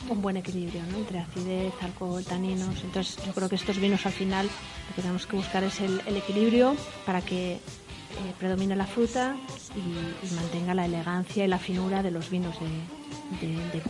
un 0.09 0.21
buen 0.21 0.37
equilibrio 0.37 0.81
entre 0.97 1.19
acidez, 1.19 1.73
alcohol, 1.81 2.23
taninos. 2.25 2.83
Entonces, 2.83 3.17
yo 3.25 3.33
creo 3.33 3.47
que 3.49 3.55
estos 3.55 3.77
vinos 3.77 4.05
al 4.05 4.13
final 4.13 4.47
lo 4.47 4.95
que 4.95 5.01
tenemos 5.01 5.27
que 5.27 5.35
buscar 5.35 5.63
es 5.63 5.79
el, 5.81 6.01
el 6.05 6.17
equilibrio 6.17 6.75
para 7.05 7.21
que 7.21 7.53
eh, 7.53 7.59
predomine 8.39 8.75
la 8.75 8.87
fruta 8.87 9.35
y, 9.75 10.25
y 10.27 10.35
mantenga 10.35 10.73
la 10.73 10.85
elegancia 10.85 11.45
y 11.45 11.47
la 11.47 11.59
finura 11.59 12.01
de 12.01 12.11
los 12.11 12.29
vinos 12.29 12.59
de, 12.59 12.65
de, 13.41 13.47
de 13.47 13.81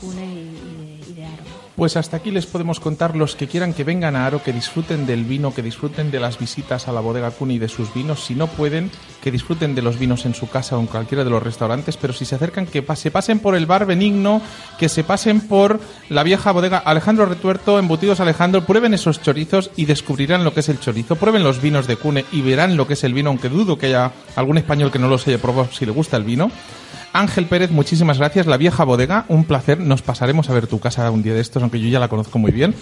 y, 1.10 1.14
de, 1.14 1.26
Aro. 1.26 1.44
Pues 1.76 1.96
hasta 1.96 2.18
aquí 2.18 2.30
les 2.30 2.46
podemos 2.46 2.80
contar 2.80 3.16
los 3.16 3.36
que 3.36 3.48
quieran 3.48 3.74
que 3.74 3.86
vengan 3.86 4.16
a 4.18 4.26
Aro, 4.26 4.44
que 4.44 4.52
disfruten 4.52 5.06
del 5.06 5.24
vino, 5.24 5.54
que 5.54 5.62
disfruten 5.62 6.12
de 6.12 6.20
las 6.20 6.38
visitas 6.38 6.88
a 6.88 6.92
la 6.92 7.00
bodega 7.00 7.32
Cuni 7.32 7.56
y 7.56 7.60
de 7.60 7.70
sus 7.70 7.94
vinos. 7.94 8.26
Si 8.26 8.36
no 8.36 8.48
pueden, 8.48 8.92
que 9.22 9.32
disfruten 9.32 9.76
de 9.76 9.82
los 9.82 9.98
vinos 9.98 10.26
en 10.26 10.34
su 10.34 10.50
casa 10.50 10.78
o 10.78 10.82
en 10.82 10.88
cualquiera 10.88 11.24
de 11.24 11.30
los 11.30 11.42
restaurantes. 11.42 11.96
Pero 11.96 12.12
si 12.12 12.26
se 12.26 12.36
acercan, 12.36 12.66
que 12.66 12.84
se 12.96 13.12
pasen 13.12 13.40
por 13.40 13.56
el 13.56 13.66
bar 13.66 13.86
Benigno, 13.86 14.42
que 14.78 14.90
se 14.90 15.06
pasen 15.06 15.40
por 15.42 15.80
la 16.10 16.24
vieja 16.24 16.52
bodega 16.52 16.80
Alejandro 16.80 17.26
Retuerto, 17.26 17.80
Embutidos 17.80 18.20
Alejandro, 18.20 18.66
prueben 18.66 18.94
esos 18.94 19.22
chorizos 19.22 19.72
y 19.78 19.86
descubrirán 19.86 20.44
lo 20.44 20.54
que 20.54 20.60
es 20.60 20.70
el 20.70 20.82
chorizo. 20.82 21.16
Prueben 21.16 21.44
los 21.44 21.62
vinos 21.62 21.88
de 21.88 21.96
Cune 21.96 22.26
y 22.34 22.42
verán 22.42 22.76
lo 22.76 22.88
que 22.88 22.94
es 22.94 23.04
el 23.06 23.14
vino, 23.14 23.30
aunque 23.30 23.48
dudo 23.48 23.78
que 23.78 23.86
haya 23.86 24.12
algún 24.36 24.58
español 24.58 24.92
que 24.92 25.00
no 25.00 25.08
los 25.08 25.26
haya 25.28 25.38
probado 25.38 25.70
si 25.72 25.86
le 25.86 25.92
gusta 25.94 26.18
el 26.18 26.24
vino. 26.24 26.52
Ángel 27.14 27.46
Pérez, 27.46 27.72
muchísimas 27.72 28.18
gracias. 28.18 28.46
La 28.46 28.58
vieja 28.58 28.84
bodega, 28.84 29.26
un 29.28 29.46
placer. 29.46 29.80
Nos 29.80 30.02
pasaremos 30.02 30.50
a 30.50 30.54
ver 30.54 30.68
tu 30.68 30.80
casa 30.80 31.10
un 31.12 31.24
día 31.24 31.34
de 31.34 31.42
estos, 31.42 31.62
aunque 31.62 31.80
yo 31.80 31.88
ya 31.90 32.00
la 32.00 32.08
conozco 32.08 32.40
muy 32.40 32.52
bien. 32.52 32.76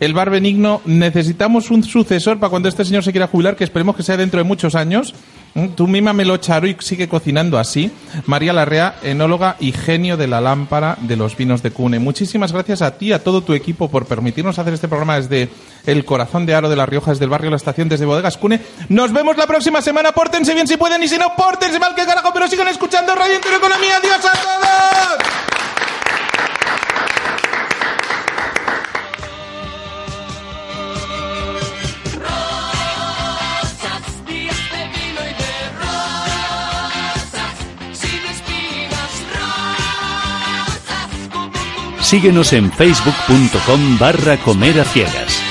El 0.00 0.14
bar 0.14 0.30
Benigno, 0.30 0.80
necesitamos 0.84 1.70
un 1.70 1.82
sucesor 1.82 2.38
para 2.38 2.50
cuando 2.50 2.68
este 2.68 2.84
señor 2.84 3.04
se 3.04 3.12
quiera 3.12 3.26
jubilar, 3.26 3.56
que 3.56 3.64
esperemos 3.64 3.96
que 3.96 4.02
sea 4.02 4.16
dentro 4.16 4.38
de 4.38 4.44
muchos 4.44 4.74
años. 4.74 5.14
Mm, 5.54 5.68
Tú 5.68 5.86
misma 5.86 6.12
me 6.12 6.24
lo 6.24 6.36
charo 6.38 6.66
y 6.66 6.76
sigue 6.80 7.08
cocinando 7.08 7.58
así. 7.58 7.90
María 8.26 8.52
Larrea, 8.52 8.96
enóloga 9.02 9.56
y 9.60 9.72
genio 9.72 10.16
de 10.16 10.26
la 10.26 10.40
lámpara 10.40 10.96
de 11.00 11.16
los 11.16 11.36
vinos 11.36 11.62
de 11.62 11.70
Cune. 11.70 11.98
Muchísimas 11.98 12.52
gracias 12.52 12.82
a 12.82 12.96
ti, 12.96 13.12
a 13.12 13.22
todo 13.22 13.42
tu 13.42 13.52
equipo, 13.52 13.90
por 13.90 14.06
permitirnos 14.06 14.58
hacer 14.58 14.74
este 14.74 14.88
programa 14.88 15.16
desde 15.16 15.48
el 15.86 16.04
corazón 16.04 16.46
de 16.46 16.54
Aro 16.54 16.68
de 16.68 16.76
La 16.76 16.86
Rioja, 16.86 17.10
desde 17.10 17.24
el 17.24 17.30
barrio 17.30 17.50
La 17.50 17.56
Estación, 17.56 17.88
desde 17.88 18.06
Bodegas 18.06 18.36
Cune. 18.36 18.60
Nos 18.88 19.12
vemos 19.12 19.36
la 19.36 19.46
próxima 19.46 19.82
semana. 19.82 20.12
Pórtense 20.12 20.54
bien 20.54 20.66
si 20.66 20.76
pueden 20.76 21.02
y 21.02 21.08
si 21.08 21.18
no, 21.18 21.34
pórtense 21.36 21.78
mal 21.78 21.94
que 21.94 22.04
carajo, 22.04 22.30
pero 22.32 22.48
sigan 22.48 22.68
escuchando 22.68 23.14
Radio 23.14 23.34
Intereconomía. 23.34 23.96
¡Adiós 23.96 24.24
a 24.24 24.32
todos! 24.32 25.42
Síguenos 42.12 42.52
en 42.52 42.70
facebook.com 42.70 43.98
barra 43.98 44.36
comer 44.36 44.78
a 44.78 44.84
ciegas. 44.84 45.41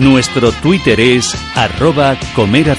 Nuestro 0.00 0.50
Twitter 0.50 0.98
es 0.98 1.36
arroba 1.54 2.16
comer 2.34 2.70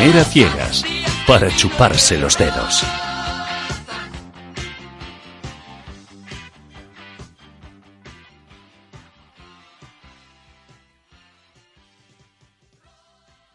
Comer 0.00 0.24
ciegas 0.24 0.82
para 1.26 1.54
chuparse 1.54 2.16
los 2.16 2.38
dedos. 2.38 2.82